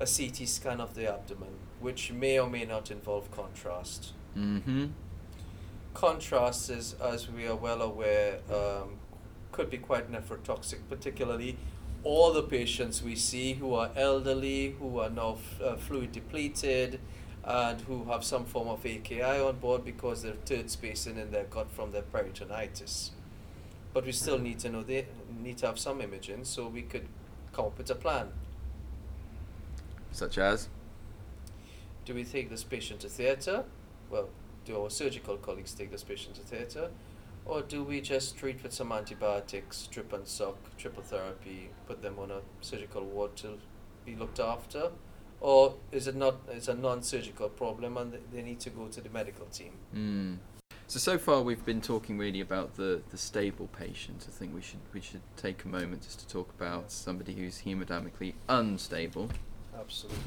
a 0.00 0.06
CT 0.06 0.48
scan 0.48 0.80
of 0.80 0.94
the 0.94 1.12
abdomen, 1.12 1.54
which 1.80 2.12
may 2.12 2.38
or 2.38 2.48
may 2.48 2.64
not 2.64 2.90
involve 2.90 3.30
contrast. 3.30 4.12
Mm-hmm. 4.36 4.86
Contrast 5.94 6.70
is, 6.70 6.94
as 6.94 7.28
we 7.28 7.46
are 7.46 7.56
well 7.56 7.80
aware, 7.82 8.38
um, 8.52 8.96
could 9.52 9.70
be 9.70 9.78
quite 9.78 10.12
nephrotoxic, 10.12 10.80
particularly 10.88 11.56
all 12.04 12.32
the 12.32 12.42
patients 12.42 13.02
we 13.02 13.16
see 13.16 13.54
who 13.54 13.74
are 13.74 13.90
elderly, 13.96 14.76
who 14.78 15.00
are 15.00 15.10
now 15.10 15.32
f- 15.32 15.60
uh, 15.60 15.76
fluid 15.76 16.12
depleted, 16.12 17.00
and 17.46 17.80
who 17.82 18.04
have 18.04 18.24
some 18.24 18.44
form 18.44 18.68
of 18.68 18.84
AKI 18.84 19.22
on 19.22 19.56
board 19.56 19.84
because 19.84 20.22
they're 20.22 20.32
third 20.32 20.68
spacing 20.68 21.16
in 21.16 21.30
their 21.30 21.44
gut 21.44 21.70
from 21.70 21.92
their 21.92 22.02
peritonitis. 22.02 23.10
But 23.94 24.04
we 24.04 24.12
still 24.12 24.38
need 24.38 24.58
to 24.60 24.68
know 24.68 24.82
they 24.82 25.06
need 25.40 25.58
to 25.58 25.66
have 25.66 25.78
some 25.78 26.00
imaging 26.00 26.44
so 26.44 26.66
we 26.66 26.82
could 26.82 27.06
come 27.52 27.66
up 27.66 27.78
with 27.78 27.88
a 27.90 27.94
plan. 27.94 28.28
Such 30.10 30.38
as? 30.38 30.68
Do 32.04 32.14
we 32.14 32.24
take 32.24 32.50
this 32.50 32.64
patient 32.64 33.00
to 33.00 33.08
theatre? 33.08 33.64
Well, 34.10 34.28
do 34.64 34.82
our 34.82 34.90
surgical 34.90 35.36
colleagues 35.36 35.72
take 35.72 35.92
this 35.92 36.02
patient 36.02 36.34
to 36.36 36.42
theatre? 36.42 36.90
Or 37.44 37.62
do 37.62 37.84
we 37.84 38.00
just 38.00 38.36
treat 38.36 38.62
with 38.64 38.72
some 38.72 38.90
antibiotics, 38.90 39.86
drip 39.86 40.12
and 40.12 40.26
suck, 40.26 40.56
triple 40.76 41.04
therapy, 41.04 41.70
put 41.86 42.02
them 42.02 42.18
on 42.18 42.32
a 42.32 42.40
surgical 42.60 43.04
ward 43.04 43.36
to 43.36 43.58
be 44.04 44.16
looked 44.16 44.40
after? 44.40 44.90
Or 45.40 45.74
is 45.92 46.06
it 46.06 46.16
not, 46.16 46.36
it's 46.48 46.68
a 46.68 46.74
non 46.74 47.02
surgical 47.02 47.48
problem 47.48 47.96
and 47.96 48.12
they- 48.12 48.22
they 48.32 48.42
need 48.42 48.60
to 48.60 48.70
go 48.70 48.88
to 48.88 49.00
the 49.00 49.10
medical 49.10 49.46
team? 49.46 49.72
Mm. 49.94 50.38
So 50.88 50.98
so 51.00 51.18
far 51.18 51.42
we've 51.42 51.64
been 51.64 51.80
talking 51.80 52.16
really 52.16 52.40
about 52.40 52.76
the, 52.76 53.02
the 53.10 53.18
stable 53.18 53.66
patient. 53.76 54.26
I 54.28 54.32
think 54.32 54.54
we 54.54 54.62
should 54.62 54.78
we 54.94 55.00
should 55.00 55.22
take 55.36 55.64
a 55.64 55.68
moment 55.68 56.02
just 56.02 56.20
to 56.20 56.28
talk 56.28 56.50
about 56.58 56.92
somebody 56.92 57.34
who's 57.34 57.62
hemodynamically 57.62 58.34
unstable 58.48 59.30
Absolutely. 59.76 60.18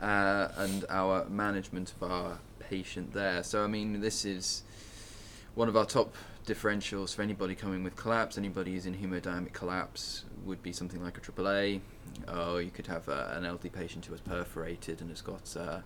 uh, 0.00 0.48
and 0.58 0.84
our 0.90 1.24
management 1.30 1.94
of 1.98 2.10
our 2.10 2.38
patient 2.58 3.14
there. 3.14 3.42
So 3.42 3.64
I 3.64 3.68
mean 3.68 4.00
this 4.00 4.26
is 4.26 4.64
one 5.54 5.68
of 5.68 5.76
our 5.76 5.86
top 5.86 6.14
differentials 6.46 7.14
for 7.14 7.22
anybody 7.22 7.54
coming 7.54 7.82
with 7.82 7.96
collapse. 7.96 8.36
Anybody 8.36 8.72
who's 8.72 8.84
in 8.84 8.94
hemodynamic 8.96 9.54
collapse 9.54 10.24
would 10.44 10.62
be 10.62 10.72
something 10.72 11.02
like 11.02 11.18
a 11.18 11.20
AAA. 11.20 11.80
Or 12.34 12.60
you 12.60 12.70
could 12.70 12.86
have 12.86 13.08
uh, 13.08 13.28
an 13.32 13.44
elderly 13.44 13.70
patient 13.70 14.06
who 14.06 14.12
has 14.12 14.20
perforated 14.20 15.00
and 15.00 15.10
has 15.10 15.22
got 15.22 15.56
uh, 15.56 15.80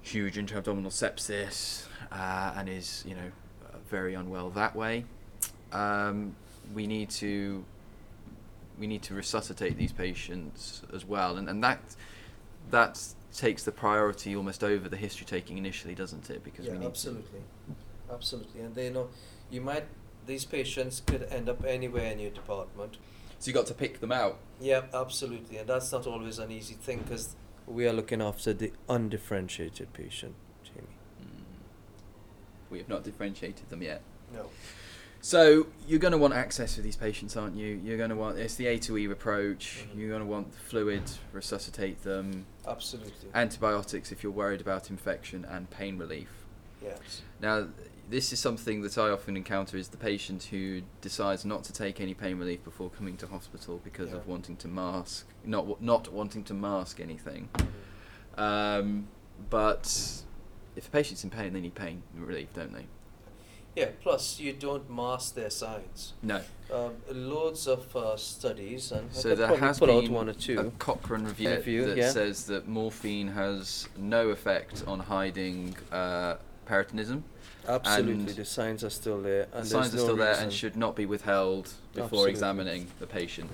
huge 0.00 0.36
intra-abdominal 0.38 0.90
sepsis 0.90 1.86
uh, 2.10 2.54
and 2.56 2.68
is 2.68 3.04
you 3.06 3.14
know 3.14 3.30
very 3.88 4.14
unwell 4.14 4.50
that 4.50 4.74
way. 4.74 5.04
Um, 5.72 6.34
we 6.74 6.86
need 6.86 7.10
to 7.10 7.64
we 8.78 8.86
need 8.86 9.02
to 9.02 9.14
resuscitate 9.14 9.76
these 9.76 9.92
patients 9.92 10.82
as 10.94 11.04
well, 11.04 11.36
and 11.36 11.48
and 11.48 11.62
that 11.62 11.80
that 12.70 12.98
takes 13.32 13.64
the 13.64 13.72
priority 13.72 14.36
almost 14.36 14.62
over 14.62 14.88
the 14.88 14.96
history 14.96 15.26
taking 15.26 15.58
initially, 15.58 15.94
doesn't 15.94 16.28
it? 16.30 16.44
Because 16.44 16.66
we 16.66 16.72
Yeah, 16.72 16.80
need 16.80 16.86
absolutely. 16.86 17.40
Absolutely. 18.10 18.60
And 18.60 18.74
they 18.74 18.90
know 18.90 19.08
you 19.50 19.60
might, 19.60 19.84
these 20.26 20.44
patients 20.44 21.02
could 21.06 21.22
end 21.30 21.48
up 21.48 21.64
anywhere 21.64 22.12
in 22.12 22.18
your 22.18 22.30
department. 22.30 22.98
To. 23.42 23.44
So 23.44 23.50
you 23.50 23.54
got 23.54 23.66
to 23.66 23.74
pick 23.74 24.00
them 24.00 24.12
out. 24.12 24.38
Yeah, 24.60 24.82
absolutely, 24.94 25.58
and 25.58 25.68
that's 25.68 25.90
not 25.92 26.06
always 26.06 26.38
an 26.38 26.50
easy 26.50 26.74
thing 26.74 26.98
because 27.00 27.34
we 27.66 27.86
are 27.88 27.92
looking 27.92 28.22
after 28.22 28.52
the 28.52 28.72
undifferentiated 28.88 29.92
patient, 29.92 30.34
Jamie. 30.64 30.86
Mm. 31.20 31.26
We 32.70 32.78
have 32.78 32.88
not 32.88 33.04
differentiated 33.04 33.68
them 33.70 33.82
yet. 33.82 34.02
No. 34.32 34.46
So 35.24 35.68
you're 35.86 36.00
going 36.00 36.12
to 36.12 36.18
want 36.18 36.34
access 36.34 36.74
for 36.74 36.80
these 36.80 36.96
patients, 36.96 37.36
aren't 37.36 37.54
you? 37.54 37.80
You're 37.84 37.96
going 37.96 38.10
to 38.10 38.16
want 38.16 38.38
it's 38.38 38.56
the 38.56 38.66
A 38.66 38.78
to 38.80 38.98
E 38.98 39.04
approach. 39.10 39.84
Mhm. 39.94 39.98
You're 39.98 40.08
going 40.08 40.20
to 40.22 40.26
want 40.26 40.52
fluid, 40.52 41.02
resuscitate 41.32 42.02
them, 42.02 42.46
Absolutely. 42.66 43.28
antibiotics 43.32 44.10
if 44.10 44.24
you're 44.24 44.32
worried 44.32 44.60
about 44.60 44.90
infection, 44.90 45.44
and 45.44 45.70
pain 45.70 45.96
relief. 45.98 46.28
yes. 46.82 47.22
Now, 47.40 47.68
this 48.12 48.30
is 48.30 48.38
something 48.38 48.82
that 48.82 48.98
I 48.98 49.08
often 49.08 49.38
encounter 49.38 49.78
is 49.78 49.88
the 49.88 49.96
patient 49.96 50.44
who 50.44 50.82
decides 51.00 51.46
not 51.46 51.64
to 51.64 51.72
take 51.72 51.98
any 51.98 52.12
pain 52.12 52.38
relief 52.38 52.62
before 52.62 52.90
coming 52.90 53.16
to 53.16 53.26
hospital 53.26 53.80
because 53.82 54.10
Yeah. 54.10 54.16
of 54.18 54.28
wanting 54.28 54.56
to 54.58 54.68
mask, 54.68 55.26
not 55.44 55.80
not 55.80 56.12
wanting 56.12 56.44
to 56.44 56.54
mask 56.54 57.00
anything. 57.00 57.48
Um, 58.36 59.08
but 59.48 59.86
if 60.76 60.88
a 60.88 60.90
patient's 60.90 61.24
in 61.24 61.30
pain, 61.30 61.54
they 61.54 61.60
need 61.62 61.74
pain 61.74 62.02
relief, 62.14 62.48
don't 62.52 62.74
they? 62.74 62.84
Yeah. 63.74 63.88
Plus, 64.02 64.38
you 64.38 64.52
don't 64.52 64.90
mask 64.90 65.34
their 65.34 65.48
signs. 65.48 66.12
No. 66.22 66.42
Um, 66.70 66.96
loads 67.10 67.66
of 67.66 67.96
uh, 67.96 68.18
studies, 68.18 68.92
and 68.92 69.10
So 69.10 69.34
there 69.34 69.56
has 69.56 69.80
been 69.80 70.12
one 70.12 70.28
or 70.28 70.34
two. 70.34 70.60
a 70.60 70.70
Cochrane 70.72 71.24
review, 71.24 71.48
Review, 71.48 71.86
that 71.86 71.96
yeah. 71.96 72.10
says 72.10 72.44
that 72.46 72.68
morphine 72.68 73.28
has 73.28 73.88
no 73.96 74.28
effect 74.28 74.84
on 74.86 75.00
hiding 75.00 75.74
uh, 75.90 76.36
peritonism. 76.66 77.22
Absolutely, 77.68 78.12
and 78.12 78.28
the 78.28 78.44
signs 78.44 78.82
are 78.82 78.90
still 78.90 79.20
there, 79.22 79.46
and 79.52 79.64
the 79.64 79.68
signs 79.68 79.94
are 79.94 79.98
no 79.98 80.02
still 80.02 80.16
there 80.16 80.30
reason. 80.30 80.44
and 80.44 80.52
should 80.52 80.76
not 80.76 80.96
be 80.96 81.06
withheld 81.06 81.72
before 81.92 82.04
Absolutely. 82.04 82.30
examining 82.30 82.86
the 82.98 83.06
patient. 83.06 83.50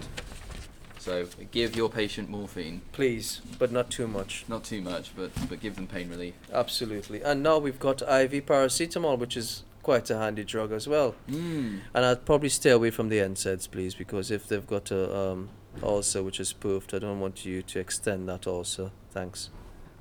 So 0.98 1.26
give 1.52 1.76
your 1.76 1.88
patient 1.88 2.28
morphine, 2.28 2.82
Please, 2.92 3.40
but 3.58 3.70
not 3.70 3.90
too 3.90 4.08
much. 4.08 4.44
not 4.48 4.64
too 4.64 4.80
much, 4.82 5.14
but 5.16 5.30
but 5.48 5.60
give 5.60 5.76
them 5.76 5.86
pain 5.86 6.08
relief. 6.10 6.34
Absolutely. 6.52 7.22
And 7.22 7.42
now 7.42 7.58
we've 7.58 7.78
got 7.78 8.02
IV 8.02 8.46
paracetamol, 8.46 9.18
which 9.18 9.36
is 9.36 9.62
quite 9.82 10.10
a 10.10 10.18
handy 10.18 10.44
drug 10.44 10.72
as 10.72 10.86
well. 10.88 11.14
Mm. 11.30 11.80
And 11.94 12.04
I'd 12.04 12.24
probably 12.26 12.48
stay 12.50 12.70
away 12.70 12.90
from 12.90 13.08
the 13.08 13.18
NSAIDs, 13.18 13.70
please, 13.70 13.94
because 13.94 14.30
if 14.30 14.46
they've 14.48 14.66
got 14.66 14.90
a 14.90 15.16
um, 15.16 15.48
ulcer 15.82 16.22
which 16.22 16.40
is 16.40 16.52
poofed, 16.52 16.92
I 16.94 16.98
don't 16.98 17.20
want 17.20 17.46
you 17.46 17.62
to 17.62 17.78
extend 17.78 18.28
that 18.28 18.46
ulcer. 18.46 18.90
Thanks. 19.10 19.50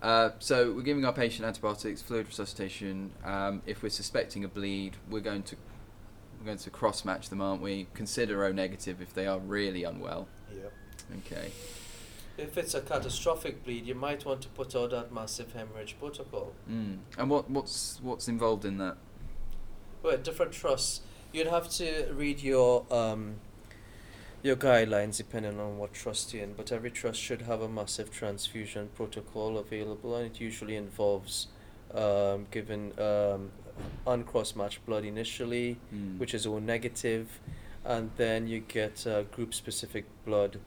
Uh, 0.02 0.30
so 0.39 0.72
we're 0.72 0.82
giving 0.82 1.06
our 1.06 1.14
patient 1.14 1.45
antibiotics, 1.48 2.02
fluid 2.02 2.28
resuscitation. 2.28 3.12
Um, 3.24 3.62
if 3.66 3.82
we're 3.82 3.89
suspecting 3.89 4.43
a 4.43 4.48
bleed, 4.48 4.98
we're 5.10 5.22
going 5.22 5.43
to 5.43 5.56
we're 6.39 6.45
going 6.45 6.58
to 6.60 6.70
cross 6.70 7.04
match 7.04 7.30
them, 7.30 7.41
aren't 7.41 7.62
we? 7.62 7.88
Consider 7.93 8.43
O 8.45 8.52
negative 8.52 9.02
if 9.02 9.14
they 9.14 9.26
are 9.26 9.39
really 9.39 9.84
unwell. 9.84 10.28
Yep. 10.54 10.74
Okay. 11.26 11.52
If 12.38 12.58
it's 12.58 12.76
a 12.76 12.82
catastrophic 12.82 13.64
bleed, 13.64 13.88
you 13.88 13.95
might 13.95 14.24
want 14.24 14.41
to 14.41 14.48
put 14.50 14.76
out 14.76 14.91
that 14.91 15.12
massive 15.12 15.54
hemorrhage 15.54 15.95
protocol. 15.98 16.54
Mm. 16.70 17.00
And 17.18 17.30
what 17.30 17.50
what's 17.50 18.00
what's 18.04 18.28
involved 18.28 18.66
in 18.66 18.78
that? 18.78 18.98
Well, 20.04 20.18
different 20.18 20.52
trusts. 20.52 21.02
You'd 21.34 21.48
have 21.48 21.70
to 21.72 22.14
read 22.14 22.41
your 22.41 22.86
um, 22.91 23.38
your 24.43 24.55
guidelines 24.55 25.17
depending 25.17 25.59
on 25.59 25.77
what 25.77 25.93
trust 25.93 26.33
you're 26.33 26.43
in, 26.43 26.53
but 26.53 26.71
every 26.71 26.91
trust 26.91 27.19
should 27.19 27.41
have 27.43 27.61
a 27.61 27.67
massive 27.69 28.11
transfusion 28.11 28.89
protocol 28.95 29.57
available, 29.57 30.15
and 30.15 30.25
it 30.27 30.39
usually 30.39 30.75
involves 30.75 31.47
um, 31.93 32.45
giving 32.51 32.97
um, 32.99 33.51
uncross 34.05 34.55
matched 34.55 34.85
blood 34.85 35.05
initially, 35.05 35.77
Mm. 35.93 36.17
which 36.19 36.33
is 36.33 36.45
O 36.45 36.59
negative, 36.59 37.39
and 37.85 38.11
then 38.17 38.47
you 38.47 38.59
get 38.59 39.05
uh, 39.07 39.23
group 39.23 39.53
specific 39.53 40.05
blood, 40.25 40.59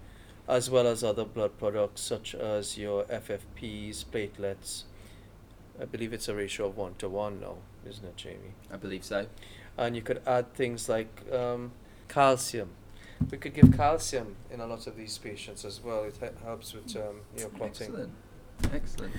as 0.48 0.68
well 0.70 0.86
as 0.86 1.04
other 1.04 1.24
blood 1.24 1.58
products 1.58 2.00
such 2.00 2.34
as 2.34 2.76
your 2.78 3.04
FFPs, 3.04 4.04
platelets. 4.04 4.84
I 5.80 5.84
believe 5.84 6.12
it's 6.12 6.28
a 6.28 6.34
ratio 6.34 6.66
of 6.66 6.76
one 6.76 6.94
to 6.98 7.08
one 7.08 7.40
now, 7.40 7.56
isn't 7.88 8.04
it, 8.04 8.16
Jamie? 8.16 8.54
I 8.72 8.76
believe 8.76 9.04
so. 9.04 9.26
and 9.78 9.96
you 9.96 10.02
could 10.02 10.20
add 10.26 10.52
things 10.54 10.88
like 10.88 11.22
um, 11.32 11.70
calcium. 12.08 12.70
We 13.30 13.38
could 13.38 13.54
give 13.54 13.72
calcium 13.76 14.36
in 14.50 14.60
a 14.60 14.66
lot 14.66 14.86
of 14.86 14.96
these 14.96 15.18
patients 15.18 15.64
as 15.64 15.80
well. 15.82 16.04
It 16.04 16.14
he- 16.20 16.44
helps 16.44 16.72
with 16.74 16.96
um, 16.96 17.20
you 17.36 17.42
know, 17.44 17.48
clotting. 17.50 17.86
Excellent. 17.88 18.12
Excellent. 18.72 19.12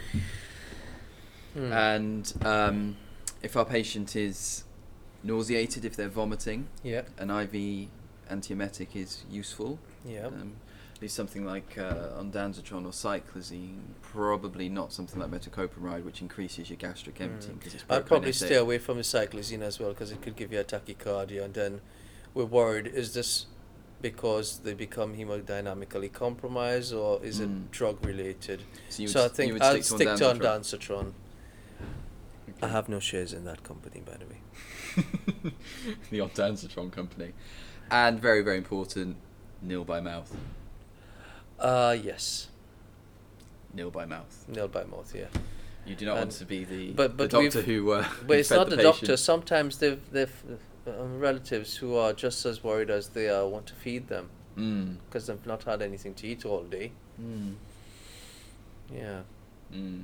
Hmm. 1.54 1.72
And 1.74 2.34
um, 2.46 2.98
if 3.42 3.56
our 3.58 3.66
patient 3.66 4.16
is 4.16 4.64
nauseated, 5.24 5.86
if 5.86 5.96
they're 5.96 6.08
vomiting, 6.10 6.68
yeah, 6.84 7.02
an 7.18 7.30
IV 7.30 7.90
antiemetic 8.30 8.96
is 8.96 9.24
useful. 9.30 9.80
yeah. 10.06 10.28
Um, 10.28 10.54
least 11.02 11.16
something 11.16 11.44
like 11.44 11.80
uh, 11.80 12.10
ondansetron 12.22 12.86
or 12.86 12.92
cyclizine, 12.92 13.80
probably 14.04 14.70
not 14.70 14.94
something 14.94 15.20
like 15.20 15.32
metoclopramide, 15.32 16.04
which 16.06 16.22
increases 16.22 16.70
your 16.70 16.78
gastric 16.78 17.20
emptying 17.20 17.56
Mm. 17.56 17.60
because 17.60 17.74
it's 17.74 17.84
I'd 17.90 18.06
probably 18.06 18.32
stay 18.32 18.54
away 18.56 18.78
from 18.78 18.98
the 18.98 19.04
cyclizine 19.04 19.62
as 19.64 19.80
well 19.80 19.90
because 19.90 20.12
it 20.12 20.22
could 20.22 20.36
give 20.36 20.54
you 20.54 20.60
a 20.60 20.64
tachycardia, 20.64 21.44
and 21.44 21.56
then 21.56 21.82
we're 22.36 22.46
worried: 22.46 22.86
is 22.86 23.16
this 23.16 23.48
because 24.02 24.60
they 24.60 24.74
become 24.74 25.16
hemodynamically 25.16 26.12
compromised, 26.12 26.94
or 26.94 27.24
is 27.24 27.40
Mm. 27.40 27.44
it 27.44 27.72
drug 27.72 28.06
related? 28.06 28.64
So, 28.90 29.06
so 29.06 29.26
I 29.26 29.28
think 29.28 29.62
I'll 29.62 29.74
stick 29.82 29.84
stick 29.84 30.08
to 30.18 30.24
ondansetron. 30.26 30.40
ondansetron. 30.40 31.14
I 32.64 32.68
have 32.68 32.90
no 32.90 33.00
shares 33.00 33.34
in 33.34 33.44
that 33.46 33.64
company, 33.64 34.02
by 34.06 34.18
the 34.18 34.26
way. 34.26 35.54
the 36.12 36.20
ondansetron 36.20 36.92
company, 36.92 37.34
and 37.90 38.20
very 38.22 38.42
very 38.42 38.58
important, 38.58 39.18
nil 39.62 39.84
by 39.84 40.00
mouth. 40.02 40.36
Uh 41.60 41.96
yes, 42.02 42.48
Nil 43.74 43.92
by 43.92 44.06
mouth. 44.06 44.46
Nil 44.48 44.68
by 44.68 44.84
mouth, 44.84 45.14
yeah. 45.16 45.28
You 45.86 45.96
do 45.96 46.06
not 46.06 46.18
want 46.18 46.32
to 46.34 46.46
be 46.46 46.64
the, 46.64 46.92
but- 46.92 47.18
the 47.18 47.28
doctor 47.28 47.62
who. 47.62 47.92
Uh, 47.92 48.06
But 48.28 48.38
it's 48.40 48.52
not 48.52 48.70
the, 48.70 48.76
patient. 48.78 48.96
doctor. 49.00 49.18
Sometimes 49.18 49.78
they've 49.78 50.00
they've 50.12 50.44
um, 50.88 51.20
relatives 51.20 51.78
who 51.78 51.96
are 51.96 52.14
just 52.14 52.46
as 52.46 52.64
worried 52.64 52.90
as 52.90 53.10
they 53.10 53.30
are 53.30 53.48
want 53.48 53.68
to 53.68 53.74
feed 53.76 54.08
them 54.08 54.30
Mm. 54.58 54.98
because 55.06 55.28
they've 55.28 55.46
not 55.46 55.64
had 55.64 55.82
anything 55.82 56.14
to 56.16 56.28
eat 56.28 56.46
all 56.46 56.64
day. 56.64 56.92
Mm. 57.22 57.56
Yeah. 58.94 59.22
Mm. 59.74 60.04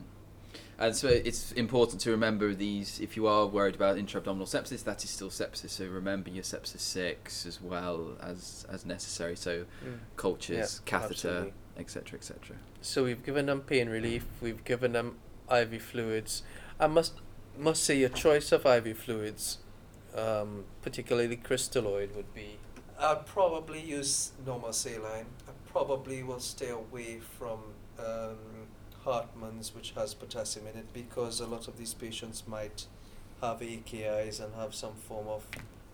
And 0.80 0.96
so 0.96 1.08
it's 1.08 1.52
important 1.54 2.02
to 2.02 2.12
remember 2.12 2.54
these. 2.54 3.00
If 3.00 3.18
you 3.18 3.28
are 3.28 3.46
worried 3.46 3.76
about 3.76 3.98
intra-abdominal 3.98 4.46
sepsis, 4.48 4.84
that 4.86 5.04
is 5.04 5.10
still 5.10 5.30
sepsis. 5.30 5.72
So 5.72 5.86
remember 5.88 6.30
your 6.30 6.44
sepsis 6.44 6.80
six 6.80 7.46
as 7.46 7.60
well 7.62 8.16
as 8.22 8.66
as 8.72 8.86
necessary. 8.86 9.36
So 9.36 9.66
Mm. 9.84 9.98
cultures, 10.16 10.82
Yeah, 10.86 10.90
catheter, 11.00 11.52
etc., 11.78 12.18
etc. 12.20 12.58
So 12.82 13.04
we've 13.04 13.24
given 13.26 13.48
them 13.48 13.62
pain 13.62 13.90
relief. 13.90 14.26
We've 14.40 14.64
given 14.64 14.94
them 14.94 15.18
IV 15.52 15.82
fluids. 15.82 16.44
I 16.80 16.88
must 16.88 17.14
must 17.58 17.84
say 17.84 17.98
your 17.98 18.10
choice 18.10 18.52
of 18.52 18.66
IV 18.66 18.98
fluids, 18.98 19.58
um, 20.18 20.66
particularly 20.82 21.38
crystalloid, 21.38 22.16
would 22.16 22.34
be. 22.34 22.58
I'd 23.00 23.26
probably 23.28 23.80
use 23.82 24.32
normal 24.46 24.74
saline. 24.74 25.26
I 25.48 25.52
probably 25.72 26.24
will 26.24 26.40
stay 26.40 26.70
away 26.70 27.20
from 27.20 27.60
um, 28.00 28.38
Hartmann's, 29.06 29.74
which 29.76 29.92
has 29.92 30.14
potassium 30.14 30.66
in 30.68 30.80
it, 30.80 30.92
because 30.94 31.40
a 31.40 31.46
lot 31.48 31.68
of 31.68 31.78
these 31.78 31.94
patients 31.94 32.44
might 32.48 32.88
have 33.42 33.60
AKIs 33.62 34.44
and 34.44 34.54
have 34.56 34.74
some 34.74 34.96
form 34.96 35.28
of 35.28 35.46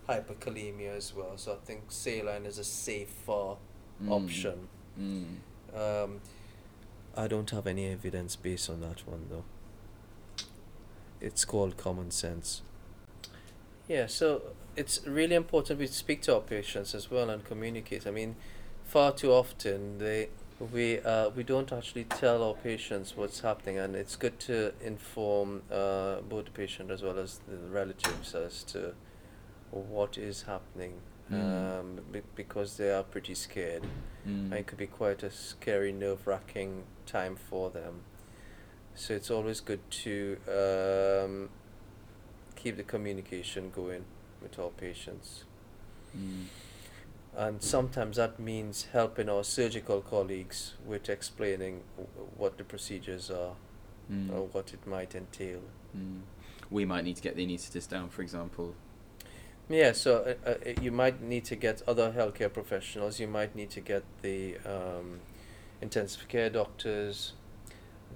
hyperkalemia 0.08 0.96
as 0.96 1.14
well. 1.14 1.32
So 1.36 1.52
I 1.52 1.56
think 1.66 1.82
saline 1.90 2.46
is 2.46 2.58
a 2.58 2.64
safer 2.64 3.56
Mm. 4.02 4.10
option. 4.10 4.68
Mm. 5.00 5.36
Um, 6.04 6.20
I 7.16 7.28
don't 7.28 7.48
have 7.50 7.68
any 7.68 7.86
evidence 7.86 8.34
based 8.34 8.68
on 8.68 8.80
that 8.80 9.06
one 9.06 9.26
though. 9.30 9.44
It's 11.20 11.44
called 11.44 11.76
common 11.76 12.10
sense. 12.10 12.62
Yeah, 13.88 14.06
so 14.06 14.42
it's 14.76 15.06
really 15.06 15.34
important 15.34 15.78
we 15.78 15.86
speak 15.86 16.22
to 16.22 16.34
our 16.34 16.40
patients 16.40 16.94
as 16.94 17.10
well 17.10 17.30
and 17.30 17.44
communicate. 17.44 18.06
I 18.06 18.10
mean, 18.10 18.36
far 18.84 19.12
too 19.12 19.32
often 19.32 19.98
they 19.98 20.28
we 20.72 21.00
uh, 21.00 21.30
we 21.30 21.42
don't 21.42 21.72
actually 21.72 22.04
tell 22.04 22.42
our 22.42 22.54
patients 22.54 23.16
what's 23.16 23.40
happening, 23.40 23.78
and 23.78 23.94
it's 23.96 24.16
good 24.16 24.38
to 24.40 24.72
inform 24.80 25.62
uh, 25.70 26.20
both 26.20 26.46
the 26.46 26.50
patient 26.52 26.90
as 26.90 27.02
well 27.02 27.18
as 27.18 27.40
the 27.48 27.56
relatives 27.70 28.34
as 28.34 28.62
to 28.64 28.94
what 29.70 30.16
is 30.16 30.42
happening, 30.42 30.94
Mm. 31.32 31.80
um, 31.80 32.00
be- 32.12 32.20
because 32.36 32.76
they 32.76 32.90
are 32.92 33.02
pretty 33.02 33.34
scared 33.34 33.82
Mm. 34.26 34.44
and 34.50 34.52
it 34.54 34.66
could 34.66 34.76
be 34.78 34.86
quite 34.86 35.22
a 35.22 35.30
scary, 35.30 35.90
nerve 35.90 36.26
wracking 36.26 36.84
time 37.06 37.34
for 37.34 37.70
them. 37.70 38.02
So 38.94 39.14
it's 39.14 39.30
always 39.30 39.60
good 39.60 39.80
to 40.04 40.36
um, 40.48 41.48
keep 42.64 42.76
the 42.78 42.82
communication 42.82 43.70
going 43.70 44.04
with 44.42 44.58
our 44.58 44.70
patients. 44.70 45.44
Mm. 46.16 46.46
And 47.36 47.62
sometimes 47.62 48.16
that 48.16 48.38
means 48.38 48.88
helping 48.92 49.28
our 49.28 49.44
surgical 49.44 50.00
colleagues 50.00 50.74
with 50.86 51.08
explaining 51.10 51.82
w- 51.96 52.28
what 52.36 52.56
the 52.58 52.64
procedures 52.64 53.30
are 53.30 53.54
Mm. 54.10 54.30
or 54.34 54.42
what 54.52 54.74
it 54.74 54.86
might 54.86 55.14
entail. 55.14 55.60
Mm. 55.96 56.20
We 56.70 56.84
might 56.84 57.04
need 57.04 57.16
to 57.16 57.22
get 57.22 57.36
the 57.36 57.46
anaesthetist 57.46 57.88
down, 57.88 58.10
for 58.10 58.20
example. 58.22 58.74
Yeah, 59.68 59.92
so 59.92 60.36
uh, 60.44 60.50
uh, 60.50 60.54
you 60.82 60.92
might 60.92 61.22
need 61.22 61.44
to 61.46 61.56
get 61.56 61.82
other 61.88 62.12
healthcare 62.12 62.52
professionals. 62.52 63.18
You 63.18 63.28
might 63.28 63.56
need 63.56 63.70
to 63.70 63.80
get 63.80 64.02
the 64.20 64.58
um, 64.66 65.20
intensive 65.80 66.28
care 66.28 66.50
doctors, 66.50 67.32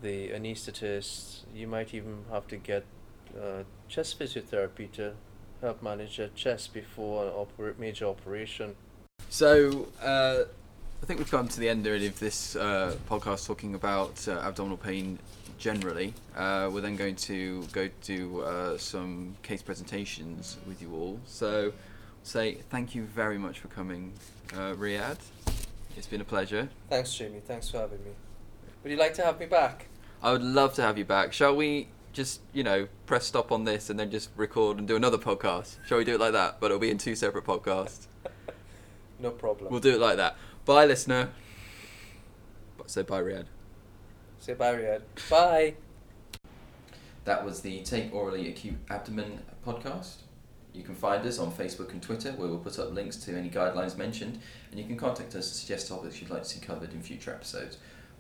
the 0.03 0.29
anaesthetists. 0.29 1.45
You 1.55 1.67
might 1.67 1.95
even 1.95 2.25
have 2.31 2.47
to 2.49 2.57
get 2.59 2.85
uh, 3.37 3.63
chest 3.89 4.19
physiotherapy 4.19 4.91
to 4.93 5.15
help 5.61 5.83
manage 5.83 6.19
your 6.19 6.29
chest 6.29 6.73
before 6.73 7.27
an 7.27 7.33
opera- 7.35 7.75
major 7.79 8.07
operation. 8.07 8.75
So, 9.29 9.89
uh, 10.03 10.45
I 11.03 11.07
think 11.07 11.19
we've 11.19 11.31
come 11.31 11.49
to 11.49 11.61
the 11.61 11.69
end 11.69 11.87
already 11.87 12.07
of 12.07 12.19
this 12.19 12.57
uh, 12.57 12.97
podcast 13.09 13.47
talking 13.47 13.75
about 13.75 14.27
uh, 14.27 14.33
abdominal 14.33 14.77
pain 14.77 15.19
generally. 15.59 16.15
Uh, 16.37 16.71
we're 16.73 16.81
then 16.81 16.97
going 16.97 17.17
to 17.17 17.63
go 17.73 17.89
do 18.03 18.41
uh, 18.41 18.79
some 18.79 19.37
case 19.43 19.63
presentations 19.63 20.57
with 20.67 20.81
you 20.81 20.95
all. 20.95 21.21
So, 21.27 21.73
say 22.23 22.55
thank 22.71 22.95
you 22.95 23.03
very 23.05 23.39
much 23.39 23.61
for 23.61 23.69
coming, 23.69 24.13
uh, 24.55 24.75
Riyad. 24.75 25.19
It's 25.97 26.07
been 26.07 26.21
a 26.21 26.25
pleasure. 26.25 26.69
Thanks, 26.89 27.15
Jamie. 27.15 27.43
Thanks 27.45 27.71
for 27.71 27.79
having 27.79 28.03
me. 28.05 28.11
Would 28.83 28.93
you 28.93 28.99
like 28.99 29.15
to 29.15 29.25
have 29.25 29.39
me 29.41 29.47
back? 29.47 29.87
I 30.23 30.33
would 30.33 30.43
love 30.43 30.75
to 30.75 30.83
have 30.83 30.97
you 30.99 31.05
back. 31.05 31.33
Shall 31.33 31.55
we 31.55 31.89
just, 32.13 32.41
you 32.53 32.63
know, 32.63 32.89
press 33.07 33.27
stop 33.27 33.53
on 33.53 33.65
this 33.65 33.91
and 33.91 33.99
then 33.99 34.11
just 34.11 34.31
record 34.37 34.79
and 34.79 34.89
do 34.89 34.97
another 34.97 35.19
podcast? 35.19 35.77
Shall 35.87 35.99
we 35.99 36.05
do 36.05 36.15
it 36.15 36.21
like 36.21 36.33
that? 36.33 36.61
But 36.61 36.67
it'll 36.67 36.79
be 36.79 36.91
in 36.91 36.99
two 36.99 37.15
separate 37.15 37.45
podcasts. 37.45 38.07
No 39.21 39.31
problem. 39.31 39.71
We'll 39.71 39.81
do 39.81 39.95
it 39.95 40.01
like 40.01 40.17
that. 40.17 40.37
Bye, 40.65 40.87
listener. 40.87 41.31
Say 42.87 43.03
bye, 43.03 43.21
Riyad. 43.21 43.47
Say 44.39 44.55
bye, 44.55 44.75
Riyad. 44.75 45.03
Bye. 45.29 45.75
That 47.25 47.45
was 47.45 47.61
the 47.61 47.83
Take 47.83 48.15
Orally 48.15 48.49
Acute 48.49 48.77
Abdomen 48.89 49.43
podcast. 49.67 50.19
You 50.73 50.85
can 50.85 50.95
find 50.95 51.27
us 51.27 51.39
on 51.39 51.51
Facebook 51.51 51.91
and 51.91 52.01
Twitter, 52.01 52.33
where 52.33 52.49
we'll 52.49 52.59
put 52.59 52.79
up 52.79 52.93
links 52.93 53.17
to 53.17 53.37
any 53.37 53.51
guidelines 53.51 53.97
mentioned, 53.97 54.39
and 54.71 54.79
you 54.79 54.87
can 54.87 54.97
contact 54.97 55.35
us 55.35 55.49
to 55.49 55.55
suggest 55.55 55.89
topics 55.89 56.21
you'd 56.21 56.31
like 56.31 56.45
to 56.45 56.49
see 56.49 56.61
covered 56.61 56.93
in 56.93 57.03
future 57.03 57.33
episodes. 57.33 57.79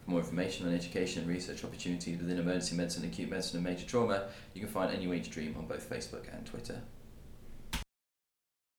For 0.09 0.12
more 0.12 0.20
information 0.20 0.66
on 0.66 0.74
education 0.74 1.20
and 1.20 1.30
research 1.30 1.64
opportunities 1.64 2.18
within 2.18 2.38
emergency 2.38 2.74
medicine, 2.74 3.04
acute 3.04 3.28
medicine, 3.28 3.59
and 3.59 3.66
major 3.66 3.84
trauma, 3.86 4.28
you 4.54 4.61
can 4.62 4.70
find 4.70 4.90
to 5.20 5.28
Dream 5.28 5.54
on 5.59 5.66
both 5.66 5.90
Facebook 5.90 6.34
and 6.34 6.46
Twitter. 6.46 6.80